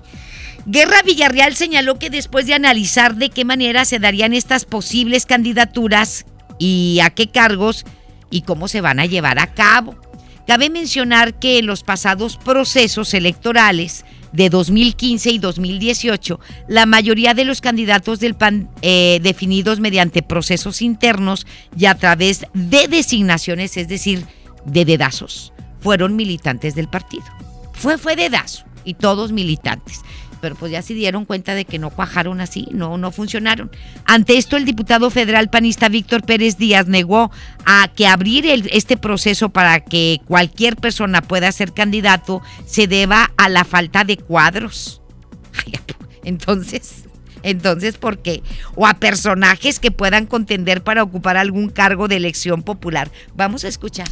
Guerra 0.66 1.02
Villarreal 1.04 1.56
señaló 1.56 2.00
que 2.00 2.10
después 2.10 2.46
de 2.46 2.54
analizar 2.54 3.16
de 3.16 3.30
qué 3.30 3.44
manera 3.44 3.84
se 3.84 4.00
darían 4.00 4.34
estas 4.34 4.64
posibles 4.64 5.26
candidaturas 5.26 6.26
y 6.58 7.00
a 7.04 7.10
qué 7.10 7.28
cargos 7.28 7.86
y 8.30 8.44
cómo 8.44 8.68
se 8.70 8.80
van 8.80 9.00
a 9.00 9.06
llevar 9.06 9.40
a 9.40 9.54
cabo. 9.54 9.96
Cabe 10.48 10.70
mencionar 10.70 11.38
que 11.40 11.60
en 11.60 11.66
los 11.66 11.84
pasados 11.84 12.38
procesos 12.38 13.14
electorales 13.14 14.06
de 14.34 14.50
2015 14.50 15.32
y 15.32 15.40
2018, 15.40 16.40
la 16.68 16.86
mayoría 16.86 17.34
de 17.34 17.46
los 17.46 17.62
candidatos 17.62 18.20
del 18.20 18.36
PAN 18.36 18.70
eh, 18.82 19.20
definidos 19.22 19.80
mediante 19.80 20.24
procesos 20.24 20.82
internos 20.82 21.48
y 21.78 21.86
a 21.86 21.96
través 21.96 22.46
de 22.54 22.88
designaciones, 22.88 23.78
es 23.78 23.88
decir, 23.88 24.26
de 24.66 24.86
dedazos, 24.86 25.54
fueron 25.80 26.16
militantes 26.16 26.76
del 26.76 26.90
partido. 26.90 27.26
Fue, 27.74 27.98
fue 27.98 28.16
dedazo 28.16 28.66
y 28.84 28.96
todos 28.96 29.32
militantes 29.32 30.02
pero 30.44 30.56
pues 30.56 30.74
ya 30.74 30.82
se 30.82 30.94
dieron 30.94 31.24
cuenta 31.24 31.56
de 31.56 31.64
que 31.64 31.80
no 31.80 31.90
cuajaron 31.90 32.42
así, 32.42 32.68
no, 32.72 32.98
no 32.98 33.12
funcionaron. 33.14 33.72
Ante 34.04 34.38
esto, 34.38 34.58
el 34.58 34.66
diputado 34.66 35.10
federal 35.10 35.50
panista 35.50 35.88
Víctor 35.88 36.24
Pérez 36.24 36.58
Díaz 36.58 36.88
negó 36.88 37.32
a 37.66 37.88
que 37.88 38.08
abrir 38.08 38.46
este 38.74 38.98
proceso 38.98 39.48
para 39.48 39.80
que 39.80 40.20
cualquier 40.26 40.76
persona 40.76 41.22
pueda 41.22 41.50
ser 41.54 41.72
candidato 41.72 42.42
se 42.66 42.88
deba 42.88 43.32
a 43.38 43.48
la 43.48 43.64
falta 43.64 44.04
de 44.04 44.18
cuadros. 44.18 45.02
Entonces, 46.26 47.06
entonces, 47.42 47.96
¿por 47.96 48.18
qué? 48.18 48.44
O 48.76 48.86
a 48.86 48.96
personajes 48.96 49.80
que 49.80 49.92
puedan 49.92 50.26
contender 50.26 50.84
para 50.84 51.04
ocupar 51.04 51.38
algún 51.38 51.70
cargo 51.70 52.10
de 52.10 52.18
elección 52.18 52.64
popular. 52.64 53.10
Vamos 53.34 53.64
a 53.64 53.70
escuchar. 53.70 54.10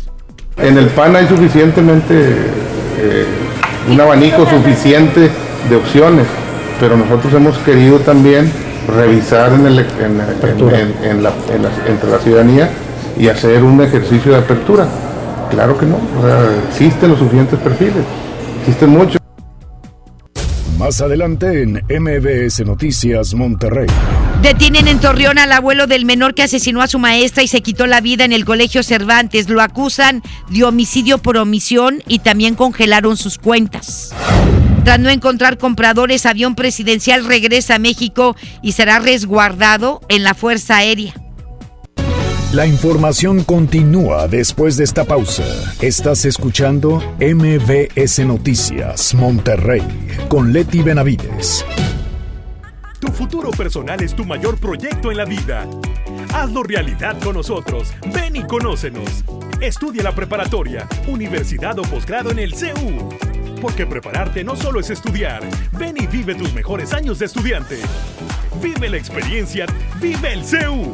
En 0.55 0.77
el 0.77 0.87
PAN 0.87 1.13
hay 1.13 1.27
suficientemente, 1.27 2.13
eh, 2.99 3.25
un 3.89 3.99
abanico 3.99 4.49
suficiente 4.49 5.29
de 5.69 5.75
opciones, 5.75 6.27
pero 6.79 6.97
nosotros 6.97 7.33
hemos 7.33 7.57
querido 7.59 7.99
también 7.99 8.51
revisar 8.87 9.53
en 9.53 9.65
el, 9.67 9.79
en, 9.79 11.23
la, 11.23 11.33
entre 11.87 12.09
la 12.09 12.19
ciudadanía 12.19 12.69
y 13.17 13.27
hacer 13.27 13.63
un 13.63 13.81
ejercicio 13.81 14.31
de 14.31 14.39
apertura. 14.39 14.87
Claro 15.49 15.77
que 15.77 15.85
no, 15.85 15.97
existen 16.69 17.09
los 17.09 17.19
suficientes 17.19 17.59
perfiles, 17.59 18.03
existen 18.61 18.89
muchos. 18.89 19.21
Más 20.77 20.99
adelante 20.99 21.61
en 21.61 21.73
MBS 21.89 22.65
Noticias 22.65 23.35
Monterrey. 23.35 23.87
Detienen 24.41 24.87
en 24.87 24.99
Torreón 24.99 25.37
al 25.37 25.51
abuelo 25.51 25.85
del 25.85 26.05
menor 26.05 26.33
que 26.33 26.41
asesinó 26.41 26.81
a 26.81 26.87
su 26.87 26.97
maestra 26.97 27.43
y 27.43 27.47
se 27.47 27.61
quitó 27.61 27.85
la 27.85 28.01
vida 28.01 28.25
en 28.25 28.33
el 28.33 28.45
colegio 28.45 28.81
Cervantes. 28.81 29.47
Lo 29.47 29.61
acusan 29.61 30.23
de 30.49 30.63
homicidio 30.63 31.19
por 31.19 31.37
omisión 31.37 32.01
y 32.07 32.19
también 32.19 32.55
congelaron 32.55 33.17
sus 33.17 33.37
cuentas. 33.37 34.11
Tras 34.83 34.99
no 34.99 35.09
encontrar 35.09 35.57
compradores, 35.57 36.25
avión 36.25 36.55
presidencial 36.55 37.25
regresa 37.25 37.75
a 37.75 37.79
México 37.79 38.35
y 38.63 38.71
será 38.71 38.99
resguardado 38.99 40.01
en 40.09 40.23
la 40.23 40.33
Fuerza 40.33 40.77
Aérea. 40.77 41.13
La 42.51 42.65
información 42.65 43.43
continúa 43.43 44.27
después 44.27 44.75
de 44.75 44.83
esta 44.83 45.05
pausa. 45.05 45.45
Estás 45.81 46.25
escuchando 46.25 47.01
MBS 47.19 48.25
Noticias 48.25 49.13
Monterrey 49.13 49.83
con 50.27 50.51
Leti 50.51 50.81
Benavides. 50.81 51.63
Tu 52.99 53.07
futuro 53.07 53.51
personal 53.51 54.01
es 54.01 54.13
tu 54.13 54.25
mayor 54.25 54.59
proyecto 54.59 55.11
en 55.11 55.17
la 55.17 55.25
vida. 55.25 55.65
Hazlo 56.33 56.63
realidad 56.63 57.17
con 57.23 57.35
nosotros. 57.35 57.93
Ven 58.13 58.35
y 58.35 58.43
conócenos. 58.43 59.23
Estudia 59.61 60.03
la 60.03 60.13
preparatoria, 60.13 60.87
universidad 61.07 61.79
o 61.79 61.83
posgrado 61.83 62.31
en 62.31 62.39
el 62.39 62.53
CEU. 62.53 63.09
Porque 63.61 63.85
prepararte 63.85 64.43
no 64.43 64.55
solo 64.55 64.79
es 64.79 64.89
estudiar. 64.89 65.43
Ven 65.77 65.95
y 65.97 66.07
vive 66.07 66.33
tus 66.33 66.51
mejores 66.53 66.93
años 66.93 67.19
de 67.19 67.27
estudiante. 67.27 67.77
Vive 68.61 68.89
la 68.89 68.97
experiencia. 68.97 69.67
Vive 70.01 70.33
el 70.33 70.43
CEU. 70.43 70.93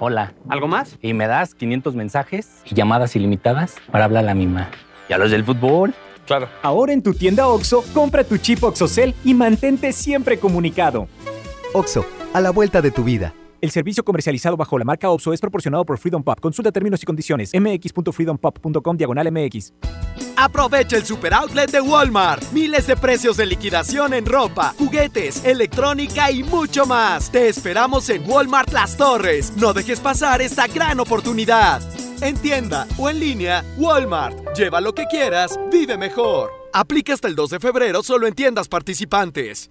Hola. 0.00 0.34
¿Algo 0.48 0.66
más? 0.66 0.98
Y 1.00 1.14
me 1.14 1.28
das 1.28 1.54
500 1.54 1.94
mensajes 1.94 2.60
y 2.64 2.74
llamadas 2.74 3.14
ilimitadas 3.14 3.76
para 3.92 4.04
hablar 4.04 4.24
a 4.24 4.26
la 4.26 4.34
misma. 4.34 4.68
¿Y 5.08 5.12
a 5.12 5.18
los 5.18 5.30
del 5.30 5.44
fútbol? 5.44 5.94
Claro. 6.26 6.48
Ahora 6.62 6.92
en 6.92 7.04
tu 7.04 7.14
tienda 7.14 7.46
OXO, 7.46 7.84
compra 7.94 8.24
tu 8.24 8.36
chip 8.38 8.64
OXOCEL 8.64 9.14
y 9.24 9.34
mantente 9.34 9.92
siempre 9.92 10.38
comunicado. 10.40 11.06
OXO, 11.72 12.04
a 12.34 12.40
la 12.40 12.50
vuelta 12.50 12.82
de 12.82 12.90
tu 12.90 13.04
vida. 13.04 13.32
El 13.60 13.70
servicio 13.70 14.04
comercializado 14.04 14.56
bajo 14.56 14.78
la 14.78 14.84
marca 14.84 15.08
OPSO 15.10 15.32
es 15.32 15.40
proporcionado 15.40 15.84
por 15.84 15.98
Freedom 15.98 16.22
Pop. 16.22 16.40
Consulta 16.40 16.70
términos 16.72 17.02
y 17.02 17.06
condiciones. 17.06 17.52
mx.freedompop.com 17.54 18.96
diagonal 18.96 19.32
mx. 19.32 19.72
Aprovecha 20.36 20.96
el 20.96 21.04
super 21.04 21.32
outlet 21.32 21.70
de 21.70 21.80
Walmart. 21.80 22.52
Miles 22.52 22.86
de 22.86 22.96
precios 22.96 23.38
de 23.38 23.46
liquidación 23.46 24.12
en 24.12 24.26
ropa, 24.26 24.74
juguetes, 24.78 25.42
electrónica 25.44 26.30
y 26.30 26.42
mucho 26.42 26.84
más. 26.84 27.30
Te 27.30 27.48
esperamos 27.48 28.10
en 28.10 28.28
Walmart 28.28 28.72
Las 28.72 28.96
Torres. 28.96 29.52
No 29.56 29.72
dejes 29.72 30.00
pasar 30.00 30.42
esta 30.42 30.66
gran 30.66 31.00
oportunidad. 31.00 31.80
En 32.20 32.36
tienda 32.36 32.86
o 32.98 33.08
en 33.08 33.20
línea, 33.20 33.64
Walmart. 33.78 34.54
Lleva 34.54 34.80
lo 34.80 34.94
que 34.94 35.06
quieras, 35.06 35.58
vive 35.72 35.96
mejor. 35.96 36.50
Aplica 36.72 37.14
hasta 37.14 37.28
el 37.28 37.34
2 37.34 37.50
de 37.50 37.60
febrero 37.60 38.02
solo 38.02 38.26
en 38.26 38.34
tiendas 38.34 38.68
participantes. 38.68 39.70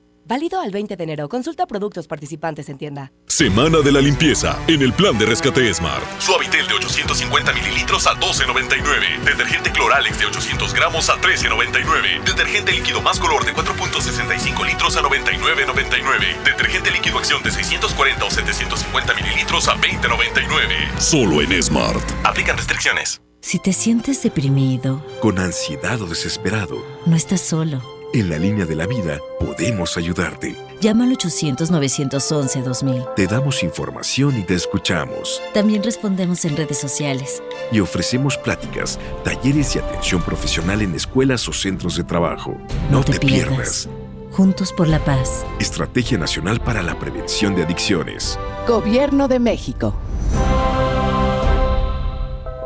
Válido 0.25 0.61
al 0.61 0.71
20 0.71 0.95
de 0.95 1.03
enero. 1.03 1.27
Consulta 1.29 1.65
productos 1.65 2.07
participantes 2.07 2.69
en 2.69 2.77
tienda. 2.77 3.11
Semana 3.27 3.79
de 3.79 3.91
la 3.91 4.01
limpieza 4.01 4.57
en 4.67 4.81
el 4.81 4.93
plan 4.93 5.17
de 5.17 5.25
rescate 5.25 5.73
Smart. 5.73 6.03
Suavitel 6.19 6.67
de 6.67 6.73
850 6.75 7.53
mililitros 7.53 8.07
a 8.07 8.11
12.99. 8.19 9.23
Detergente 9.23 9.71
Cloralex 9.71 10.19
de 10.19 10.25
800 10.25 10.73
gramos 10.73 11.09
a 11.09 11.15
13.99. 11.15 12.23
Detergente 12.23 12.71
líquido 12.71 13.01
más 13.01 13.19
color 13.19 13.45
de 13.45 13.53
4.65 13.53 14.65
litros 14.65 14.95
a 14.97 15.01
99.99. 15.01 16.43
Detergente 16.43 16.91
líquido 16.91 17.17
acción 17.17 17.41
de 17.43 17.51
640 17.51 18.25
o 18.25 18.29
750 18.31 19.13
mililitros 19.15 19.67
a 19.67 19.75
20.99. 19.75 20.99
Solo 20.99 21.41
en 21.41 21.61
Smart. 21.61 22.01
Aplican 22.23 22.57
restricciones. 22.57 23.21
Si 23.41 23.57
te 23.57 23.73
sientes 23.73 24.21
deprimido, 24.21 25.03
Con 25.19 25.39
ansiedad 25.39 25.99
o 26.01 26.05
desesperado, 26.05 26.85
no 27.07 27.15
estás 27.15 27.41
solo. 27.41 28.00
En 28.13 28.29
la 28.29 28.37
línea 28.37 28.65
de 28.65 28.75
la 28.75 28.87
vida 28.87 29.19
podemos 29.39 29.97
ayudarte. 29.97 30.55
Llama 30.81 31.05
al 31.05 31.17
800-911-2000. 31.17 33.15
Te 33.15 33.27
damos 33.27 33.63
información 33.63 34.37
y 34.37 34.43
te 34.43 34.55
escuchamos. 34.55 35.41
También 35.53 35.83
respondemos 35.83 36.43
en 36.45 36.57
redes 36.57 36.77
sociales. 36.79 37.41
Y 37.71 37.79
ofrecemos 37.79 38.37
pláticas, 38.37 38.99
talleres 39.23 39.75
y 39.75 39.79
atención 39.79 40.21
profesional 40.21 40.81
en 40.81 40.95
escuelas 40.95 41.47
o 41.47 41.53
centros 41.53 41.95
de 41.97 42.03
trabajo. 42.03 42.57
No, 42.89 43.03
te, 43.03 43.19
pierdas. 43.19 43.87
Juntos 44.31 44.73
por 44.73 44.87
la 44.87 44.99
paz. 45.03 45.45
Estrategia 45.59 46.17
Nacional 46.17 46.59
para 46.59 46.81
la 46.81 46.97
Prevención 46.97 47.55
de 47.55 47.63
Adicciones. 47.63 48.37
Gobierno 48.67 49.27
de 49.27 49.39
México. 49.39 49.93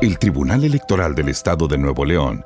El 0.02 0.18
Tribunal 0.20 0.64
Electoral 0.64 1.16
del 1.16 1.30
Estado 1.30 1.68
de 1.68 1.78
Nuevo 1.78 2.06
León 2.06 2.46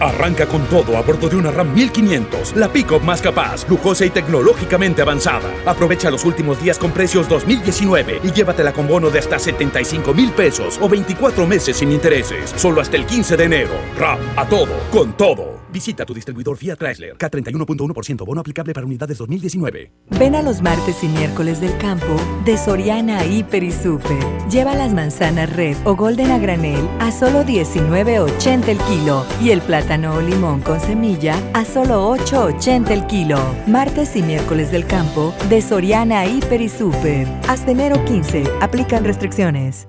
Arranca 0.00 0.46
con 0.46 0.64
todo 0.64 0.96
a 0.96 1.02
bordo 1.02 1.28
de 1.28 1.36
una 1.36 1.50
RAM 1.50 1.74
1500, 1.74 2.56
la 2.56 2.72
pick-up 2.72 3.02
más 3.02 3.20
capaz, 3.20 3.68
lujosa 3.68 4.06
y 4.06 4.10
tecnológicamente 4.10 5.02
avanzada. 5.02 5.52
Aprovecha 5.66 6.10
los 6.10 6.24
últimos 6.24 6.62
días 6.62 6.78
con 6.78 6.90
precios 6.90 7.28
2019 7.28 8.20
y 8.24 8.32
llévatela 8.32 8.72
con 8.72 8.88
bono 8.88 9.10
de 9.10 9.18
hasta 9.18 9.38
75 9.38 10.14
mil 10.14 10.32
pesos 10.32 10.78
o 10.80 10.88
24 10.88 11.46
meses 11.46 11.76
sin 11.76 11.92
intereses, 11.92 12.50
solo 12.56 12.80
hasta 12.80 12.96
el 12.96 13.04
15 13.04 13.36
de 13.36 13.44
enero. 13.44 13.72
RAM, 13.98 14.18
a 14.36 14.46
todo, 14.46 14.72
con 14.90 15.12
todo. 15.12 15.49
Visita 15.72 16.04
tu 16.04 16.14
distribuidor 16.14 16.56
Fiat 16.56 16.78
Chrysler, 16.78 17.16
K31.1% 17.16 18.24
bono 18.24 18.40
aplicable 18.40 18.72
para 18.72 18.86
unidades 18.86 19.18
2019. 19.18 19.92
Ven 20.18 20.34
a 20.34 20.42
los 20.42 20.62
martes 20.62 21.02
y 21.02 21.08
miércoles 21.08 21.60
del 21.60 21.76
campo 21.78 22.16
de 22.44 22.56
Soriana 22.56 23.24
Hiper 23.24 23.62
y 23.62 23.72
Super. 23.72 24.18
Lleva 24.50 24.74
las 24.74 24.92
manzanas 24.92 25.54
red 25.54 25.76
o 25.84 25.94
golden 25.94 26.30
a 26.30 26.38
granel 26.38 26.88
a 26.98 27.12
solo 27.12 27.42
19.80 27.42 28.68
el 28.68 28.78
kilo 28.78 29.24
y 29.40 29.50
el 29.50 29.60
plátano 29.60 30.14
o 30.14 30.20
limón 30.20 30.60
con 30.60 30.80
semilla 30.80 31.36
a 31.54 31.64
solo 31.64 32.14
8.80 32.16 32.90
el 32.90 33.06
kilo. 33.06 33.38
Martes 33.66 34.16
y 34.16 34.22
miércoles 34.22 34.72
del 34.72 34.86
campo 34.86 35.34
de 35.48 35.62
Soriana 35.62 36.26
Hiper 36.26 36.60
y 36.60 36.68
Super. 36.68 37.26
Hasta 37.48 37.70
enero 37.70 38.04
15. 38.04 38.44
Aplican 38.60 39.04
restricciones. 39.04 39.88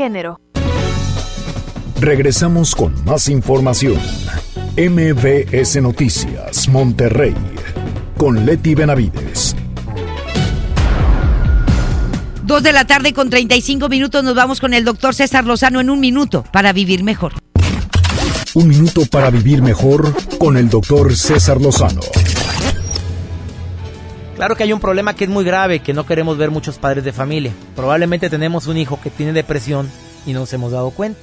Género. 0.00 0.40
Regresamos 2.00 2.74
con 2.74 3.04
más 3.04 3.28
información. 3.28 4.00
MBS 4.78 5.82
Noticias, 5.82 6.68
Monterrey, 6.68 7.34
con 8.16 8.46
Leti 8.46 8.74
Benavides. 8.74 9.54
Dos 12.44 12.62
de 12.62 12.72
la 12.72 12.86
tarde 12.86 13.12
con 13.12 13.28
35 13.28 13.90
minutos 13.90 14.24
nos 14.24 14.34
vamos 14.34 14.58
con 14.58 14.72
el 14.72 14.86
doctor 14.86 15.14
César 15.14 15.44
Lozano 15.44 15.82
en 15.82 15.90
un 15.90 16.00
minuto 16.00 16.46
para 16.50 16.72
vivir 16.72 17.04
mejor. 17.04 17.34
Un 18.54 18.68
minuto 18.68 19.02
para 19.04 19.28
vivir 19.28 19.60
mejor 19.60 20.14
con 20.38 20.56
el 20.56 20.70
doctor 20.70 21.14
César 21.14 21.60
Lozano. 21.60 22.00
Claro 24.40 24.56
que 24.56 24.62
hay 24.62 24.72
un 24.72 24.80
problema 24.80 25.12
que 25.12 25.24
es 25.24 25.30
muy 25.30 25.44
grave, 25.44 25.80
que 25.80 25.92
no 25.92 26.06
queremos 26.06 26.38
ver 26.38 26.50
muchos 26.50 26.78
padres 26.78 27.04
de 27.04 27.12
familia. 27.12 27.52
Probablemente 27.76 28.30
tenemos 28.30 28.68
un 28.68 28.78
hijo 28.78 28.98
que 28.98 29.10
tiene 29.10 29.34
depresión 29.34 29.86
y 30.24 30.32
no 30.32 30.40
nos 30.40 30.52
hemos 30.54 30.72
dado 30.72 30.92
cuenta. 30.92 31.20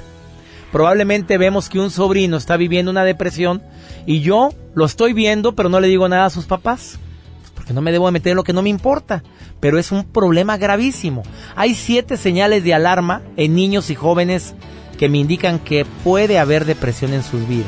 Probablemente 0.71 1.39
vemos 1.39 1.67
que 1.67 1.79
un 1.79 1.89
sobrino 1.89 2.37
está 2.37 2.57
viviendo 2.57 2.91
una 2.91 3.03
depresión 3.03 3.63
y 4.05 4.19
yo 4.19 4.51
lo 4.75 4.85
estoy 4.85 5.13
viendo, 5.13 5.55
pero 5.55 5.67
no 5.67 5.79
le 5.79 5.87
digo 5.87 6.07
nada 6.07 6.25
a 6.25 6.29
sus 6.29 6.45
papás. 6.45 6.99
Pues 7.41 7.53
Porque 7.55 7.73
no 7.73 7.81
me 7.81 7.91
debo 7.91 8.11
meter 8.11 8.33
en 8.33 8.35
lo 8.35 8.43
que 8.43 8.53
no 8.53 8.61
me 8.61 8.69
importa. 8.69 9.23
Pero 9.59 9.79
es 9.79 9.91
un 9.91 10.03
problema 10.03 10.57
gravísimo. 10.57 11.23
Hay 11.55 11.73
siete 11.73 12.17
señales 12.17 12.63
de 12.63 12.75
alarma 12.75 13.23
en 13.35 13.55
niños 13.55 13.89
y 13.89 13.95
jóvenes 13.95 14.53
que 14.99 15.09
me 15.09 15.17
indican 15.17 15.57
que 15.57 15.87
puede 16.03 16.37
haber 16.37 16.65
depresión 16.65 17.13
en 17.13 17.23
sus 17.23 17.47
vidas. 17.47 17.65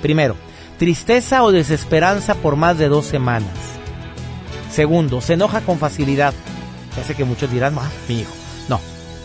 Primero, 0.00 0.36
tristeza 0.78 1.42
o 1.42 1.50
desesperanza 1.50 2.36
por 2.36 2.54
más 2.54 2.78
de 2.78 2.86
dos 2.86 3.04
semanas. 3.04 3.77
Segundo, 4.70 5.20
se 5.20 5.34
enoja 5.34 5.60
con 5.60 5.78
facilidad. 5.78 6.34
Sé 7.06 7.14
que 7.14 7.24
muchos 7.24 7.50
dirán, 7.50 7.76
ah, 7.78 7.90
mi 8.08 8.20
hijo. 8.20 8.32
No, 8.68 8.80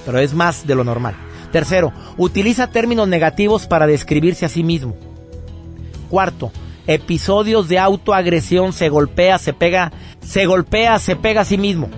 pero 0.05 0.19
es 0.19 0.33
más 0.33 0.65
de 0.67 0.75
lo 0.75 0.83
normal. 0.83 1.15
Tercero, 1.51 1.91
utiliza 2.17 2.67
términos 2.67 3.07
negativos 3.07 3.67
para 3.67 3.87
describirse 3.87 4.45
a 4.45 4.49
sí 4.49 4.63
mismo. 4.63 4.95
Cuarto, 6.09 6.51
episodios 6.87 7.67
de 7.67 7.79
autoagresión, 7.79 8.73
se 8.73 8.89
golpea, 8.89 9.37
se 9.37 9.53
pega, 9.53 9.91
se 10.21 10.45
golpea, 10.45 10.99
se 10.99 11.15
pega 11.15 11.41
a 11.41 11.45
sí 11.45 11.57
mismo. 11.57 11.89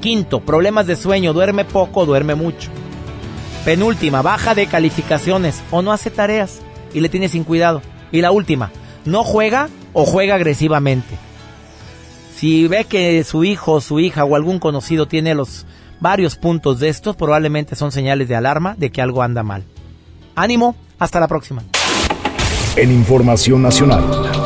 Quinto, 0.00 0.40
problemas 0.40 0.86
de 0.86 0.96
sueño, 0.96 1.32
duerme 1.32 1.64
poco, 1.64 2.06
duerme 2.06 2.34
mucho. 2.34 2.70
Penúltima, 3.64 4.22
baja 4.22 4.54
de 4.54 4.66
calificaciones 4.66 5.62
o 5.70 5.82
no 5.82 5.92
hace 5.92 6.10
tareas 6.10 6.60
y 6.94 7.00
le 7.00 7.08
tiene 7.08 7.28
sin 7.28 7.44
cuidado. 7.44 7.82
Y 8.10 8.22
la 8.22 8.30
última, 8.30 8.70
no 9.04 9.22
juega 9.24 9.68
o 9.92 10.06
juega 10.06 10.36
agresivamente. 10.36 11.29
Si 12.40 12.66
ve 12.68 12.86
que 12.86 13.22
su 13.22 13.44
hijo, 13.44 13.82
su 13.82 14.00
hija 14.00 14.24
o 14.24 14.34
algún 14.34 14.60
conocido 14.60 15.06
tiene 15.06 15.34
los 15.34 15.66
varios 16.00 16.36
puntos 16.36 16.80
de 16.80 16.88
estos, 16.88 17.14
probablemente 17.14 17.76
son 17.76 17.92
señales 17.92 18.28
de 18.28 18.34
alarma 18.34 18.74
de 18.78 18.90
que 18.90 19.02
algo 19.02 19.22
anda 19.22 19.42
mal. 19.42 19.62
Ánimo, 20.36 20.74
hasta 20.98 21.20
la 21.20 21.28
próxima. 21.28 21.62
En 22.76 22.92
Información 22.92 23.60
Nacional. 23.60 24.39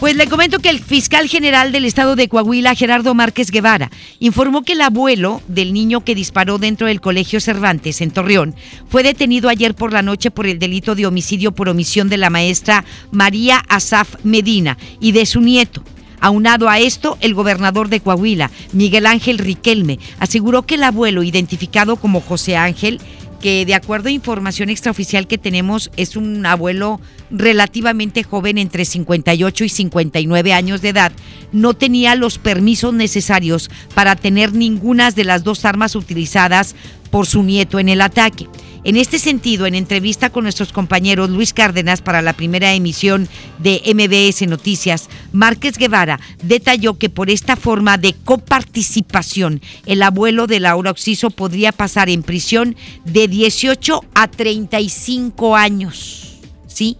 Pues 0.00 0.14
le 0.14 0.28
comento 0.28 0.60
que 0.60 0.70
el 0.70 0.78
fiscal 0.78 1.28
general 1.28 1.72
del 1.72 1.84
estado 1.84 2.14
de 2.14 2.28
Coahuila, 2.28 2.76
Gerardo 2.76 3.14
Márquez 3.14 3.50
Guevara, 3.50 3.90
informó 4.20 4.62
que 4.62 4.74
el 4.74 4.80
abuelo 4.80 5.42
del 5.48 5.72
niño 5.72 6.04
que 6.04 6.14
disparó 6.14 6.58
dentro 6.58 6.86
del 6.86 7.00
colegio 7.00 7.40
Cervantes 7.40 8.00
en 8.00 8.12
Torreón 8.12 8.54
fue 8.88 9.02
detenido 9.02 9.48
ayer 9.48 9.74
por 9.74 9.92
la 9.92 10.02
noche 10.02 10.30
por 10.30 10.46
el 10.46 10.60
delito 10.60 10.94
de 10.94 11.06
homicidio 11.06 11.50
por 11.50 11.68
omisión 11.68 12.08
de 12.08 12.16
la 12.16 12.30
maestra 12.30 12.84
María 13.10 13.64
Asaf 13.68 14.14
Medina 14.22 14.78
y 15.00 15.10
de 15.10 15.26
su 15.26 15.40
nieto. 15.40 15.82
Aunado 16.20 16.68
a 16.68 16.78
esto, 16.78 17.16
el 17.20 17.34
gobernador 17.34 17.88
de 17.88 18.00
Coahuila, 18.00 18.50
Miguel 18.72 19.06
Ángel 19.06 19.38
Riquelme, 19.38 19.98
aseguró 20.18 20.62
que 20.62 20.74
el 20.74 20.82
abuelo, 20.82 21.22
identificado 21.22 21.96
como 21.96 22.20
José 22.20 22.56
Ángel, 22.56 23.00
que 23.40 23.64
de 23.64 23.74
acuerdo 23.74 24.08
a 24.08 24.12
información 24.12 24.68
extraoficial 24.68 25.26
que 25.26 25.38
tenemos 25.38 25.90
es 25.96 26.16
un 26.16 26.44
abuelo 26.46 27.00
relativamente 27.30 28.22
joven 28.22 28.58
entre 28.58 28.84
58 28.84 29.64
y 29.64 29.68
59 29.68 30.52
años 30.52 30.82
de 30.82 30.88
edad, 30.90 31.12
no 31.52 31.74
tenía 31.74 32.14
los 32.14 32.38
permisos 32.38 32.94
necesarios 32.94 33.70
para 33.94 34.16
tener 34.16 34.52
ninguna 34.52 35.10
de 35.10 35.24
las 35.24 35.44
dos 35.44 35.64
armas 35.64 35.94
utilizadas 35.94 36.74
por 37.10 37.26
su 37.26 37.42
nieto 37.42 37.78
en 37.78 37.88
el 37.88 38.00
ataque. 38.00 38.46
En 38.84 38.96
este 38.96 39.18
sentido, 39.18 39.66
en 39.66 39.74
entrevista 39.74 40.30
con 40.30 40.44
nuestros 40.44 40.72
compañeros 40.72 41.30
Luis 41.30 41.52
Cárdenas 41.52 42.00
para 42.00 42.22
la 42.22 42.32
primera 42.32 42.72
emisión 42.74 43.28
de 43.58 43.82
MBS 43.84 44.46
Noticias, 44.46 45.08
Márquez 45.32 45.78
Guevara 45.78 46.20
detalló 46.42 46.96
que 46.96 47.10
por 47.10 47.28
esta 47.28 47.56
forma 47.56 47.98
de 47.98 48.14
coparticipación, 48.14 49.60
el 49.84 50.02
abuelo 50.02 50.46
de 50.46 50.60
Laura 50.60 50.92
Oxiso 50.92 51.30
podría 51.30 51.72
pasar 51.72 52.08
en 52.08 52.22
prisión 52.22 52.76
de 53.04 53.26
18 53.26 54.00
a 54.14 54.28
35 54.28 55.56
años. 55.56 56.38
¿Sí? 56.66 56.96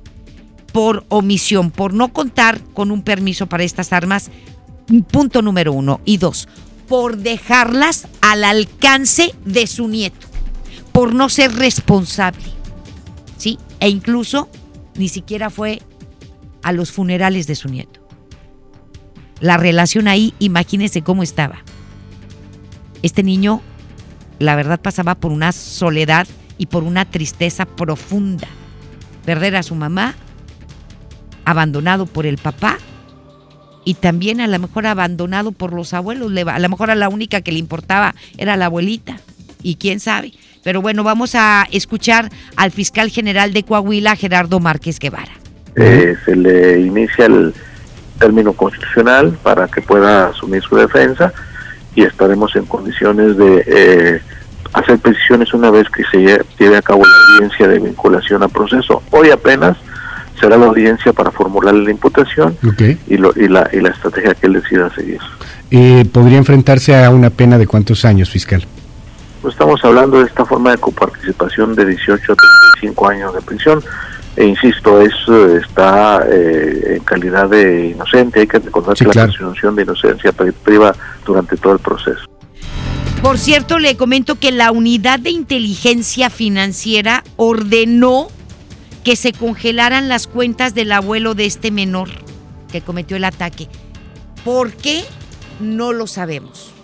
Por 0.73 1.05
omisión, 1.09 1.71
por 1.71 1.95
no 1.95 2.13
contar 2.13 2.61
con 2.75 2.91
un 2.91 3.03
permiso 3.03 3.47
para 3.47 3.63
estas 3.63 3.93
armas, 3.93 4.31
punto 5.11 5.43
número 5.43 5.73
uno. 5.73 6.01
Y 6.05 6.17
dos, 6.17 6.49
por 6.89 7.19
dejarlas 7.19 8.09
al 8.21 8.45
alcance 8.45 9.35
de 9.45 9.67
su 9.67 9.89
nieto, 9.89 10.28
por 10.99 11.15
no 11.15 11.29
ser 11.29 11.55
responsable. 11.55 12.43
¿Sí? 13.37 13.57
E 13.79 13.89
incluso 13.89 14.49
ni 14.97 15.09
siquiera 15.09 15.49
fue 15.49 15.81
a 16.65 16.73
los 16.73 16.91
funerales 16.91 17.47
de 17.47 17.55
su 17.55 17.69
nieto. 17.69 18.01
La 19.39 19.59
relación 19.59 20.09
ahí, 20.09 20.35
imagínense 20.41 21.03
cómo 21.03 21.23
estaba. 21.23 21.59
Este 23.05 23.23
niño, 23.23 23.63
la 24.41 24.57
verdad, 24.57 24.81
pasaba 24.81 25.15
por 25.15 25.31
una 25.31 25.53
soledad 25.53 26.27
y 26.59 26.67
por 26.67 26.83
una 26.83 27.05
tristeza 27.05 27.65
profunda. 27.65 28.49
Perder 29.25 29.55
a 29.55 29.63
su 29.63 29.77
mamá, 29.77 30.17
abandonado 31.45 32.07
por 32.07 32.27
el 32.27 32.39
papá 32.39 32.77
y 33.85 33.95
también 33.95 34.41
a 34.41 34.49
lo 34.49 34.59
mejor 34.59 34.89
abandonado 34.89 35.53
por 35.53 35.75
los 35.75 35.95
abuelos. 35.95 36.33
A 36.49 36.59
lo 36.59 36.69
mejor 36.69 36.91
a 36.91 36.97
la 36.97 37.09
única 37.09 37.41
que 37.41 37.53
le 37.53 37.61
importaba 37.61 38.17
era 38.37 38.57
la 38.57 38.65
abuelita. 38.67 39.21
Y 39.63 39.77
quién 39.77 40.01
sabe. 40.01 40.33
Pero 40.63 40.83
bueno, 40.83 41.05
vamos 41.05 41.35
a 41.35 41.67
escuchar 41.73 42.31
al 42.57 42.71
fiscal 42.71 43.11
general 43.11 43.53
de 43.53 43.63
Coahuila, 43.63 44.17
Gerardo 44.17 44.61
Márquez 44.61 44.99
Guevara. 44.99 45.33
Eh, 45.77 46.17
se 46.25 46.35
le 46.35 46.81
inicia 46.81 47.27
el 47.27 47.55
término 48.19 48.53
constitucional 48.53 49.39
para 49.43 49.69
que 49.69 49.81
pueda 49.81 50.29
asumir 50.29 50.63
su 50.63 50.77
defensa 50.77 51.33
y 51.95 52.03
estaremos 52.03 52.55
en 52.57 52.67
condiciones 52.67 53.37
de 53.37 53.65
eh, 53.67 54.21
hacer 54.73 54.99
precisiones 54.99 55.55
una 55.55 55.71
vez 55.71 55.89
que 55.89 56.03
se 56.11 56.19
lleve 56.59 56.77
a 56.77 56.83
cabo 56.83 57.03
la 57.05 57.35
audiencia 57.35 57.69
de 57.69 57.79
vinculación 57.79 58.43
a 58.43 58.49
proceso. 58.49 59.03
Hoy 59.11 59.31
apenas 59.31 59.77
será 60.41 60.57
la 60.57 60.67
audiencia 60.67 61.13
para 61.13 61.31
formular 61.31 61.75
la 61.75 61.91
imputación 61.91 62.57
y, 63.09 63.17
lo, 63.17 63.33
y, 63.37 63.49
la, 63.49 63.69
y 63.73 63.81
la 63.81 63.91
estrategia 63.91 64.35
que 64.35 64.47
él 64.47 64.55
decida 64.55 64.93
seguir. 64.95 65.19
Eh, 65.71 66.05
¿Podría 66.13 66.39
enfrentarse 66.39 67.03
a 67.03 67.11
una 67.11 67.31
pena 67.31 67.59
de 67.59 67.67
cuántos 67.67 68.05
años, 68.05 68.31
fiscal? 68.31 68.65
Pues 69.49 69.55
estamos 69.55 69.83
hablando 69.83 70.19
de 70.19 70.27
esta 70.27 70.45
forma 70.45 70.73
de 70.73 70.77
coparticipación 70.77 71.75
de 71.75 71.87
18 71.87 72.33
a 72.35 72.37
35 72.83 73.09
años 73.09 73.35
de 73.35 73.41
prisión 73.41 73.83
e 74.37 74.45
insisto, 74.45 75.01
eso 75.01 75.57
está 75.57 76.23
eh, 76.31 76.97
en 76.97 77.03
calidad 77.03 77.49
de 77.49 77.87
inocente, 77.87 78.41
hay 78.41 78.47
que 78.47 78.59
recordar 78.59 78.95
que 78.95 79.07
la 79.07 79.25
presunción 79.25 79.75
de 79.75 79.85
inocencia 79.85 80.33
priva 80.33 80.95
durante 81.25 81.57
todo 81.57 81.73
el 81.73 81.79
proceso. 81.79 82.27
Por 83.23 83.39
cierto, 83.39 83.79
le 83.79 83.97
comento 83.97 84.35
que 84.35 84.53
la 84.53 84.71
unidad 84.71 85.19
de 85.19 85.31
inteligencia 85.31 86.29
financiera 86.29 87.25
ordenó 87.37 88.29
que 89.03 89.17
se 89.17 89.33
congelaran 89.33 90.11
las 90.11 90.27
cuentas 90.27 90.75
del 90.75 90.93
abuelo 90.93 91.35
de 91.35 91.47
este 91.47 91.71
menor 91.71 92.11
que 92.71 92.83
cometió 92.83 93.17
el 93.17 93.25
ataque. 93.25 93.67
¿Por 94.45 94.73
qué? 94.73 95.05
No 95.59 95.95
lo 95.95 96.07
sabemos. 96.07 96.75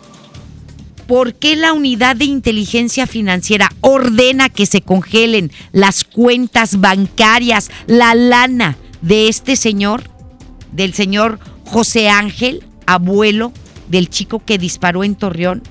¿Por 1.06 1.34
qué 1.34 1.54
la 1.54 1.72
unidad 1.72 2.16
de 2.16 2.24
inteligencia 2.24 3.06
financiera 3.06 3.70
ordena 3.82 4.48
que 4.48 4.64
se 4.64 4.80
congelen 4.80 5.52
las 5.72 6.02
cuentas 6.04 6.80
bancarias, 6.80 7.70
la 7.86 8.14
lana 8.14 8.78
de 9.02 9.28
este 9.28 9.56
señor, 9.56 10.04
del 10.72 10.94
señor 10.94 11.38
José 11.66 12.08
Ángel, 12.08 12.64
abuelo 12.86 13.52
del 13.88 14.08
chico 14.08 14.42
que 14.44 14.56
disparó 14.56 15.04
en 15.04 15.14
Torreón? 15.14 15.62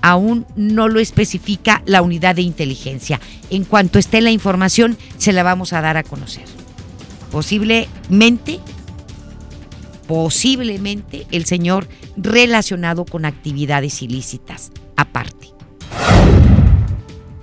Aún 0.00 0.46
no 0.56 0.88
lo 0.88 1.00
especifica 1.00 1.82
la 1.84 2.02
unidad 2.02 2.36
de 2.36 2.42
inteligencia. 2.42 3.20
En 3.50 3.64
cuanto 3.64 3.98
esté 3.98 4.20
la 4.20 4.30
información, 4.30 4.96
se 5.16 5.32
la 5.32 5.42
vamos 5.42 5.72
a 5.72 5.80
dar 5.80 5.96
a 5.96 6.02
conocer. 6.02 6.44
Posiblemente 7.30 8.60
posiblemente 10.06 11.26
el 11.30 11.44
señor 11.44 11.88
relacionado 12.16 13.04
con 13.04 13.24
actividades 13.24 14.02
ilícitas 14.02 14.72
aparte. 14.96 15.52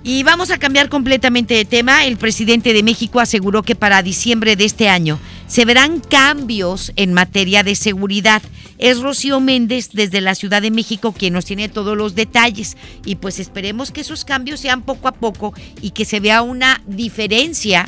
Y 0.02 0.22
vamos 0.22 0.50
a 0.50 0.58
cambiar 0.58 0.88
completamente 0.88 1.54
de 1.54 1.66
tema. 1.66 2.06
El 2.06 2.16
presidente 2.16 2.72
de 2.72 2.82
México 2.82 3.20
aseguró 3.20 3.62
que 3.62 3.74
para 3.74 4.02
diciembre 4.02 4.56
de 4.56 4.64
este 4.64 4.88
año 4.88 5.18
se 5.46 5.66
verán 5.66 6.00
cambios 6.00 6.92
en 6.96 7.12
materia 7.12 7.62
de 7.62 7.74
seguridad. 7.74 8.40
Es 8.78 9.00
Rocío 9.00 9.40
Méndez 9.40 9.90
desde 9.92 10.22
la 10.22 10.34
Ciudad 10.34 10.62
de 10.62 10.70
México 10.70 11.12
quien 11.12 11.34
nos 11.34 11.44
tiene 11.44 11.68
todos 11.68 11.98
los 11.98 12.14
detalles. 12.14 12.78
Y 13.04 13.16
pues 13.16 13.38
esperemos 13.38 13.90
que 13.90 14.00
esos 14.00 14.24
cambios 14.24 14.60
sean 14.60 14.82
poco 14.82 15.06
a 15.06 15.12
poco 15.12 15.52
y 15.82 15.90
que 15.90 16.06
se 16.06 16.18
vea 16.18 16.40
una 16.40 16.80
diferencia, 16.86 17.86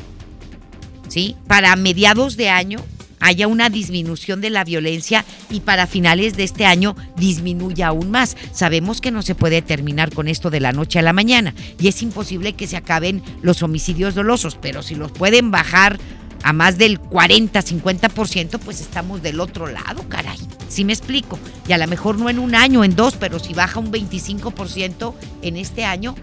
¿sí? 1.09 1.35
Para 1.47 1.75
mediados 1.77 2.37
de 2.37 2.51
año 2.51 2.79
haya 3.23 3.49
una 3.49 3.71
disminución 3.71 4.41
de 4.41 4.51
la 4.51 4.65
violencia 4.65 5.25
y 5.49 5.61
para 5.61 5.87
finales 5.87 6.37
de 6.37 6.43
este 6.43 6.67
año 6.67 6.95
disminuya 7.17 7.89
aún 7.89 8.11
más. 8.11 8.37
Sabemos 8.53 9.01
que 9.01 9.11
no 9.11 9.23
se 9.23 9.35
puede 9.35 9.63
terminar 9.63 10.13
con 10.13 10.29
esto 10.29 10.51
de 10.51 10.61
la 10.61 10.73
noche 10.73 10.99
a 10.99 11.03
la 11.03 11.13
mañana 11.13 11.55
y 11.81 11.89
es 11.89 12.03
imposible 12.03 12.53
que 12.53 12.67
se 12.67 12.77
acaben 12.77 13.23
los 13.41 13.63
homicidios 13.63 14.15
dolosos, 14.15 14.59
pero 14.61 14.83
si 14.83 14.97
los 14.97 15.13
pueden 15.13 15.51
bajar 15.51 15.99
a 16.43 16.53
más 16.53 16.77
del 16.77 16.99
40, 16.99 17.63
50%, 17.63 18.59
pues 18.59 18.81
estamos 18.81 19.23
del 19.23 19.39
otro 19.39 19.69
lado, 19.69 20.09
caray. 20.09 20.39
¿Sí 20.69 20.85
me 20.85 20.93
explico? 20.93 21.39
Y 21.69 21.73
a 21.73 21.79
lo 21.79 21.87
mejor 21.87 22.19
no 22.19 22.29
en 22.29 22.41
un 22.41 22.57
año, 22.57 22.83
en 22.83 22.97
dos, 22.97 23.15
pero 23.15 23.39
si 23.39 23.55
baja 23.55 23.79
un 23.79 23.93
25% 23.93 25.15
en 25.43 25.57
este 25.57 25.85
año, 25.85 26.17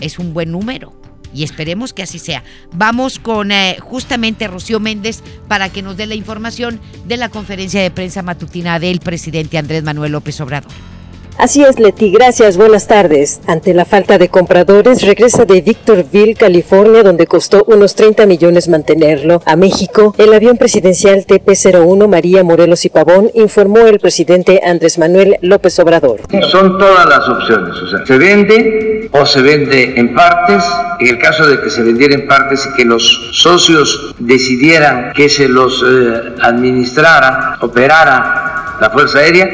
es 0.00 0.18
un 0.18 0.34
buen 0.34 0.50
número 0.50 1.01
y 1.34 1.44
esperemos 1.44 1.92
que 1.92 2.02
así 2.02 2.18
sea. 2.18 2.42
Vamos 2.72 3.18
con 3.18 3.52
eh, 3.52 3.76
justamente 3.80 4.48
Rocío 4.48 4.80
Méndez 4.80 5.22
para 5.48 5.68
que 5.68 5.82
nos 5.82 5.96
dé 5.96 6.06
la 6.06 6.14
información 6.14 6.80
de 7.06 7.16
la 7.16 7.28
conferencia 7.28 7.82
de 7.82 7.90
prensa 7.90 8.22
matutina 8.22 8.78
del 8.78 9.00
presidente 9.00 9.58
Andrés 9.58 9.82
Manuel 9.82 10.12
López 10.12 10.40
Obrador. 10.40 10.91
Así 11.38 11.64
es, 11.64 11.78
Leti. 11.78 12.12
Gracias. 12.12 12.56
Buenas 12.56 12.86
tardes. 12.86 13.40
Ante 13.46 13.74
la 13.74 13.84
falta 13.84 14.18
de 14.18 14.28
compradores, 14.28 15.02
regresa 15.02 15.44
de 15.44 15.60
Victorville, 15.60 16.34
California, 16.34 17.02
donde 17.02 17.26
costó 17.26 17.64
unos 17.66 17.94
30 17.94 18.26
millones 18.26 18.68
mantenerlo, 18.68 19.42
a 19.46 19.56
México. 19.56 20.14
El 20.18 20.32
avión 20.34 20.56
presidencial 20.56 21.26
TP-01 21.26 22.06
María 22.06 22.44
Morelos 22.44 22.84
y 22.84 22.90
Pavón, 22.90 23.30
informó 23.34 23.78
el 23.78 23.98
presidente 23.98 24.60
Andrés 24.64 24.98
Manuel 24.98 25.36
López 25.40 25.78
Obrador. 25.78 26.20
Son 26.50 26.78
todas 26.78 27.06
las 27.06 27.28
opciones. 27.28 27.76
O 27.76 27.88
sea, 27.88 28.06
se 28.06 28.18
vende 28.18 29.08
o 29.10 29.26
se 29.26 29.42
vende 29.42 29.94
en 29.96 30.14
partes. 30.14 30.62
En 31.00 31.08
el 31.08 31.18
caso 31.18 31.46
de 31.46 31.60
que 31.60 31.70
se 31.70 31.82
vendiera 31.82 32.14
en 32.14 32.28
partes 32.28 32.68
y 32.70 32.76
que 32.76 32.84
los 32.84 33.30
socios 33.32 34.14
decidieran 34.18 35.12
que 35.14 35.28
se 35.28 35.48
los 35.48 35.82
eh, 35.86 36.34
administrara, 36.42 37.58
operara 37.60 38.76
la 38.80 38.90
Fuerza 38.90 39.18
Aérea, 39.18 39.48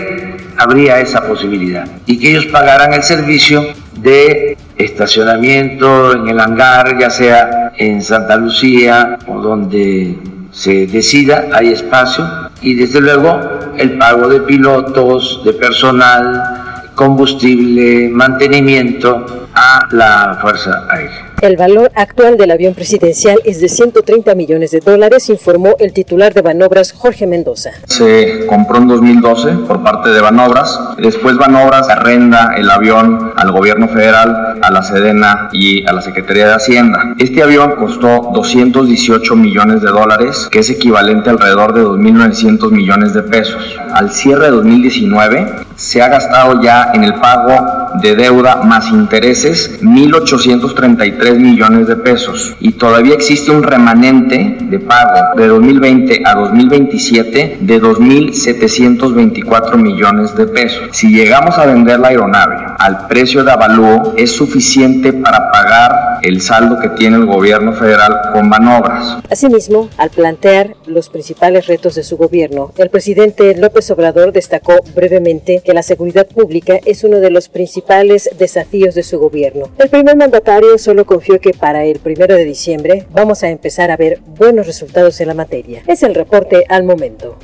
habría 0.59 1.01
esa 1.01 1.27
posibilidad 1.27 1.87
y 2.07 2.19
que 2.19 2.31
ellos 2.31 2.47
pagaran 2.47 2.93
el 2.93 3.03
servicio 3.03 3.65
de 3.95 4.57
estacionamiento 4.77 6.13
en 6.13 6.29
el 6.29 6.41
hangar, 6.41 6.99
ya 6.99 7.11
sea 7.11 7.73
en 7.77 8.03
Santa 8.03 8.37
Lucía 8.37 9.19
o 9.27 9.41
donde 9.41 10.19
se 10.51 10.87
decida, 10.87 11.49
hay 11.53 11.69
espacio 11.69 12.27
y 12.61 12.75
desde 12.75 13.01
luego 13.01 13.41
el 13.77 13.97
pago 13.99 14.29
de 14.29 14.41
pilotos, 14.41 15.43
de 15.45 15.53
personal, 15.53 16.91
combustible, 16.95 18.09
mantenimiento 18.09 19.49
a 19.55 19.87
la 19.93 20.39
Fuerza 20.41 20.87
Aérea. 20.91 21.28
El 21.41 21.57
valor 21.57 21.93
actual 21.95 22.37
del 22.37 22.51
avión 22.51 22.75
presidencial 22.75 23.39
es 23.45 23.61
de 23.61 23.69
130 23.69 24.35
millones 24.35 24.73
de 24.73 24.81
dólares, 24.81 25.29
informó 25.29 25.77
el 25.79 25.93
titular 25.93 26.35
de 26.35 26.43
Banobras, 26.43 26.93
Jorge 26.93 27.29
Mendoza. 27.29 27.71
Se 27.87 28.45
compró 28.47 28.79
en 28.79 28.89
2012 28.89 29.53
por 29.69 29.85
parte 29.85 30.11
de 30.11 30.21
Banobras. 30.21 30.81
Después 30.99 31.37
Banobras 31.37 31.89
arrenda 31.89 32.55
el 32.57 32.69
avión 32.69 33.33
al 33.37 33.53
gobierno 33.53 33.87
federal, 33.87 34.59
a 34.61 34.71
la 34.73 34.83
Sedena 34.83 35.49
y 35.53 35.87
a 35.89 35.93
la 35.93 36.01
Secretaría 36.01 36.49
de 36.49 36.55
Hacienda. 36.55 37.15
Este 37.21 37.41
avión 37.41 37.77
costó 37.77 38.31
218 38.35 39.37
millones 39.37 39.81
de 39.81 39.91
dólares, 39.91 40.49
que 40.51 40.59
es 40.59 40.71
equivalente 40.71 41.31
alrededor 41.31 41.73
de 41.73 41.83
2.900 41.83 42.73
millones 42.73 43.15
de 43.15 43.23
pesos. 43.23 43.77
Al 43.93 44.11
cierre 44.11 44.47
de 44.47 44.51
2019 44.51 45.47
se 45.77 46.03
ha 46.03 46.09
gastado 46.09 46.61
ya 46.61 46.91
en 46.95 47.05
el 47.05 47.15
pago 47.15 47.89
de 48.03 48.17
deuda 48.17 48.57
más 48.57 48.91
intereses 48.91 49.81
1.833 49.81 51.28
millones 51.37 51.87
de 51.87 51.97
pesos 51.97 52.57
y 52.61 52.73
todavía 52.73 53.15
existe 53.15 53.51
un 53.51 53.63
remanente 53.63 54.59
de 54.61 54.79
pago 54.79 55.37
de 55.37 55.47
2020 55.49 56.23
a 56.25 56.35
2027 56.35 57.59
de 57.61 57.83
2.724 57.83 59.77
millones 59.77 60.35
de 60.37 60.47
pesos. 60.47 60.89
Si 60.93 61.09
llegamos 61.09 61.59
a 61.59 61.67
vender 61.67 62.01
la 62.01 62.09
aeronave 62.09 62.68
al 62.79 63.09
precio 63.09 63.45
de 63.45 63.51
avalúo 63.51 64.15
es 64.17 64.31
suficiente 64.31 65.13
para 65.13 65.51
pagar 65.51 66.21
el 66.23 66.41
saldo 66.41 66.79
que 66.79 66.89
tiene 66.91 67.17
el 67.17 67.27
gobierno 67.27 67.73
federal 67.73 68.31
con 68.33 68.49
manobras. 68.49 69.19
Asimismo, 69.31 69.89
al 69.99 70.11
plantear 70.11 70.77
los 70.87 71.09
principales 71.09 71.67
retos 71.67 71.97
de 71.97 72.05
su 72.05 72.17
gobierno, 72.17 72.73
el 72.77 72.89
presidente 72.89 73.57
López 73.57 73.91
Obrador 73.91 74.33
destacó 74.33 74.77
brevemente 74.95 75.61
que 75.65 75.75
la 75.75 75.83
seguridad 75.83 76.27
pública 76.27 76.79
es 76.85 77.03
uno 77.03 77.19
de 77.19 77.31
los 77.31 77.49
principales 77.49 78.31
desafíos 78.39 78.95
de 78.95 79.03
su 79.03 79.19
gobierno. 79.19 79.71
El 79.79 79.89
primer 79.89 80.17
mandatario 80.17 80.79
solo 80.79 81.05
confió 81.05 81.41
que 81.41 81.51
para 81.51 81.85
el 81.85 81.99
primero 81.99 82.35
de 82.35 82.45
diciembre 82.45 83.07
vamos 83.13 83.43
a 83.43 83.49
empezar 83.49 83.91
a 83.91 83.97
ver 83.97 84.21
buenos 84.39 84.67
resultados 84.67 85.21
en 85.21 85.29
la 85.29 85.35
materia. 85.35 85.83
Es 85.87 86.03
el 86.03 86.15
reporte 86.15 86.65
al 86.69 86.85
momento. 86.85 87.37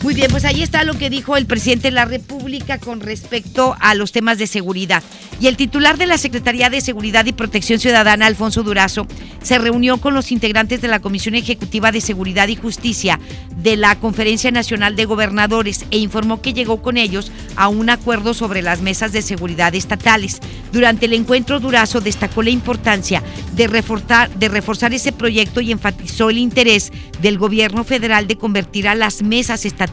Muy 0.00 0.14
bien, 0.14 0.30
pues 0.30 0.44
ahí 0.44 0.62
está 0.62 0.84
lo 0.84 0.94
que 0.94 1.10
dijo 1.10 1.36
el 1.36 1.46
presidente 1.46 1.88
de 1.88 1.92
la 1.92 2.04
República 2.04 2.78
con 2.78 3.00
respecto 3.00 3.76
a 3.80 3.94
los 3.94 4.12
temas 4.12 4.38
de 4.38 4.46
seguridad. 4.46 5.02
Y 5.40 5.48
el 5.48 5.56
titular 5.56 5.98
de 5.98 6.06
la 6.06 6.18
Secretaría 6.18 6.70
de 6.70 6.80
Seguridad 6.80 7.26
y 7.26 7.32
Protección 7.32 7.80
Ciudadana, 7.80 8.26
Alfonso 8.26 8.62
Durazo, 8.62 9.08
se 9.42 9.58
reunió 9.58 9.98
con 9.98 10.14
los 10.14 10.30
integrantes 10.30 10.80
de 10.80 10.88
la 10.88 11.00
Comisión 11.00 11.34
Ejecutiva 11.34 11.90
de 11.90 12.00
Seguridad 12.00 12.46
y 12.46 12.54
Justicia 12.54 13.18
de 13.56 13.76
la 13.76 13.98
Conferencia 13.98 14.52
Nacional 14.52 14.94
de 14.94 15.04
Gobernadores 15.04 15.84
e 15.90 15.98
informó 15.98 16.42
que 16.42 16.52
llegó 16.52 16.80
con 16.80 16.96
ellos 16.96 17.32
a 17.56 17.68
un 17.68 17.90
acuerdo 17.90 18.34
sobre 18.34 18.62
las 18.62 18.80
mesas 18.80 19.10
de 19.12 19.22
seguridad 19.22 19.74
estatales. 19.74 20.38
Durante 20.72 21.06
el 21.06 21.12
encuentro, 21.12 21.58
Durazo 21.58 22.00
destacó 22.00 22.42
la 22.42 22.50
importancia 22.50 23.22
de 23.54 23.66
reforzar, 23.66 24.30
de 24.30 24.48
reforzar 24.48 24.92
ese 24.92 25.12
proyecto 25.12 25.60
y 25.60 25.72
enfatizó 25.72 26.30
el 26.30 26.38
interés 26.38 26.92
del 27.20 27.38
gobierno 27.38 27.82
federal 27.82 28.28
de 28.28 28.36
convertir 28.36 28.86
a 28.86 28.94
las 28.94 29.22
mesas 29.22 29.64
estatales 29.64 29.87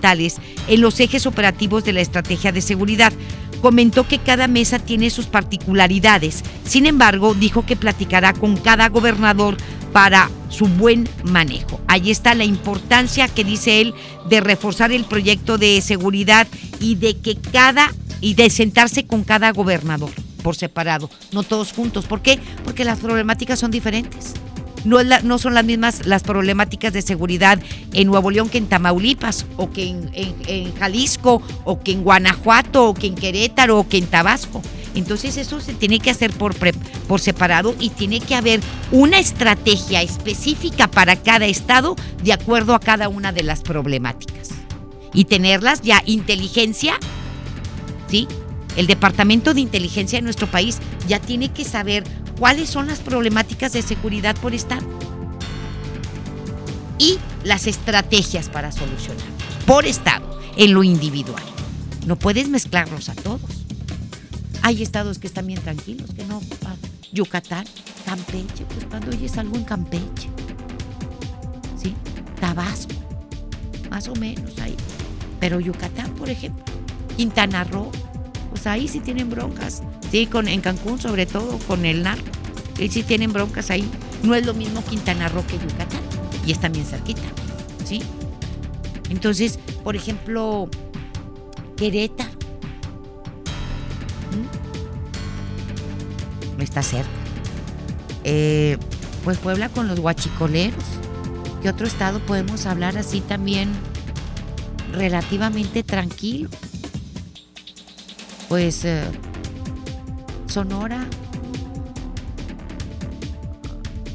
en 0.67 0.81
los 0.81 0.99
ejes 0.99 1.25
operativos 1.25 1.83
de 1.83 1.93
la 1.93 2.01
estrategia 2.01 2.51
de 2.51 2.61
seguridad. 2.61 3.13
Comentó 3.61 4.07
que 4.07 4.19
cada 4.19 4.47
mesa 4.47 4.79
tiene 4.79 5.09
sus 5.09 5.25
particularidades. 5.25 6.43
Sin 6.65 6.85
embargo, 6.85 7.33
dijo 7.33 7.65
que 7.65 7.75
platicará 7.75 8.33
con 8.33 8.57
cada 8.57 8.89
gobernador 8.89 9.57
para 9.91 10.29
su 10.49 10.67
buen 10.67 11.09
manejo. 11.23 11.79
Ahí 11.87 12.11
está 12.11 12.35
la 12.35 12.43
importancia 12.43 13.27
que 13.27 13.43
dice 13.43 13.81
él 13.81 13.93
de 14.29 14.41
reforzar 14.41 14.91
el 14.91 15.05
proyecto 15.05 15.57
de 15.57 15.81
seguridad 15.81 16.47
y 16.79 16.95
de 16.95 17.17
que 17.17 17.35
cada 17.35 17.91
y 18.21 18.35
de 18.35 18.49
sentarse 18.49 19.05
con 19.07 19.23
cada 19.23 19.51
gobernador 19.51 20.11
por 20.43 20.55
separado, 20.55 21.09
no 21.31 21.43
todos 21.43 21.73
juntos. 21.73 22.05
¿Por 22.05 22.21
qué? 22.21 22.39
Porque 22.63 22.85
las 22.85 22.99
problemáticas 22.99 23.57
son 23.57 23.71
diferentes 23.71 24.33
no, 24.85 25.37
son 25.37 25.53
las 25.53 25.65
mismas 25.65 26.05
las 26.05 26.23
problemáticas 26.23 26.93
de 26.93 27.01
seguridad 27.01 27.59
en 27.93 28.07
Nuevo 28.07 28.31
León 28.31 28.49
que 28.49 28.57
en 28.57 28.67
Tamaulipas, 28.67 29.45
o 29.57 29.71
que 29.71 29.87
en, 29.87 30.75
Jalisco, 30.75 31.41
o 31.63 31.79
que 31.79 31.91
en 31.91 32.03
Guanajuato, 32.03 32.89
o 32.89 32.93
que 32.93 33.07
en 33.07 33.15
Querétaro, 33.15 33.79
o 33.79 33.87
que 33.87 33.97
en 33.97 34.07
Tabasco. 34.07 34.61
Entonces 34.93 35.35
eso 35.35 35.59
se 35.59 35.73
tiene 35.73 35.99
que 35.99 36.09
hacer 36.09 36.31
por, 36.31 36.55
por 37.07 37.19
separado 37.19 37.75
y 37.79 37.89
tiene 37.89 38.21
que 38.21 38.35
haber 38.35 38.61
una 38.91 39.19
estrategia 39.19 40.01
específica 40.01 40.87
para 40.87 41.17
cada 41.17 41.45
estado 41.45 41.95
de 42.23 42.31
acuerdo 42.31 42.73
a 42.73 42.79
cada 42.79 43.09
una 43.09 43.33
de 43.33 43.43
las 43.43 43.61
problemáticas. 43.61 44.51
Y 45.13 45.25
tenerlas 45.25 45.81
ya 45.81 46.01
inteligencia, 46.05 46.97
¿sí? 48.07 48.27
El 48.75 48.87
Departamento 48.87 49.53
de 49.53 49.61
Inteligencia 49.61 50.19
de 50.19 50.23
nuestro 50.23 50.47
país 50.47 50.79
ya 51.07 51.19
tiene 51.19 51.49
que 51.49 51.63
saber 51.63 52.03
cuáles 52.39 52.69
son 52.69 52.87
las 52.87 52.99
problemáticas 52.99 53.73
de 53.73 53.81
seguridad 53.81 54.35
por 54.37 54.53
Estado 54.53 54.85
y 56.97 57.17
las 57.43 57.67
estrategias 57.67 58.49
para 58.49 58.71
solucionar 58.71 59.25
por 59.65 59.85
Estado, 59.85 60.39
en 60.57 60.73
lo 60.73 60.83
individual. 60.83 61.43
No 62.05 62.17
puedes 62.17 62.49
mezclarlos 62.49 63.09
a 63.09 63.15
todos. 63.15 63.65
Hay 64.61 64.83
estados 64.83 65.17
que 65.17 65.27
están 65.27 65.47
bien 65.47 65.61
tranquilos, 65.61 66.11
que 66.15 66.23
no. 66.25 66.41
Yucatán, 67.11 67.65
Campeche, 68.05 68.65
pues 68.65 68.85
cuando 68.85 69.09
oyes 69.09 69.37
algo 69.37 69.55
en 69.55 69.63
Campeche. 69.63 70.29
¿Sí? 71.81 71.95
Tabasco, 72.39 72.93
más 73.89 74.07
o 74.07 74.15
menos 74.15 74.57
ahí. 74.59 74.75
Pero 75.39 75.59
Yucatán, 75.59 76.11
por 76.15 76.29
ejemplo, 76.29 76.63
Quintana 77.17 77.63
Roo, 77.63 77.91
pues 78.65 78.73
ahí 78.73 78.87
sí 78.87 78.99
tienen 78.99 79.29
broncas. 79.29 79.83
Sí, 80.09 80.25
con, 80.25 80.47
en 80.47 80.59
Cancún 80.59 80.99
sobre 80.99 81.27
todo, 81.27 81.59
con 81.67 81.85
el 81.85 82.01
narco. 82.01 82.25
Y 82.79 82.89
sí 82.89 83.03
tienen 83.03 83.31
broncas 83.31 83.69
ahí. 83.69 83.87
No 84.23 84.33
es 84.33 84.43
lo 84.43 84.55
mismo 84.55 84.83
Quintana 84.83 85.29
Roo 85.29 85.45
que 85.45 85.59
Yucatán. 85.59 86.01
Y 86.47 86.51
es 86.51 86.59
también 86.59 86.83
cerquita. 86.83 87.21
¿Sí? 87.85 88.01
Entonces, 89.11 89.59
por 89.83 89.95
ejemplo, 89.95 90.67
Querétaro. 91.77 92.31
¿Mm? 96.57 96.61
Está 96.63 96.81
cerca. 96.81 97.07
Eh, 98.23 98.79
pues 99.23 99.37
Puebla 99.37 99.69
con 99.69 99.87
los 99.87 99.99
guachicoleros. 99.99 100.83
¿Qué 101.61 101.69
otro 101.69 101.85
estado 101.85 102.19
podemos 102.21 102.65
hablar 102.65 102.97
así 102.97 103.21
también 103.21 103.69
relativamente 104.91 105.83
tranquilo? 105.83 106.49
Pues 108.49 108.85
eh, 108.85 109.03
Sonora, 110.47 111.07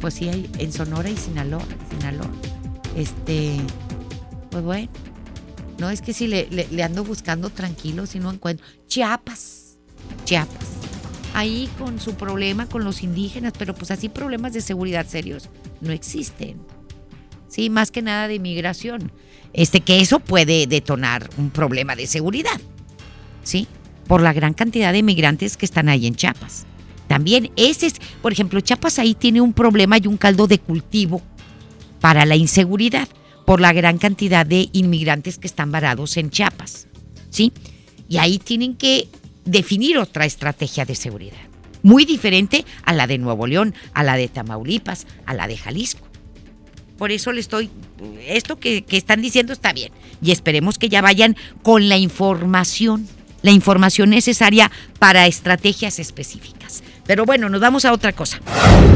pues 0.01 0.15
sí 0.15 0.29
hay 0.29 0.51
en 0.59 0.73
Sonora 0.73 1.11
y 1.11 1.17
Sinaloa, 1.17 1.65
Sinaloa. 1.91 2.31
Este, 2.97 3.57
pues 4.51 4.65
bueno, 4.65 4.89
no 5.79 5.91
es 5.91 6.01
que 6.01 6.13
si 6.13 6.27
le, 6.27 6.47
le, 6.51 6.83
ando 6.83 7.05
buscando 7.05 7.51
tranquilo, 7.51 8.07
si 8.07 8.19
no 8.19 8.31
encuentro. 8.31 8.67
Chiapas, 8.87 9.79
Chiapas. 10.25 10.69
Ahí 11.35 11.69
con 11.79 12.01
su 12.01 12.15
problema 12.15 12.67
con 12.67 12.85
los 12.85 13.03
indígenas, 13.03 13.53
pero 13.59 13.75
pues 13.75 13.91
así 13.91 14.09
problemas 14.09 14.53
de 14.53 14.61
seguridad 14.61 15.07
serios 15.07 15.49
no 15.81 15.93
existen. 15.93 16.61
Sí, 17.49 17.71
más 17.71 17.91
que 17.91 18.03
nada 18.03 18.29
de 18.29 18.35
inmigración. 18.35 19.13
Este, 19.53 19.81
que 19.81 20.01
eso 20.01 20.21
puede 20.21 20.67
detonar 20.67 21.29
un 21.37 21.51
problema 21.51 21.97
de 21.97 22.07
seguridad. 22.07 22.61
¿Sí? 23.43 23.67
Por 24.11 24.23
la 24.23 24.33
gran 24.33 24.55
cantidad 24.55 24.93
de 24.93 25.05
migrantes 25.05 25.57
que 25.57 25.65
están 25.65 25.89
ahí 25.89 26.05
en 26.05 26.17
Chiapas. 26.17 26.67
También 27.07 27.53
ese 27.55 27.87
es, 27.87 27.95
por 28.21 28.33
ejemplo, 28.33 28.61
Chiapas 28.61 28.99
ahí 28.99 29.15
tiene 29.15 29.41
un 29.41 29.53
problema 29.53 29.99
y 29.99 30.09
un 30.09 30.17
caldo 30.17 30.49
de 30.49 30.59
cultivo 30.59 31.23
para 32.01 32.27
la 32.27 32.35
inseguridad 32.35 33.07
por 33.47 33.61
la 33.61 33.73
gran 33.73 33.99
cantidad 33.99 34.45
de 34.45 34.69
inmigrantes 34.73 35.39
que 35.39 35.47
están 35.47 35.71
varados 35.71 36.17
en 36.17 36.31
Chiapas. 36.31 36.89
¿Sí? 37.31 37.53
Y 38.09 38.17
ahí 38.17 38.41
tienen 38.41 38.75
que 38.75 39.07
definir 39.45 39.97
otra 39.97 40.25
estrategia 40.27 40.85
de 40.85 40.97
seguridad, 40.97 41.47
muy 41.85 42.05
diferente 42.05 42.65
a 42.83 42.93
la 42.93 43.07
de 43.07 43.19
Nuevo 43.19 43.47
León, 43.47 43.77
a 43.95 44.03
la 44.03 44.17
de 44.17 44.27
Tamaulipas, 44.27 45.07
a 45.25 45.35
la 45.35 45.47
de 45.47 45.57
Jalisco. 45.57 46.05
Por 46.99 47.13
eso 47.13 47.31
le 47.31 47.39
estoy, 47.39 47.71
esto 48.27 48.59
que, 48.59 48.83
que 48.83 48.97
están 48.97 49.23
diciendo 49.23 49.53
está 49.53 49.73
bien 49.73 49.93
y 50.21 50.33
esperemos 50.33 50.79
que 50.79 50.89
ya 50.89 51.01
vayan 51.01 51.37
con 51.63 51.89
la 51.89 51.97
información 51.97 53.07
la 53.43 53.51
información 53.51 54.11
necesaria 54.11 54.71
para 54.99 55.27
estrategias 55.27 55.99
específicas. 55.99 56.83
Pero 57.11 57.25
bueno, 57.25 57.49
nos 57.49 57.61
vamos 57.61 57.85
a 57.85 57.93
otra 57.93 58.13
cosa. 58.13 58.41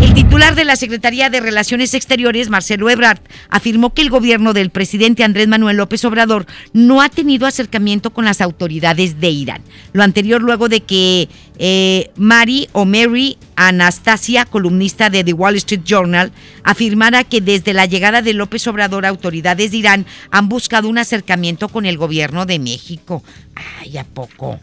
El 0.01 0.15
titular 0.15 0.55
de 0.55 0.65
la 0.65 0.77
Secretaría 0.77 1.31
de 1.31 1.41
Relaciones 1.41 1.95
Exteriores, 1.95 2.49
Marcelo 2.49 2.89
Ebrard, 2.89 3.19
afirmó 3.49 3.93
que 3.93 4.03
el 4.03 4.09
gobierno 4.09 4.53
del 4.53 4.71
presidente 4.71 5.25
Andrés 5.25 5.49
Manuel 5.49 5.79
López 5.79 6.05
Obrador 6.05 6.47
no 6.73 7.03
ha 7.03 7.09
tenido 7.09 7.45
acercamiento 7.45 8.13
con 8.13 8.25
las 8.25 8.41
autoridades 8.41 9.19
de 9.19 9.31
Irán. 9.31 9.63
Lo 9.93 10.05
anterior 10.05 10.41
luego 10.41 10.69
de 10.69 10.83
que 10.83 11.29
eh, 11.59 12.13
Mary 12.15 12.69
o 12.71 12.85
Mary 12.85 13.37
Anastasia, 13.57 14.45
columnista 14.45 15.11
de 15.11 15.25
The 15.25 15.33
Wall 15.33 15.57
Street 15.57 15.83
Journal, 15.85 16.31
afirmara 16.63 17.25
que 17.25 17.41
desde 17.41 17.73
la 17.73 17.87
llegada 17.87 18.23
de 18.23 18.33
López 18.33 18.65
Obrador, 18.69 19.07
autoridades 19.07 19.73
de 19.73 19.77
Irán 19.79 20.07
han 20.31 20.49
buscado 20.49 20.89
un 20.89 20.99
acercamiento 20.99 21.69
con 21.69 21.85
el 21.85 21.99
gobierno 21.99 22.47
de 22.47 22.61
México. 22.61 23.25
Ay, 23.81 23.99
¿a 23.99 24.05
poco? 24.05 24.61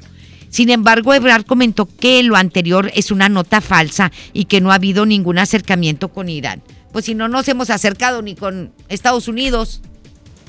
Sin 0.51 0.69
embargo, 0.69 1.13
Ebrard 1.13 1.45
comentó 1.45 1.87
que 1.87 2.21
lo 2.23 2.35
anterior 2.35 2.91
es 2.93 3.09
una 3.09 3.29
nota 3.29 3.61
falsa 3.61 4.11
y 4.33 4.45
que 4.45 4.59
no 4.59 4.71
ha 4.71 4.75
habido 4.75 5.05
ningún 5.05 5.39
acercamiento 5.39 6.09
con 6.09 6.27
Irán. 6.27 6.61
Pues 6.91 7.05
si 7.05 7.15
no 7.15 7.29
nos 7.29 7.47
hemos 7.47 7.69
acercado 7.69 8.21
ni 8.21 8.35
con 8.35 8.73
Estados 8.89 9.29
Unidos, 9.29 9.81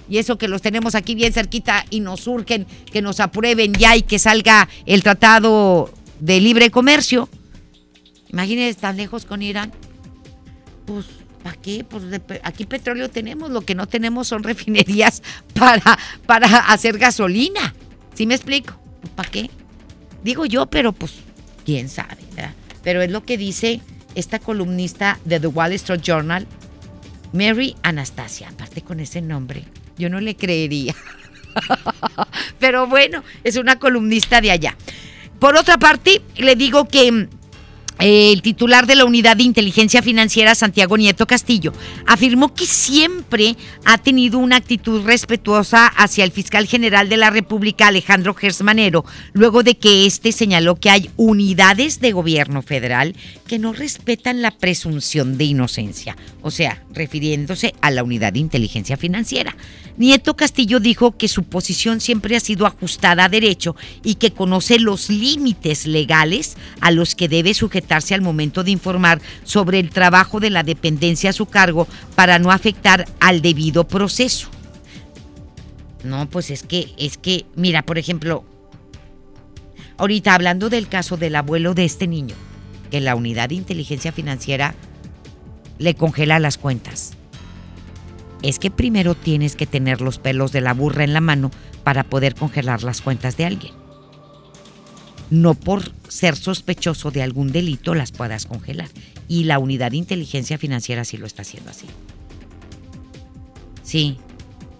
y 0.08 0.18
eso 0.18 0.38
que 0.38 0.48
los 0.48 0.60
tenemos 0.60 0.96
aquí 0.96 1.14
bien 1.14 1.32
cerquita 1.32 1.86
y 1.88 2.00
nos 2.00 2.22
surgen 2.22 2.66
que 2.92 3.00
nos 3.00 3.20
aprueben 3.20 3.72
ya 3.74 3.96
y 3.96 4.02
que 4.02 4.18
salga 4.18 4.68
el 4.86 5.04
tratado 5.04 5.88
de 6.18 6.40
libre 6.40 6.70
comercio. 6.70 7.28
Imagínense 8.28 8.80
tan 8.80 8.96
lejos 8.96 9.24
con 9.24 9.40
Irán. 9.40 9.72
Pues, 10.84 11.06
¿para 11.44 11.54
qué? 11.56 11.84
Pues 11.84 12.02
aquí 12.42 12.66
petróleo 12.66 13.08
tenemos, 13.08 13.50
lo 13.50 13.60
que 13.60 13.76
no 13.76 13.86
tenemos 13.86 14.26
son 14.26 14.42
refinerías 14.42 15.22
para, 15.54 15.96
para 16.26 16.46
hacer 16.72 16.98
gasolina. 16.98 17.72
¿Sí 18.14 18.26
me 18.26 18.34
explico? 18.34 18.74
¿Para 19.14 19.30
qué? 19.30 19.48
Digo 20.22 20.46
yo, 20.46 20.66
pero 20.66 20.92
pues, 20.92 21.14
quién 21.64 21.88
sabe, 21.88 22.18
Pero 22.82 23.02
es 23.02 23.10
lo 23.10 23.24
que 23.24 23.38
dice 23.38 23.80
esta 24.14 24.38
columnista 24.38 25.18
de 25.24 25.40
The 25.40 25.46
Wall 25.46 25.72
Street 25.72 26.00
Journal, 26.02 26.46
Mary 27.32 27.76
Anastasia, 27.82 28.48
aparte 28.48 28.82
con 28.82 29.00
ese 29.00 29.22
nombre, 29.22 29.64
yo 29.96 30.10
no 30.10 30.20
le 30.20 30.36
creería. 30.36 30.94
Pero 32.58 32.86
bueno, 32.86 33.22
es 33.44 33.56
una 33.56 33.78
columnista 33.78 34.40
de 34.40 34.50
allá. 34.50 34.76
por 35.38 35.56
otra 35.56 35.78
parte, 35.78 36.22
le 36.36 36.56
digo 36.56 36.86
que 36.88 37.28
el 38.04 38.42
titular 38.42 38.88
de 38.88 38.96
la 38.96 39.04
Unidad 39.04 39.36
de 39.36 39.44
Inteligencia 39.44 40.02
Financiera, 40.02 40.56
Santiago 40.56 40.96
Nieto 40.96 41.24
Castillo, 41.24 41.72
afirmó 42.04 42.52
que 42.52 42.66
siempre 42.66 43.56
ha 43.84 43.98
tenido 43.98 44.40
una 44.40 44.56
actitud 44.56 45.04
respetuosa 45.04 45.86
hacia 45.86 46.24
el 46.24 46.32
fiscal 46.32 46.66
general 46.66 47.08
de 47.08 47.16
la 47.16 47.30
República, 47.30 47.86
Alejandro 47.86 48.34
Gersmanero, 48.34 49.04
luego 49.34 49.62
de 49.62 49.76
que 49.76 50.04
éste 50.04 50.32
señaló 50.32 50.74
que 50.74 50.90
hay 50.90 51.10
unidades 51.16 52.00
de 52.00 52.10
gobierno 52.10 52.62
federal 52.62 53.14
que 53.46 53.60
no 53.60 53.72
respetan 53.72 54.42
la 54.42 54.50
presunción 54.50 55.38
de 55.38 55.44
inocencia, 55.44 56.16
o 56.42 56.50
sea, 56.50 56.82
refiriéndose 56.92 57.72
a 57.82 57.92
la 57.92 58.02
Unidad 58.02 58.32
de 58.32 58.40
Inteligencia 58.40 58.96
Financiera. 58.96 59.54
Nieto 59.98 60.36
Castillo 60.36 60.80
dijo 60.80 61.16
que 61.16 61.28
su 61.28 61.44
posición 61.44 62.00
siempre 62.00 62.36
ha 62.36 62.40
sido 62.40 62.66
ajustada 62.66 63.24
a 63.24 63.28
derecho 63.28 63.76
y 64.02 64.14
que 64.14 64.32
conoce 64.32 64.78
los 64.78 65.10
límites 65.10 65.86
legales 65.86 66.56
a 66.80 66.90
los 66.90 67.14
que 67.14 67.28
debe 67.28 67.52
sujetarse 67.52 68.14
al 68.14 68.22
momento 68.22 68.64
de 68.64 68.70
informar 68.70 69.20
sobre 69.44 69.78
el 69.78 69.90
trabajo 69.90 70.40
de 70.40 70.50
la 70.50 70.62
dependencia 70.62 71.30
a 71.30 71.34
su 71.34 71.46
cargo 71.46 71.86
para 72.14 72.38
no 72.38 72.50
afectar 72.50 73.06
al 73.20 73.42
debido 73.42 73.86
proceso. 73.86 74.48
No, 76.04 76.28
pues 76.28 76.50
es 76.50 76.62
que, 76.62 76.92
es 76.96 77.18
que, 77.18 77.44
mira, 77.54 77.82
por 77.82 77.98
ejemplo, 77.98 78.44
ahorita 79.98 80.34
hablando 80.34 80.70
del 80.70 80.88
caso 80.88 81.16
del 81.16 81.36
abuelo 81.36 81.74
de 81.74 81.84
este 81.84 82.08
niño, 82.08 82.34
que 82.90 83.00
la 83.00 83.14
unidad 83.14 83.50
de 83.50 83.56
inteligencia 83.56 84.10
financiera 84.10 84.74
le 85.78 85.94
congela 85.94 86.38
las 86.38 86.58
cuentas 86.58 87.16
es 88.42 88.58
que 88.58 88.70
primero 88.70 89.14
tienes 89.14 89.56
que 89.56 89.66
tener 89.66 90.00
los 90.00 90.18
pelos 90.18 90.52
de 90.52 90.60
la 90.60 90.74
burra 90.74 91.04
en 91.04 91.14
la 91.14 91.20
mano 91.20 91.50
para 91.84 92.04
poder 92.04 92.34
congelar 92.34 92.82
las 92.82 93.00
cuentas 93.00 93.36
de 93.36 93.46
alguien. 93.46 93.72
No 95.30 95.54
por 95.54 95.92
ser 96.08 96.36
sospechoso 96.36 97.10
de 97.10 97.22
algún 97.22 97.52
delito 97.52 97.94
las 97.94 98.12
puedas 98.12 98.46
congelar. 98.46 98.88
Y 99.28 99.44
la 99.44 99.58
unidad 99.58 99.92
de 99.92 99.96
inteligencia 99.96 100.58
financiera 100.58 101.04
sí 101.04 101.16
lo 101.16 101.26
está 101.26 101.42
haciendo 101.42 101.70
así. 101.70 101.86
Sí, 103.82 104.18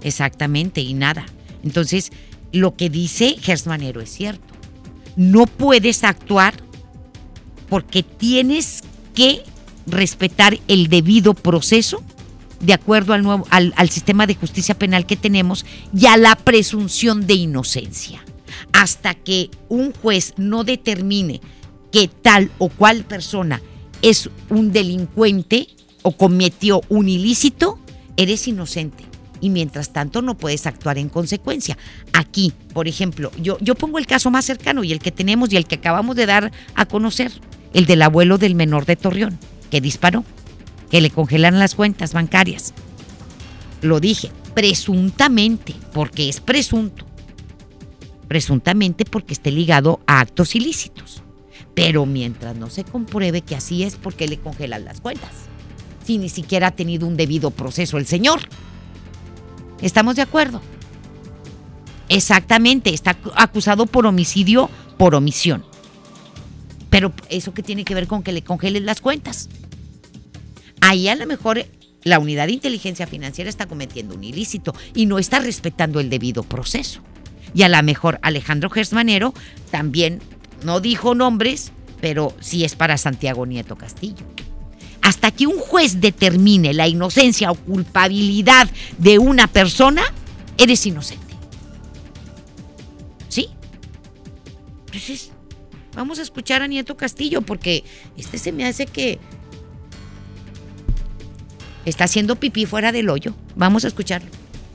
exactamente, 0.02 0.80
y 0.80 0.94
nada. 0.94 1.24
Entonces, 1.64 2.12
lo 2.52 2.76
que 2.76 2.90
dice 2.90 3.36
Gersmanero 3.40 4.00
es 4.00 4.10
cierto. 4.10 4.54
No 5.16 5.46
puedes 5.46 6.04
actuar 6.04 6.54
porque 7.68 8.02
tienes 8.02 8.82
que 9.14 9.42
respetar 9.86 10.58
el 10.68 10.88
debido 10.88 11.34
proceso 11.34 12.02
de 12.62 12.72
acuerdo 12.72 13.12
al, 13.12 13.22
nuevo, 13.22 13.46
al, 13.50 13.90
sistema 13.90 14.26
de 14.26 14.36
justicia 14.36 14.78
penal 14.78 15.04
que 15.04 15.16
tenemos 15.16 15.66
y 15.94 16.06
a 16.06 16.16
la 16.16 16.36
presunción 16.36 17.26
de 17.26 17.34
inocencia. 17.34 18.24
Hasta 18.72 19.14
que 19.14 19.50
un 19.68 19.92
juez 19.92 20.34
no 20.36 20.64
determine 20.64 21.40
que 21.90 22.08
tal 22.08 22.50
o 22.58 22.68
cual 22.68 23.04
persona 23.04 23.60
es 24.00 24.30
un 24.48 24.72
delincuente 24.72 25.68
o 26.02 26.16
cometió 26.16 26.80
un 26.88 27.08
ilícito, 27.08 27.78
eres 28.16 28.48
inocente. 28.48 29.04
Y 29.40 29.50
mientras 29.50 29.92
tanto 29.92 30.22
no 30.22 30.36
puedes 30.36 30.66
actuar 30.66 30.98
en 30.98 31.08
consecuencia. 31.08 31.76
Aquí, 32.12 32.52
por 32.72 32.86
ejemplo, 32.86 33.32
yo, 33.40 33.58
yo 33.60 33.74
pongo 33.74 33.98
el 33.98 34.06
caso 34.06 34.30
más 34.30 34.44
cercano 34.44 34.84
y 34.84 34.92
el 34.92 35.00
que 35.00 35.10
tenemos 35.10 35.52
y 35.52 35.56
el 35.56 35.66
que 35.66 35.76
acabamos 35.76 36.14
de 36.14 36.26
dar 36.26 36.52
a 36.76 36.86
conocer, 36.86 37.32
el 37.74 37.86
del 37.86 38.02
abuelo 38.02 38.38
del 38.38 38.54
menor 38.54 38.86
de 38.86 38.94
Torreón, 38.94 39.38
que 39.70 39.80
disparó 39.80 40.24
que 40.92 41.00
le 41.00 41.10
congelan 41.10 41.58
las 41.58 41.74
cuentas 41.74 42.12
bancarias. 42.12 42.74
Lo 43.80 43.98
dije, 43.98 44.30
presuntamente, 44.52 45.74
porque 45.94 46.28
es 46.28 46.38
presunto. 46.38 47.06
Presuntamente 48.28 49.06
porque 49.06 49.32
esté 49.32 49.50
ligado 49.50 50.00
a 50.06 50.20
actos 50.20 50.54
ilícitos. 50.54 51.22
Pero 51.74 52.04
mientras 52.04 52.56
no 52.56 52.68
se 52.68 52.84
compruebe 52.84 53.40
que 53.40 53.56
así 53.56 53.84
es, 53.84 53.96
porque 53.96 54.28
le 54.28 54.36
congelan 54.36 54.84
las 54.84 55.00
cuentas? 55.00 55.30
Si 56.04 56.18
ni 56.18 56.28
siquiera 56.28 56.66
ha 56.66 56.72
tenido 56.72 57.06
un 57.06 57.16
debido 57.16 57.50
proceso 57.50 57.96
el 57.96 58.04
señor. 58.04 58.40
¿Estamos 59.80 60.16
de 60.16 60.22
acuerdo? 60.22 60.60
Exactamente, 62.10 62.92
está 62.92 63.16
acusado 63.34 63.86
por 63.86 64.04
homicidio 64.04 64.68
por 64.98 65.14
omisión. 65.14 65.64
Pero 66.90 67.14
eso 67.30 67.54
que 67.54 67.62
tiene 67.62 67.86
que 67.86 67.94
ver 67.94 68.06
con 68.06 68.22
que 68.22 68.32
le 68.32 68.44
congelen 68.44 68.84
las 68.84 69.00
cuentas. 69.00 69.48
Ahí 70.82 71.06
a 71.06 71.14
lo 71.14 71.26
mejor 71.26 71.64
la 72.02 72.18
unidad 72.18 72.48
de 72.48 72.54
inteligencia 72.54 73.06
financiera 73.06 73.48
está 73.48 73.66
cometiendo 73.66 74.16
un 74.16 74.24
ilícito 74.24 74.74
y 74.94 75.06
no 75.06 75.20
está 75.20 75.38
respetando 75.38 76.00
el 76.00 76.10
debido 76.10 76.42
proceso. 76.42 77.00
Y 77.54 77.62
a 77.62 77.68
lo 77.68 77.80
mejor 77.84 78.18
Alejandro 78.20 78.68
Gersmanero 78.68 79.32
también 79.70 80.20
no 80.64 80.80
dijo 80.80 81.14
nombres, 81.14 81.70
pero 82.00 82.34
sí 82.40 82.64
es 82.64 82.74
para 82.74 82.98
Santiago 82.98 83.46
Nieto 83.46 83.76
Castillo. 83.76 84.26
Hasta 85.02 85.30
que 85.30 85.46
un 85.46 85.56
juez 85.56 86.00
determine 86.00 86.74
la 86.74 86.88
inocencia 86.88 87.52
o 87.52 87.54
culpabilidad 87.54 88.68
de 88.98 89.20
una 89.20 89.46
persona, 89.46 90.02
eres 90.58 90.84
inocente. 90.84 91.34
¿Sí? 93.28 93.48
Entonces, 94.86 95.30
vamos 95.94 96.18
a 96.18 96.22
escuchar 96.22 96.62
a 96.62 96.66
Nieto 96.66 96.96
Castillo 96.96 97.42
porque 97.42 97.84
este 98.16 98.36
se 98.38 98.50
me 98.50 98.64
hace 98.64 98.86
que 98.86 99.20
está 101.84 102.04
haciendo 102.04 102.36
pipí 102.36 102.66
fuera 102.66 102.92
del 102.92 103.10
hoyo. 103.10 103.34
Vamos 103.56 103.84
a 103.84 103.88
escucharlo. 103.88 104.28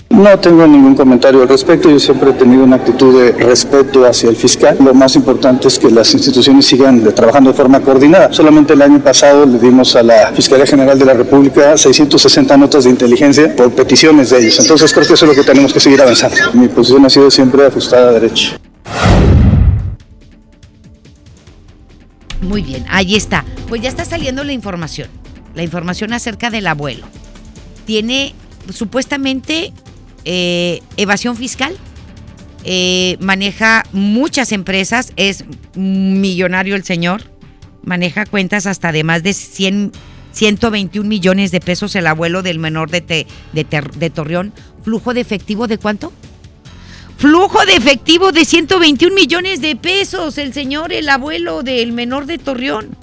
No 0.10 0.40
tengo 0.40 0.66
ningún 0.66 0.96
comentario 0.96 1.42
al 1.42 1.50
respecto. 1.50 1.90
Yo 1.90 2.00
siempre 2.00 2.30
he 2.30 2.34
tenido 2.34 2.64
una 2.64 2.78
actitud 2.78 3.22
de 3.22 3.34
respeto 3.34 4.06
hacia 4.06 4.30
el 4.30 4.36
fiscal. 4.36 4.78
Lo 4.80 4.94
más 4.94 5.16
importante 5.16 5.68
es 5.68 5.78
que 5.78 5.92
las 5.92 6.14
instituciones 6.14 6.66
sigan 6.66 7.04
trabajando 7.14 7.52
de 7.52 7.58
forma 7.58 7.82
coordinada. 7.82 8.32
Solamente 8.32 8.74
el 8.74 8.82
año 8.82 9.00
pasado 9.00 9.46
le 9.46 9.60
dimos 9.60 9.96
a 9.96 10.04
la 10.04 10.32
Fiscalía 10.34 10.66
General 10.66 10.98
de 10.98 11.06
la 11.06 11.14
República 11.14 11.78
660 11.78 12.56
notas 12.58 12.86
de 12.86 12.90
inteligencia 12.90 13.54
por 13.56 13.72
peticiones 13.74 14.30
de 14.30 14.40
ellos. 14.40 14.60
Entonces 14.60 14.94
creo 14.94 15.06
que 15.06 15.14
eso 15.14 15.26
es 15.26 15.30
lo 15.30 15.36
que 15.36 15.48
tenemos 15.48 15.74
que 15.74 15.80
seguir 15.80 16.02
avanzando. 16.02 16.38
Mi 16.54 16.68
posición 16.70 17.06
ha 17.06 17.10
sido 17.10 17.30
siempre 17.30 17.66
ajustada 17.66 18.10
a 18.10 18.14
derecho. 18.14 18.54
Muy 22.42 22.62
bien, 22.62 22.86
ahí 22.90 23.16
está. 23.16 23.44
Pues 23.68 23.82
ya 23.82 23.90
está 23.90 24.06
saliendo 24.06 24.44
la 24.46 24.54
información 24.54 25.10
la 25.58 25.64
información 25.64 26.14
acerca 26.14 26.50
del 26.50 26.68
abuelo. 26.68 27.06
Tiene 27.86 28.34
supuestamente 28.72 29.74
eh, 30.24 30.82
evasión 30.98 31.36
fiscal, 31.36 31.76
eh, 32.64 33.18
maneja 33.20 33.84
muchas 33.92 34.52
empresas, 34.52 35.14
es 35.16 35.46
millonario 35.76 36.76
el 36.76 36.84
señor, 36.84 37.24
maneja 37.84 38.26
cuentas 38.26 38.68
hasta 38.68 38.92
de 38.92 39.04
más 39.04 39.24
de 39.24 39.34
100, 39.34 39.94
121 40.32 41.10
millones 41.10 41.52
de 41.52 41.60
pesos 41.60 41.96
el 41.96 42.06
abuelo 42.06 42.44
del 42.44 42.60
menor 42.60 42.92
de, 42.92 43.26
de 43.54 44.10
Torreón. 44.12 44.54
¿Flujo 44.84 45.14
de 45.16 45.22
efectivo 45.22 45.68
de 45.68 45.80
cuánto? 45.80 46.14
Flujo 47.18 47.66
de 47.66 47.76
efectivo 47.76 48.32
de 48.32 48.46
121 48.46 49.16
millones 49.16 49.60
de 49.60 49.76
pesos 49.76 50.38
el 50.38 50.54
señor, 50.54 50.94
el 50.94 51.10
abuelo 51.10 51.64
del 51.64 51.94
menor 51.94 52.28
de 52.28 52.38
Torreón. 52.38 52.96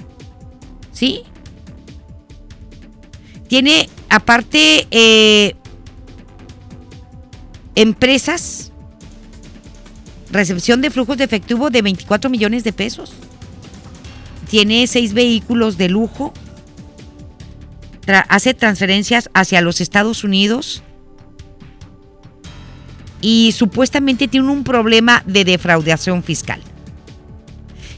¿Sí? 0.93 1.25
Tiene 3.55 3.89
aparte 4.09 4.89
eh, 4.91 5.55
empresas, 7.77 8.73
recepción 10.33 10.81
de 10.81 10.91
flujos 10.91 11.19
de 11.19 11.23
efectivo 11.23 11.71
de 11.71 11.81
24 11.81 12.31
millones 12.31 12.65
de 12.65 12.73
pesos. 12.73 13.13
Tiene 14.51 14.89
seis 14.89 15.15
vehículos 15.15 15.79
de 15.79 15.89
lujo. 15.89 16.33
hace 18.29 18.55
transferencias 18.55 19.31
hacia 19.35 19.61
los 19.61 19.81
Estados 19.81 20.25
Unidos. 20.25 20.83
Y 23.21 23.53
supuestamente 23.53 24.27
tiene 24.27 24.51
un 24.51 24.65
problema 24.65 25.23
de 25.27 25.45
defraudación 25.45 26.25
fiscal. 26.25 26.61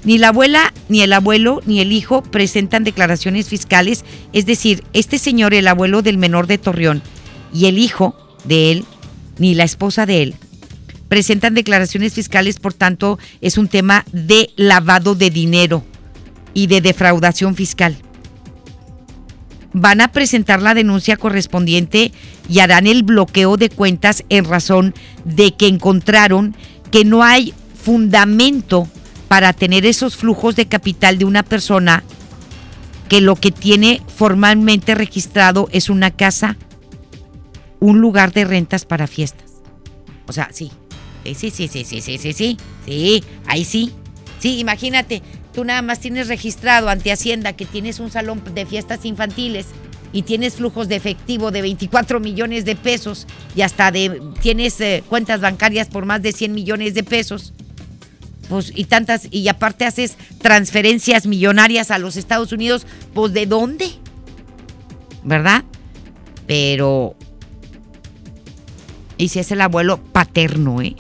Ni 0.07 0.19
la 0.19 0.29
abuela, 0.29 0.73
ni 0.89 1.03
el 1.03 1.13
abuelo, 1.13 1.61
ni 1.67 1.81
el 1.81 1.91
hijo 1.91 2.23
presentan 2.23 2.85
declaraciones 2.85 3.49
fiscales, 3.49 4.05
es 4.33 4.47
decir, 4.47 4.85
este 4.93 5.19
señor, 5.19 5.53
el 5.53 5.67
abuelo 5.67 6.01
del 6.01 6.17
menor 6.17 6.47
de 6.47 6.59
Torreón, 6.59 7.03
y 7.53 7.67
el 7.67 7.77
hijo 7.77 8.17
de 8.45 8.71
él, 8.71 8.85
ni 9.39 9.57
la 9.57 9.65
esposa 9.65 10.07
de 10.07 10.23
él, 10.23 10.35
presentan 11.09 11.55
declaraciones 11.55 12.15
fiscales, 12.15 12.61
por 12.61 12.73
tanto, 12.73 13.19
es 13.41 13.59
un 13.59 13.67
tema 13.67 14.05
de 14.13 14.51
lavado 14.55 15.17
de 15.17 15.31
dinero 15.31 15.85
y 16.55 16.69
de 16.69 16.81
defraudación 16.81 17.57
fiscal. 17.57 17.97
Van 19.73 20.01
a 20.01 20.13
presentar 20.13 20.63
la 20.63 20.75
denuncia 20.75 21.17
correspondiente 21.17 22.13
y 22.49 22.61
harán 22.61 22.87
el 22.87 23.03
bloqueo 23.03 23.57
de 23.57 23.71
cuentas 23.71 24.23
en 24.29 24.45
razón 24.45 24.95
de 25.25 25.57
que 25.57 25.67
encontraron 25.67 26.55
que 26.93 27.05
no 27.05 27.25
hay 27.25 27.53
fundamento 27.83 28.89
para 29.29 29.53
tener 29.53 29.87
esos 29.87 30.17
flujos 30.17 30.57
de 30.57 30.67
capital 30.67 31.19
de 31.19 31.25
una 31.25 31.43
persona 31.43 32.05
que 33.09 33.21
lo 33.21 33.37
que 33.37 33.51
tiene 33.51 34.03
formalmente 34.15 34.95
registrado 34.95 35.69
es 35.73 35.91
una 35.91 36.11
casa, 36.11 36.57
un 37.81 38.01
lugar 38.01 38.33
de 38.33 38.45
rentas 38.45 38.85
para 38.85 39.07
fiestas. 39.07 39.53
O 40.27 40.33
sea, 40.33 40.51
sí. 40.53 40.71
Sí, 41.25 41.35
sí, 41.35 41.51
sí, 41.51 41.69
sí, 41.69 41.85
sí, 41.85 42.19
sí, 42.19 42.33
sí, 42.33 42.57
sí, 42.85 43.25
ahí 43.47 43.65
sí. 43.65 43.93
Sí, 44.39 44.59
imagínate, 44.59 45.23
tú 45.53 45.65
nada 45.65 45.83
más 45.83 45.99
tienes 45.99 46.29
registrado 46.29 46.89
ante 46.89 47.11
Hacienda 47.11 47.55
que 47.55 47.65
tienes 47.65 47.99
un 47.99 48.13
salón 48.13 48.43
de 48.55 48.67
fiestas 48.67 49.05
infantiles 49.05 49.67
y 50.13 50.23
tienes 50.23 50.55
flujos 50.55 50.89
de 50.89 50.97
efectivo 50.97 51.51
de 51.51 51.63
24 51.63 52.21
millones 52.21 52.65
de 52.65 52.77
pesos 52.77 53.27
y 53.57 53.63
hasta 53.63 53.91
de 53.91 54.23
tienes 54.41 54.81
eh, 54.81 55.03
cuentas 55.09 55.41
bancarias 55.41 55.89
por 55.89 56.07
más 56.07 56.23
de 56.23 56.33
100 56.33 56.55
millones 56.55 56.95
de 56.95 57.03
pesos. 57.03 57.53
Pues 58.49 58.73
y 58.75 58.85
tantas 58.85 59.29
y 59.31 59.49
aparte 59.49 59.85
haces 59.85 60.17
transferencias 60.41 61.27
millonarias 61.27 61.91
a 61.91 61.99
los 61.99 62.17
Estados 62.17 62.53
Unidos, 62.53 62.87
pues 63.13 63.33
¿de 63.33 63.47
dónde? 63.47 63.91
¿Verdad? 65.25 65.65
Pero 66.47 67.17
y 69.19 69.29
si 69.29 69.39
es 69.39 69.51
el 69.51 69.61
abuelo 69.61 69.99
paterno, 69.99 70.83
¿eh? 70.83 70.95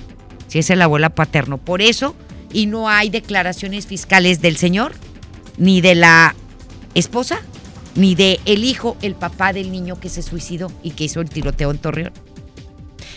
Si 0.48 0.58
es 0.58 0.70
el 0.70 0.80
abuelo 0.80 1.10
paterno. 1.10 1.58
Por 1.58 1.82
eso, 1.82 2.14
y 2.52 2.66
no 2.66 2.88
hay 2.88 3.10
declaraciones 3.10 3.86
fiscales 3.86 4.40
del 4.40 4.56
señor, 4.56 4.92
ni 5.58 5.80
de 5.80 5.94
la 5.94 6.34
esposa, 6.94 7.40
ni 7.94 8.14
de 8.14 8.40
el 8.46 8.64
hijo, 8.64 8.96
el 9.02 9.14
papá 9.14 9.52
del 9.52 9.70
niño 9.70 10.00
que 10.00 10.08
se 10.08 10.22
suicidó 10.22 10.70
y 10.82 10.90
que 10.90 11.04
hizo 11.04 11.20
el 11.20 11.28
tiroteo 11.28 11.70
en 11.70 11.78
Torreón. 11.78 12.12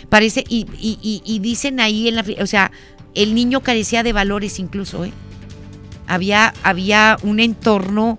Parece, 0.08 0.44
y, 0.48 0.66
y, 0.78 1.22
y, 1.24 1.38
dicen 1.38 1.78
ahí 1.78 2.08
en 2.08 2.16
la, 2.16 2.24
o 2.40 2.46
sea, 2.46 2.72
el 3.14 3.34
niño 3.34 3.60
carecía 3.60 4.02
de 4.02 4.12
valores 4.12 4.58
incluso, 4.58 5.04
¿eh? 5.04 5.12
Había, 6.06 6.52
había 6.62 7.16
un 7.22 7.38
entorno, 7.38 8.18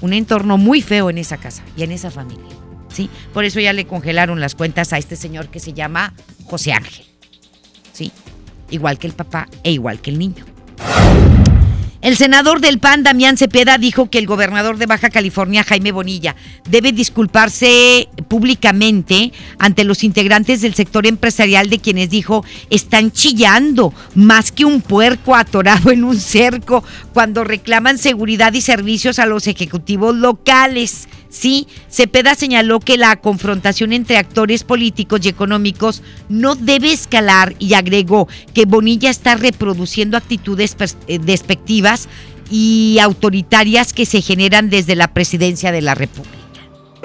un 0.00 0.12
entorno 0.12 0.58
muy 0.58 0.80
feo 0.80 1.10
en 1.10 1.18
esa 1.18 1.38
casa 1.38 1.62
y 1.76 1.82
en 1.82 1.92
esa 1.92 2.10
familia. 2.10 2.44
¿Sí? 2.88 3.08
Por 3.32 3.44
eso 3.44 3.58
ya 3.58 3.72
le 3.72 3.86
congelaron 3.86 4.38
las 4.38 4.54
cuentas 4.54 4.92
a 4.92 4.98
este 4.98 5.16
señor 5.16 5.48
que 5.48 5.60
se 5.60 5.72
llama 5.72 6.12
José 6.44 6.72
Ángel. 6.72 7.06
¿Sí? 7.92 8.12
Igual 8.70 8.98
que 8.98 9.06
el 9.06 9.14
papá 9.14 9.48
e 9.64 9.72
igual 9.72 10.00
que 10.00 10.10
el 10.10 10.18
niño. 10.18 10.44
El 12.02 12.16
senador 12.16 12.60
del 12.60 12.80
PAN, 12.80 13.04
Damián 13.04 13.36
Cepeda, 13.36 13.78
dijo 13.78 14.10
que 14.10 14.18
el 14.18 14.26
gobernador 14.26 14.76
de 14.76 14.86
Baja 14.86 15.08
California, 15.08 15.62
Jaime 15.62 15.92
Bonilla, 15.92 16.34
debe 16.68 16.90
disculparse 16.90 18.08
públicamente 18.26 19.32
ante 19.60 19.84
los 19.84 20.02
integrantes 20.02 20.62
del 20.62 20.74
sector 20.74 21.06
empresarial 21.06 21.70
de 21.70 21.78
quienes 21.78 22.10
dijo 22.10 22.44
están 22.70 23.12
chillando 23.12 23.94
más 24.16 24.50
que 24.50 24.64
un 24.64 24.80
puerco 24.80 25.36
atorado 25.36 25.92
en 25.92 26.02
un 26.02 26.18
cerco 26.18 26.82
cuando 27.14 27.44
reclaman 27.44 27.98
seguridad 27.98 28.52
y 28.52 28.62
servicios 28.62 29.20
a 29.20 29.26
los 29.26 29.46
ejecutivos 29.46 30.16
locales. 30.16 31.06
Sí, 31.32 31.66
Cepeda 31.88 32.34
señaló 32.34 32.78
que 32.78 32.98
la 32.98 33.16
confrontación 33.16 33.94
entre 33.94 34.18
actores 34.18 34.64
políticos 34.64 35.20
y 35.24 35.30
económicos 35.30 36.02
no 36.28 36.54
debe 36.56 36.92
escalar 36.92 37.54
y 37.58 37.72
agregó 37.72 38.28
que 38.52 38.66
Bonilla 38.66 39.08
está 39.08 39.34
reproduciendo 39.36 40.18
actitudes 40.18 40.76
eh, 41.06 41.18
despectivas 41.18 42.06
y 42.50 42.98
autoritarias 43.00 43.94
que 43.94 44.04
se 44.04 44.20
generan 44.20 44.68
desde 44.68 44.94
la 44.94 45.14
presidencia 45.14 45.72
de 45.72 45.80
la 45.80 45.94
República. 45.94 46.41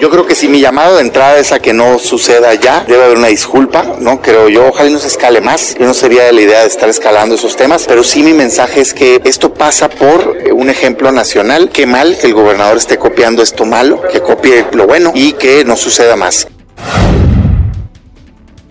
Yo 0.00 0.10
creo 0.10 0.24
que 0.26 0.36
si 0.36 0.46
mi 0.46 0.60
llamado 0.60 0.94
de 0.94 1.02
entrada 1.02 1.40
es 1.40 1.50
a 1.50 1.58
que 1.58 1.72
no 1.72 1.98
suceda 1.98 2.54
ya, 2.54 2.84
debe 2.86 3.02
haber 3.02 3.18
una 3.18 3.26
disculpa, 3.26 3.96
¿no? 3.98 4.22
Creo 4.22 4.48
yo, 4.48 4.68
ojalá 4.68 4.90
no 4.90 5.00
se 5.00 5.08
escale 5.08 5.40
más. 5.40 5.74
Yo 5.76 5.86
no 5.86 5.92
sería 5.92 6.30
la 6.30 6.40
idea 6.40 6.60
de 6.60 6.68
estar 6.68 6.88
escalando 6.88 7.34
esos 7.34 7.56
temas, 7.56 7.84
pero 7.88 8.04
sí 8.04 8.22
mi 8.22 8.32
mensaje 8.32 8.80
es 8.80 8.94
que 8.94 9.20
esto 9.24 9.52
pasa 9.52 9.88
por 9.88 10.36
un 10.52 10.70
ejemplo 10.70 11.10
nacional. 11.10 11.70
Qué 11.70 11.84
mal 11.84 12.16
que 12.16 12.28
el 12.28 12.34
gobernador 12.34 12.76
esté 12.76 12.96
copiando 12.96 13.42
esto 13.42 13.64
malo, 13.64 14.00
que 14.02 14.20
copie 14.20 14.66
lo 14.70 14.86
bueno 14.86 15.10
y 15.16 15.32
que 15.32 15.64
no 15.64 15.76
suceda 15.76 16.14
más. 16.14 16.46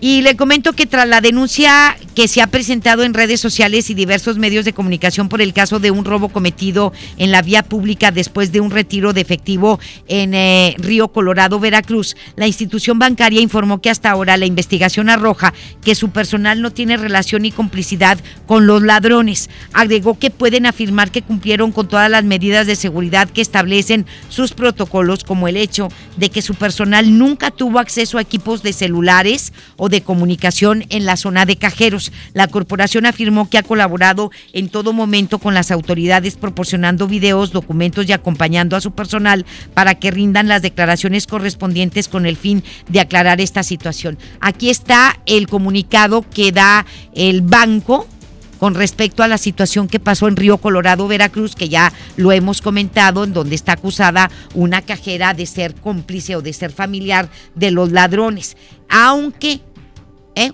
Y 0.00 0.22
le 0.22 0.36
comento 0.36 0.74
que 0.74 0.86
tras 0.86 1.08
la 1.08 1.20
denuncia 1.20 1.96
que 2.14 2.28
se 2.28 2.40
ha 2.40 2.46
presentado 2.46 3.02
en 3.02 3.14
redes 3.14 3.40
sociales 3.40 3.90
y 3.90 3.94
diversos 3.94 4.38
medios 4.38 4.64
de 4.64 4.72
comunicación 4.72 5.28
por 5.28 5.42
el 5.42 5.52
caso 5.52 5.80
de 5.80 5.90
un 5.90 6.04
robo 6.04 6.28
cometido 6.28 6.92
en 7.16 7.32
la 7.32 7.42
vía 7.42 7.64
pública 7.64 8.12
después 8.12 8.52
de 8.52 8.60
un 8.60 8.70
retiro 8.70 9.12
de 9.12 9.20
efectivo 9.20 9.80
en 10.06 10.34
eh, 10.34 10.76
Río 10.78 11.08
Colorado, 11.08 11.58
Veracruz, 11.58 12.16
la 12.36 12.46
institución 12.46 13.00
bancaria 13.00 13.40
informó 13.40 13.80
que 13.80 13.90
hasta 13.90 14.10
ahora 14.10 14.36
la 14.36 14.46
investigación 14.46 15.10
arroja 15.10 15.52
que 15.82 15.96
su 15.96 16.10
personal 16.10 16.62
no 16.62 16.70
tiene 16.70 16.96
relación 16.96 17.42
ni 17.42 17.50
complicidad 17.50 18.18
con 18.46 18.68
los 18.68 18.82
ladrones. 18.82 19.50
Agregó 19.72 20.18
que 20.18 20.30
pueden 20.30 20.66
afirmar 20.66 21.10
que 21.10 21.22
cumplieron 21.22 21.72
con 21.72 21.88
todas 21.88 22.10
las 22.10 22.22
medidas 22.22 22.68
de 22.68 22.76
seguridad 22.76 23.28
que 23.28 23.40
establecen 23.40 24.06
sus 24.28 24.52
protocolos, 24.52 25.24
como 25.24 25.48
el 25.48 25.56
hecho 25.56 25.88
de 26.16 26.30
que 26.30 26.42
su 26.42 26.54
personal 26.54 27.18
nunca 27.18 27.50
tuvo 27.50 27.80
acceso 27.80 28.18
a 28.18 28.22
equipos 28.22 28.62
de 28.62 28.72
celulares 28.72 29.52
o 29.76 29.87
de 29.88 30.02
comunicación 30.02 30.84
en 30.90 31.06
la 31.06 31.16
zona 31.16 31.46
de 31.46 31.56
cajeros. 31.56 32.12
La 32.34 32.48
corporación 32.48 33.06
afirmó 33.06 33.48
que 33.48 33.58
ha 33.58 33.62
colaborado 33.62 34.30
en 34.52 34.68
todo 34.68 34.92
momento 34.92 35.38
con 35.38 35.54
las 35.54 35.70
autoridades 35.70 36.36
proporcionando 36.36 37.06
videos, 37.06 37.52
documentos 37.52 38.08
y 38.08 38.12
acompañando 38.12 38.76
a 38.76 38.80
su 38.80 38.92
personal 38.92 39.46
para 39.74 39.94
que 39.94 40.10
rindan 40.10 40.48
las 40.48 40.62
declaraciones 40.62 41.26
correspondientes 41.26 42.08
con 42.08 42.26
el 42.26 42.36
fin 42.36 42.64
de 42.88 43.00
aclarar 43.00 43.40
esta 43.40 43.62
situación. 43.62 44.18
Aquí 44.40 44.70
está 44.70 45.18
el 45.26 45.46
comunicado 45.48 46.24
que 46.28 46.52
da 46.52 46.86
el 47.14 47.42
banco 47.42 48.06
con 48.58 48.74
respecto 48.74 49.22
a 49.22 49.28
la 49.28 49.38
situación 49.38 49.88
que 49.88 50.00
pasó 50.00 50.28
en 50.28 50.36
Río 50.36 50.58
Colorado, 50.58 51.08
Veracruz, 51.08 51.54
que 51.54 51.68
ya 51.68 51.92
lo 52.16 52.32
hemos 52.32 52.60
comentado, 52.60 53.24
en 53.24 53.32
donde 53.32 53.54
está 53.54 53.72
acusada 53.72 54.30
una 54.54 54.82
cajera 54.82 55.34
de 55.34 55.46
ser 55.46 55.74
cómplice 55.74 56.36
o 56.36 56.42
de 56.42 56.52
ser 56.52 56.72
familiar 56.72 57.28
de 57.54 57.70
los 57.70 57.92
ladrones. 57.92 58.56
Aunque 58.88 59.60
¿Eh? 60.34 60.52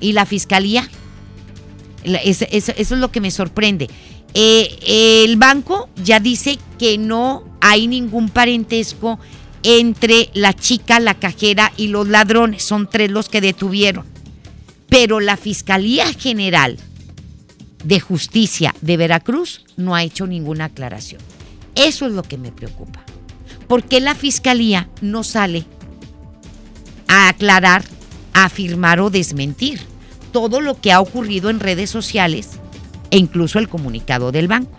¿Y 0.00 0.12
la 0.12 0.26
fiscalía? 0.26 0.88
Eso, 2.04 2.46
es 2.50 2.90
lo 2.90 3.10
que 3.10 3.20
me 3.20 3.30
sorprende. 3.30 3.88
Eh, 4.34 5.24
el 5.24 5.36
banco 5.36 5.88
ya 6.02 6.20
dice 6.20 6.58
que 6.78 6.98
no 6.98 7.44
hay 7.60 7.86
ningún 7.86 8.28
parentesco 8.28 9.18
entre 9.62 10.28
la 10.34 10.52
chica, 10.52 11.00
la 11.00 11.14
cajera 11.14 11.72
y 11.76 11.88
los 11.88 12.08
ladrones. 12.08 12.62
Son 12.62 12.88
tres 12.88 13.10
los 13.10 13.28
que 13.28 13.40
detuvieron. 13.40 14.04
Pero 14.88 15.20
la 15.20 15.36
Fiscalía 15.36 16.12
General 16.12 16.78
de 17.84 18.00
Justicia 18.00 18.74
de 18.80 18.96
Veracruz 18.96 19.64
no 19.76 19.94
ha 19.94 20.02
hecho 20.02 20.26
ninguna 20.26 20.66
aclaración. 20.66 21.20
Eso 21.74 22.06
es 22.06 22.12
lo 22.12 22.22
que 22.22 22.38
me 22.38 22.52
preocupa. 22.52 23.04
¿Por 23.66 23.84
qué 23.84 24.00
la 24.00 24.14
Fiscalía 24.14 24.88
no 25.00 25.24
sale 25.24 25.64
a 27.08 27.28
aclarar 27.28 27.84
afirmar 28.34 29.00
o 29.00 29.10
desmentir 29.10 29.80
todo 30.32 30.60
lo 30.60 30.80
que 30.80 30.92
ha 30.92 31.00
ocurrido 31.00 31.48
en 31.48 31.60
redes 31.60 31.88
sociales 31.88 32.50
e 33.10 33.16
incluso 33.16 33.58
el 33.58 33.68
comunicado 33.68 34.32
del 34.32 34.48
banco. 34.48 34.78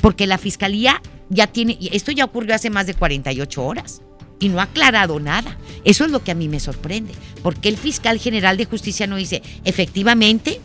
Porque 0.00 0.26
la 0.26 0.38
fiscalía 0.38 1.02
ya 1.28 1.46
tiene, 1.46 1.78
esto 1.92 2.10
ya 2.10 2.24
ocurrió 2.24 2.54
hace 2.54 2.70
más 2.70 2.86
de 2.86 2.94
48 2.94 3.64
horas 3.64 4.02
y 4.40 4.48
no 4.48 4.60
ha 4.60 4.64
aclarado 4.64 5.20
nada. 5.20 5.56
Eso 5.84 6.04
es 6.04 6.10
lo 6.10 6.24
que 6.24 6.30
a 6.30 6.34
mí 6.34 6.48
me 6.48 6.60
sorprende. 6.60 7.12
Porque 7.42 7.68
el 7.68 7.76
fiscal 7.76 8.18
general 8.18 8.56
de 8.56 8.64
justicia 8.64 9.06
no 9.06 9.16
dice, 9.16 9.42
efectivamente, 9.64 10.60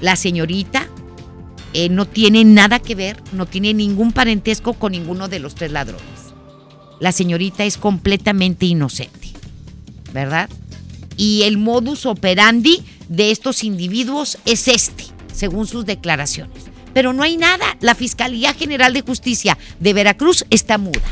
la 0.00 0.16
señorita 0.16 0.88
eh, 1.72 1.88
no 1.88 2.06
tiene 2.06 2.44
nada 2.44 2.78
que 2.78 2.94
ver, 2.94 3.22
no 3.32 3.46
tiene 3.46 3.74
ningún 3.74 4.12
parentesco 4.12 4.74
con 4.74 4.92
ninguno 4.92 5.28
de 5.28 5.40
los 5.40 5.54
tres 5.54 5.72
ladrones. 5.72 6.04
La 7.00 7.12
señorita 7.12 7.64
es 7.64 7.76
completamente 7.76 8.66
inocente, 8.66 9.32
¿verdad? 10.12 10.48
Y 11.16 11.42
el 11.42 11.58
modus 11.58 12.06
operandi 12.06 12.82
de 13.08 13.30
estos 13.30 13.64
individuos 13.64 14.38
es 14.44 14.68
este, 14.68 15.04
según 15.32 15.66
sus 15.66 15.86
declaraciones. 15.86 16.64
Pero 16.92 17.12
no 17.12 17.22
hay 17.22 17.36
nada. 17.36 17.76
La 17.80 17.94
Fiscalía 17.94 18.54
General 18.54 18.92
de 18.92 19.02
Justicia 19.02 19.58
de 19.80 19.92
Veracruz 19.92 20.44
está 20.50 20.78
muda 20.78 21.02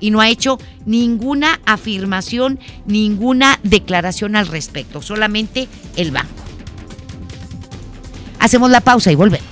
y 0.00 0.10
no 0.10 0.20
ha 0.20 0.28
hecho 0.28 0.58
ninguna 0.84 1.60
afirmación, 1.64 2.58
ninguna 2.86 3.60
declaración 3.62 4.36
al 4.36 4.48
respecto, 4.48 5.00
solamente 5.00 5.68
el 5.96 6.10
banco. 6.10 6.42
Hacemos 8.40 8.70
la 8.70 8.80
pausa 8.80 9.12
y 9.12 9.14
volvemos. 9.14 9.51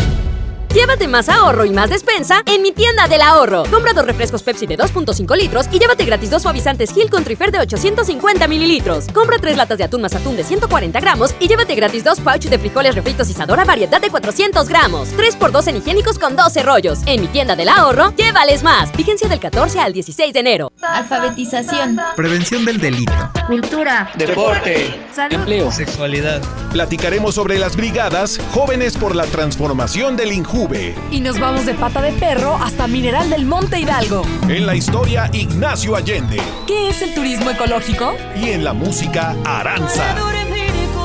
Llévate 0.73 1.05
más 1.09 1.27
ahorro 1.27 1.65
y 1.65 1.71
más 1.71 1.89
despensa 1.89 2.43
en 2.45 2.61
mi 2.61 2.71
tienda 2.71 3.09
del 3.09 3.21
ahorro. 3.21 3.63
Compra 3.69 3.91
dos 3.91 4.05
refrescos 4.05 4.41
Pepsi 4.41 4.65
de 4.65 4.77
2.5 4.77 5.35
litros 5.35 5.65
y 5.69 5.79
llévate 5.79 6.05
gratis 6.05 6.29
dos 6.29 6.43
suavizantes 6.43 6.93
Gil 6.93 7.09
con 7.09 7.25
Trifer 7.25 7.51
de 7.51 7.59
850 7.59 8.47
mililitros. 8.47 9.07
Compra 9.13 9.37
tres 9.37 9.57
latas 9.57 9.77
de 9.77 9.83
atún 9.83 10.01
más 10.01 10.15
atún 10.15 10.37
de 10.37 10.45
140 10.45 10.97
gramos 11.01 11.35
y 11.41 11.49
llévate 11.49 11.75
gratis 11.75 12.05
dos 12.05 12.21
pouches 12.21 12.49
de 12.49 12.57
frijoles 12.57 12.95
refritos 12.95 13.29
y 13.29 13.41
a 13.41 13.45
variedad 13.65 13.99
de 13.99 14.09
400 14.09 14.69
gramos. 14.69 15.09
3x2 15.17 15.67
en 15.67 15.77
higiénicos 15.77 16.17
con 16.17 16.37
12 16.37 16.63
rollos. 16.63 16.99
En 17.05 17.19
mi 17.19 17.27
tienda 17.27 17.57
del 17.57 17.67
ahorro, 17.67 18.13
llévales 18.15 18.63
más. 18.63 18.95
Vigencia 18.95 19.27
del 19.27 19.41
14 19.41 19.81
al 19.81 19.91
16 19.91 20.33
de 20.33 20.39
enero. 20.39 20.71
Alfabetización. 20.81 21.99
Prevención 22.15 22.63
del 22.63 22.79
delito. 22.79 23.11
Cultura. 23.45 24.09
Deporte. 24.15 25.01
Salud. 25.13 25.33
Empleo. 25.33 25.69
Sexualidad. 25.69 26.41
Platicaremos 26.71 27.35
sobre 27.35 27.59
las 27.59 27.75
brigadas 27.75 28.39
Jóvenes 28.53 28.95
por 28.95 29.17
la 29.17 29.25
Transformación 29.25 30.15
del 30.15 30.31
Injusto 30.31 30.60
V. 30.65 30.95
Y 31.11 31.19
nos 31.19 31.39
vamos 31.39 31.65
de 31.65 31.73
pata 31.73 32.01
de 32.01 32.11
perro 32.13 32.55
hasta 32.55 32.87
Mineral 32.87 33.29
del 33.29 33.45
Monte 33.45 33.79
Hidalgo. 33.79 34.23
En 34.47 34.65
la 34.65 34.75
historia, 34.75 35.29
Ignacio 35.33 35.95
Allende. 35.95 36.41
¿Qué 36.67 36.89
es 36.89 37.01
el 37.01 37.13
turismo 37.13 37.49
ecológico? 37.49 38.15
Y 38.35 38.49
en 38.49 38.63
la 38.63 38.73
música, 38.73 39.35
Aranza. 39.45 40.15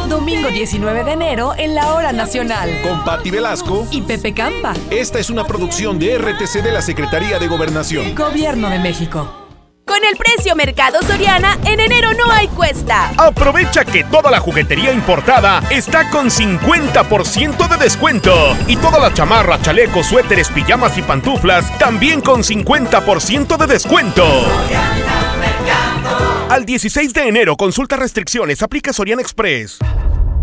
Domingo 0.09 0.49
19 0.51 1.05
de 1.05 1.13
enero 1.13 1.53
en 1.57 1.75
la 1.75 1.93
Hora 1.95 2.13
Nacional. 2.13 2.71
Con 2.83 3.05
Patti 3.05 3.31
Velasco 3.31 3.87
y 3.91 4.03
Pepe 4.03 4.33
Campa. 4.35 4.75
Esta 4.91 5.19
es 5.19 5.31
una 5.31 5.45
producción 5.45 5.99
de 5.99 6.17
RTC 6.19 6.63
de 6.63 6.73
la 6.73 6.81
Secretaría 6.81 7.39
de 7.39 7.49
Gobernación. 7.49 8.15
Gobierno 8.15 8.71
de 8.71 8.79
México. 8.79 9.46
Con 9.97 10.05
el 10.05 10.17
precio 10.19 10.55
Mercado 10.55 11.01
Soriana, 11.03 11.57
en 11.65 11.81
enero 11.81 12.11
no 12.13 12.31
hay 12.31 12.49
cuesta. 12.49 13.15
Aprovecha 13.17 13.83
que 13.83 14.05
toda 14.05 14.31
la 14.31 14.41
juguetería 14.41 14.93
importada 14.93 15.63
está 15.71 16.11
con 16.11 16.29
50% 16.29 17.67
de 17.67 17.77
descuento. 17.83 18.31
Y 18.69 18.77
todas 18.77 19.01
las 19.01 19.15
chamarras, 19.15 19.63
chalecos, 19.63 20.05
suéteres, 20.05 20.51
pijamas 20.51 20.99
y 20.99 21.03
pantuflas 21.03 21.79
también 21.79 22.21
con 22.21 22.43
50% 22.43 23.57
de 23.57 23.67
descuento. 23.67 24.23
Al 26.51 26.67
16 26.67 27.15
de 27.15 27.29
enero, 27.29 27.57
consulta 27.57 27.97
restricciones, 27.97 28.63
aplica 28.63 28.93
Soriana 28.93 29.23
Express. 29.23 29.79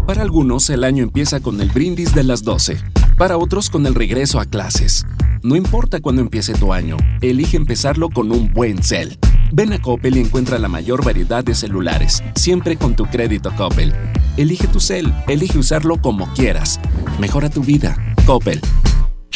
Para 0.07 0.23
algunos, 0.23 0.67
el 0.71 0.83
año 0.83 1.03
empieza 1.03 1.41
con 1.41 1.61
el 1.61 1.69
brindis 1.69 2.15
de 2.15 2.23
las 2.23 2.41
12. 2.41 2.81
Para 3.19 3.37
otros, 3.37 3.69
con 3.69 3.85
el 3.85 3.93
regreso 3.93 4.39
a 4.39 4.45
clases. 4.45 5.05
No 5.43 5.55
importa 5.55 5.99
cuándo 5.99 6.23
empiece 6.23 6.53
tu 6.53 6.73
año, 6.73 6.97
elige 7.21 7.57
empezarlo 7.57 8.09
con 8.09 8.31
un 8.31 8.51
buen 8.51 8.81
cel. 8.81 9.19
Ven 9.55 9.71
a 9.71 9.79
Coppel 9.79 10.17
y 10.17 10.21
encuentra 10.21 10.57
la 10.57 10.67
mayor 10.67 11.05
variedad 11.05 11.43
de 11.43 11.53
celulares, 11.53 12.23
siempre 12.33 12.75
con 12.75 12.95
tu 12.95 13.05
crédito 13.05 13.55
Coppel. 13.55 13.93
Elige 14.35 14.67
tu 14.67 14.79
cel, 14.79 15.13
elige 15.27 15.59
usarlo 15.59 16.01
como 16.01 16.25
quieras. 16.33 16.79
Mejora 17.19 17.51
tu 17.51 17.61
vida. 17.61 17.95
Coppel. 18.25 18.59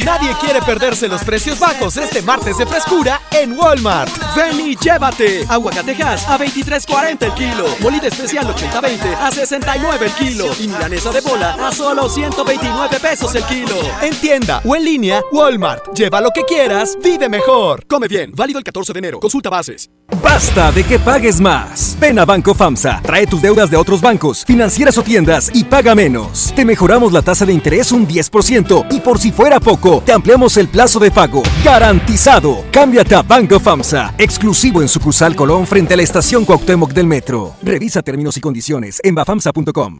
Nadie 0.03 0.31
quiere 0.41 0.59
perderse 0.63 1.07
los 1.07 1.23
precios 1.23 1.59
bajos 1.59 1.97
este 1.97 2.23
martes 2.23 2.57
de 2.57 2.65
frescura 2.65 3.21
en 3.31 3.59
Walmart. 3.59 4.11
Ven 4.35 4.59
y 4.59 4.75
llévate. 4.75 5.45
Aguacatejas 5.47 6.27
a 6.27 6.39
23.40 6.39 7.21
el 7.21 7.33
kilo. 7.33 7.65
Molida 7.79 8.07
especial 8.07 8.47
80-20 8.47 9.15
a 9.19 9.29
69 9.29 10.05
el 10.07 10.11
kilo. 10.13 10.45
Y 10.59 10.67
milanesa 10.67 11.11
de 11.11 11.21
bola 11.21 11.67
a 11.67 11.71
solo 11.71 12.09
129 12.09 12.99
pesos 12.99 13.35
el 13.35 13.43
kilo. 13.43 13.75
En 14.01 14.15
tienda 14.15 14.63
o 14.65 14.75
en 14.75 14.83
línea, 14.83 15.21
Walmart. 15.31 15.95
Lleva 15.95 16.21
lo 16.21 16.31
que 16.31 16.41
quieras, 16.41 16.97
vive 17.03 17.29
mejor. 17.29 17.85
Come 17.85 18.07
bien. 18.07 18.31
Válido 18.35 18.57
el 18.57 18.65
14 18.65 18.93
de 18.93 18.99
enero. 18.99 19.19
Consulta 19.19 19.51
bases. 19.51 19.91
Basta 20.23 20.71
de 20.71 20.83
que 20.83 20.99
pagues 20.99 21.41
más. 21.41 21.97
Ven 21.99 22.17
a 22.17 22.25
Banco 22.25 22.53
FAMSA, 22.53 23.01
trae 23.01 23.27
tus 23.27 23.41
deudas 23.41 23.69
de 23.69 23.77
otros 23.77 24.01
bancos, 24.01 24.45
financieras 24.45 24.97
o 24.97 25.03
tiendas 25.03 25.51
y 25.53 25.65
paga 25.65 25.95
menos. 25.95 26.53
Te 26.55 26.63
mejoramos 26.63 27.11
la 27.11 27.21
tasa 27.21 27.45
de 27.45 27.53
interés 27.53 27.91
un 27.91 28.07
10% 28.07 28.87
y 28.89 28.99
por 29.01 29.19
si 29.19 29.31
fuera 29.31 29.59
poco, 29.59 30.01
te 30.05 30.13
ampliamos 30.13 30.55
el 30.57 30.69
plazo 30.69 30.99
de 30.99 31.11
pago. 31.11 31.43
Garantizado. 31.63 32.63
Cámbiate 32.71 33.15
a 33.15 33.21
Banco 33.21 33.59
FAMSA, 33.59 34.15
exclusivo 34.17 34.81
en 34.81 34.87
sucursal 34.87 35.35
Colón 35.35 35.67
frente 35.67 35.93
a 35.93 35.97
la 35.97 36.03
estación 36.03 36.45
Cuauhtémoc 36.45 36.93
del 36.93 37.07
Metro. 37.07 37.55
Revisa 37.61 38.01
términos 38.01 38.37
y 38.37 38.41
condiciones 38.41 39.01
en 39.03 39.13
bafamsa.com. 39.15 39.99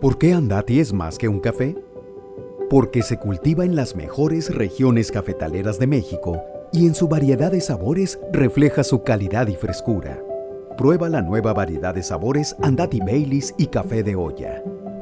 ¿Por 0.00 0.18
qué 0.18 0.32
Andati 0.32 0.80
es 0.80 0.92
más 0.92 1.18
que 1.18 1.28
un 1.28 1.40
café? 1.40 1.74
Porque 2.70 3.02
se 3.02 3.18
cultiva 3.18 3.64
en 3.64 3.76
las 3.76 3.94
mejores 3.94 4.54
regiones 4.54 5.10
cafetaleras 5.10 5.78
de 5.78 5.86
México 5.86 6.42
y 6.72 6.86
en 6.86 6.94
su 6.94 7.08
variedad 7.08 7.52
de 7.52 7.60
sabores 7.60 8.18
refleja 8.32 8.84
su 8.84 9.02
calidad 9.02 9.48
y 9.48 9.54
frescura. 9.54 10.18
Prueba 10.76 11.08
la 11.08 11.22
nueva 11.22 11.52
variedad 11.52 11.94
de 11.94 12.02
sabores 12.02 12.54
Andati 12.62 13.00
Baileys 13.00 13.54
y 13.56 13.66
café 13.66 14.02
de 14.02 14.14
olla. 14.14 14.62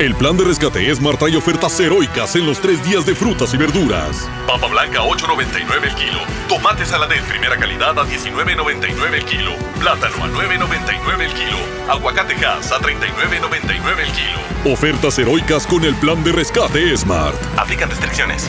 El 0.00 0.14
plan 0.14 0.34
de 0.34 0.44
rescate 0.44 0.94
Smart 0.94 1.18
trae 1.18 1.36
ofertas 1.36 1.78
heroicas 1.78 2.34
en 2.34 2.46
los 2.46 2.58
tres 2.58 2.82
días 2.82 3.04
de 3.04 3.14
frutas 3.14 3.52
y 3.52 3.58
verduras. 3.58 4.26
Papa 4.46 4.66
blanca 4.66 5.00
8.99 5.00 5.84
el 5.84 5.94
kilo. 5.94 6.20
Tomate 6.48 6.86
saladet 6.86 7.22
primera 7.24 7.58
calidad 7.58 7.98
a 7.98 8.06
19.99 8.06 9.12
el 9.12 9.24
kilo. 9.26 9.52
Plátano 9.78 10.24
a 10.24 10.28
9.99 10.28 11.20
el 11.20 11.32
kilo. 11.34 11.58
Aguacate 11.90 12.32
Hass 12.42 12.72
a 12.72 12.78
39.99 12.78 13.98
el 13.98 14.12
kilo. 14.12 14.72
Ofertas 14.72 15.18
heroicas 15.18 15.66
con 15.66 15.84
el 15.84 15.94
plan 15.96 16.24
de 16.24 16.32
rescate 16.32 16.96
Smart. 16.96 17.36
Aplican 17.58 17.90
restricciones. 17.90 18.48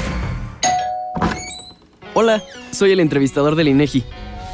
Hola, 2.14 2.42
soy 2.72 2.94
el 2.94 3.02
entrevistador 3.02 3.56
del 3.56 3.68
INEGI. 3.68 4.06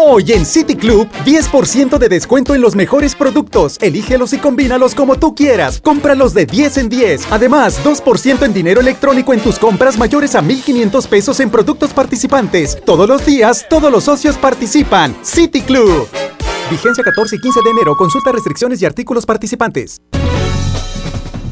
Hoy 0.00 0.30
en 0.30 0.46
City 0.46 0.76
Club, 0.76 1.08
10% 1.24 1.98
de 1.98 2.08
descuento 2.08 2.54
en 2.54 2.60
los 2.60 2.76
mejores 2.76 3.16
productos. 3.16 3.78
Elígelos 3.80 4.32
y 4.32 4.38
combínalos 4.38 4.94
como 4.94 5.16
tú 5.16 5.34
quieras. 5.34 5.80
Cómpralos 5.80 6.34
de 6.34 6.46
10 6.46 6.76
en 6.78 6.88
10. 6.88 7.26
Además, 7.32 7.80
2% 7.82 8.44
en 8.44 8.54
dinero 8.54 8.80
electrónico 8.80 9.34
en 9.34 9.40
tus 9.40 9.58
compras 9.58 9.98
mayores 9.98 10.36
a 10.36 10.40
1,500 10.40 11.08
pesos 11.08 11.40
en 11.40 11.50
productos 11.50 11.92
participantes. 11.92 12.78
Todos 12.86 13.08
los 13.08 13.26
días, 13.26 13.66
todos 13.68 13.90
los 13.90 14.04
socios 14.04 14.36
participan. 14.36 15.16
City 15.22 15.62
Club. 15.62 16.06
Vigencia 16.70 17.02
14 17.02 17.34
y 17.34 17.40
15 17.40 17.60
de 17.64 17.70
enero. 17.70 17.96
Consulta 17.96 18.30
restricciones 18.30 18.80
y 18.80 18.86
artículos 18.86 19.26
participantes. 19.26 20.00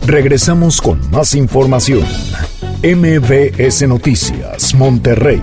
Regresamos 0.07 0.81
con 0.81 1.01
más 1.11 1.35
información. 1.35 2.07
MBS 2.85 3.89
Noticias, 3.89 4.73
Monterrey, 4.73 5.41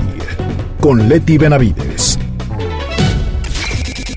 con 0.80 1.10
Leti 1.10 1.38
Benavides. 1.38 2.18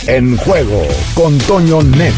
En 0.08 0.36
juego 0.36 0.82
con 1.16 1.36
Toño 1.36 1.82
Net. 1.82 2.14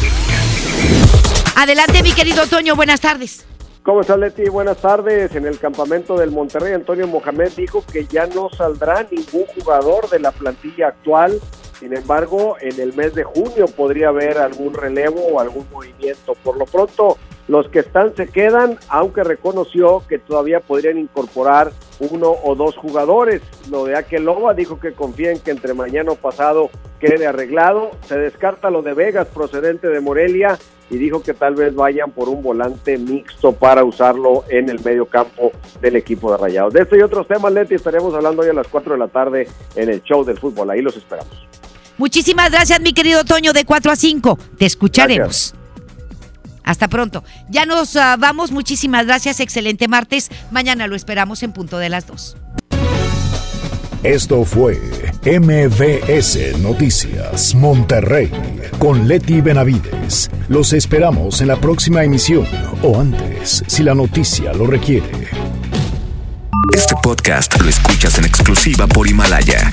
Adelante, 1.56 2.02
mi 2.02 2.12
querido 2.12 2.46
Toño, 2.46 2.76
buenas 2.76 3.00
tardes. 3.00 3.46
¿Cómo 3.82 4.02
estás, 4.02 4.18
Leti? 4.18 4.50
Buenas 4.50 4.76
tardes. 4.76 5.34
En 5.34 5.46
el 5.46 5.58
campamento 5.58 6.18
del 6.18 6.30
Monterrey, 6.30 6.74
Antonio 6.74 7.06
Mohamed 7.06 7.50
dijo 7.56 7.82
que 7.90 8.04
ya 8.04 8.26
no 8.26 8.50
saldrá 8.50 9.06
ningún 9.10 9.46
jugador 9.54 10.10
de 10.10 10.20
la 10.20 10.32
plantilla 10.32 10.88
actual. 10.88 11.40
Sin 11.78 11.96
embargo, 11.96 12.56
en 12.60 12.80
el 12.80 12.92
mes 12.94 13.14
de 13.14 13.24
junio 13.24 13.66
podría 13.66 14.08
haber 14.08 14.38
algún 14.38 14.74
relevo 14.74 15.20
o 15.20 15.40
algún 15.40 15.66
movimiento. 15.70 16.34
Por 16.42 16.56
lo 16.56 16.64
pronto, 16.64 17.18
los 17.46 17.68
que 17.68 17.78
están 17.78 18.14
se 18.16 18.26
quedan, 18.28 18.78
aunque 18.88 19.22
reconoció 19.24 20.02
que 20.08 20.18
todavía 20.18 20.60
podrían 20.60 20.98
incorporar 20.98 21.70
uno 22.00 22.34
o 22.42 22.54
dos 22.54 22.76
jugadores. 22.76 23.42
Lo 23.70 23.84
de 23.84 23.96
Aqueloba 23.96 24.54
dijo 24.54 24.78
que 24.80 24.92
confía 24.92 25.30
en 25.30 25.40
que 25.40 25.52
entre 25.52 25.72
mañana 25.72 26.12
o 26.12 26.16
pasado 26.16 26.68
quede 26.98 27.26
arreglado. 27.26 27.92
Se 28.06 28.18
descarta 28.18 28.70
lo 28.70 28.82
de 28.82 28.94
Vegas 28.94 29.28
procedente 29.28 29.88
de 29.88 30.00
Morelia 30.00 30.58
y 30.90 30.96
dijo 30.96 31.22
que 31.22 31.34
tal 31.34 31.54
vez 31.54 31.74
vayan 31.74 32.10
por 32.10 32.28
un 32.28 32.42
volante 32.42 32.98
mixto 32.98 33.52
para 33.52 33.84
usarlo 33.84 34.44
en 34.48 34.68
el 34.68 34.82
medio 34.82 35.06
campo 35.06 35.52
del 35.80 35.96
equipo 35.96 36.30
de 36.32 36.38
Rayados. 36.38 36.72
De 36.72 36.82
este 36.82 36.98
y 36.98 37.02
otros 37.02 37.26
temas, 37.28 37.52
Leti, 37.52 37.74
estaremos 37.74 38.14
hablando 38.14 38.42
hoy 38.42 38.48
a 38.48 38.54
las 38.54 38.68
4 38.68 38.94
de 38.94 38.98
la 38.98 39.08
tarde 39.08 39.48
en 39.76 39.88
el 39.88 40.02
show 40.02 40.24
del 40.24 40.38
fútbol. 40.38 40.70
Ahí 40.70 40.82
los 40.82 40.96
esperamos. 40.96 41.46
Muchísimas 41.98 42.50
gracias, 42.50 42.80
mi 42.80 42.92
querido 42.92 43.24
Toño, 43.24 43.52
de 43.52 43.64
4 43.64 43.92
a 43.92 43.96
5. 43.96 44.38
Te 44.56 44.66
escucharemos. 44.66 45.54
Hasta 46.62 46.86
pronto. 46.88 47.24
Ya 47.48 47.66
nos 47.66 47.96
uh, 47.96 48.18
vamos. 48.18 48.52
Muchísimas 48.52 49.06
gracias. 49.06 49.40
Excelente 49.40 49.88
martes. 49.88 50.30
Mañana 50.50 50.86
lo 50.86 50.96
esperamos 50.96 51.42
en 51.42 51.52
punto 51.52 51.78
de 51.78 51.88
las 51.88 52.06
2. 52.06 52.36
Esto 54.04 54.44
fue 54.44 54.78
MBS 55.24 56.58
Noticias 56.60 57.54
Monterrey 57.54 58.30
con 58.78 59.08
Leti 59.08 59.40
Benavides. 59.40 60.30
Los 60.48 60.72
esperamos 60.72 61.40
en 61.40 61.48
la 61.48 61.56
próxima 61.56 62.04
emisión 62.04 62.46
o 62.82 63.00
antes, 63.00 63.64
si 63.66 63.82
la 63.82 63.94
noticia 63.94 64.52
lo 64.52 64.66
requiere. 64.68 65.10
Este 66.72 66.94
podcast 67.02 67.60
lo 67.60 67.68
escuchas 67.68 68.18
en 68.18 68.26
exclusiva 68.26 68.86
por 68.86 69.08
Himalaya. 69.08 69.72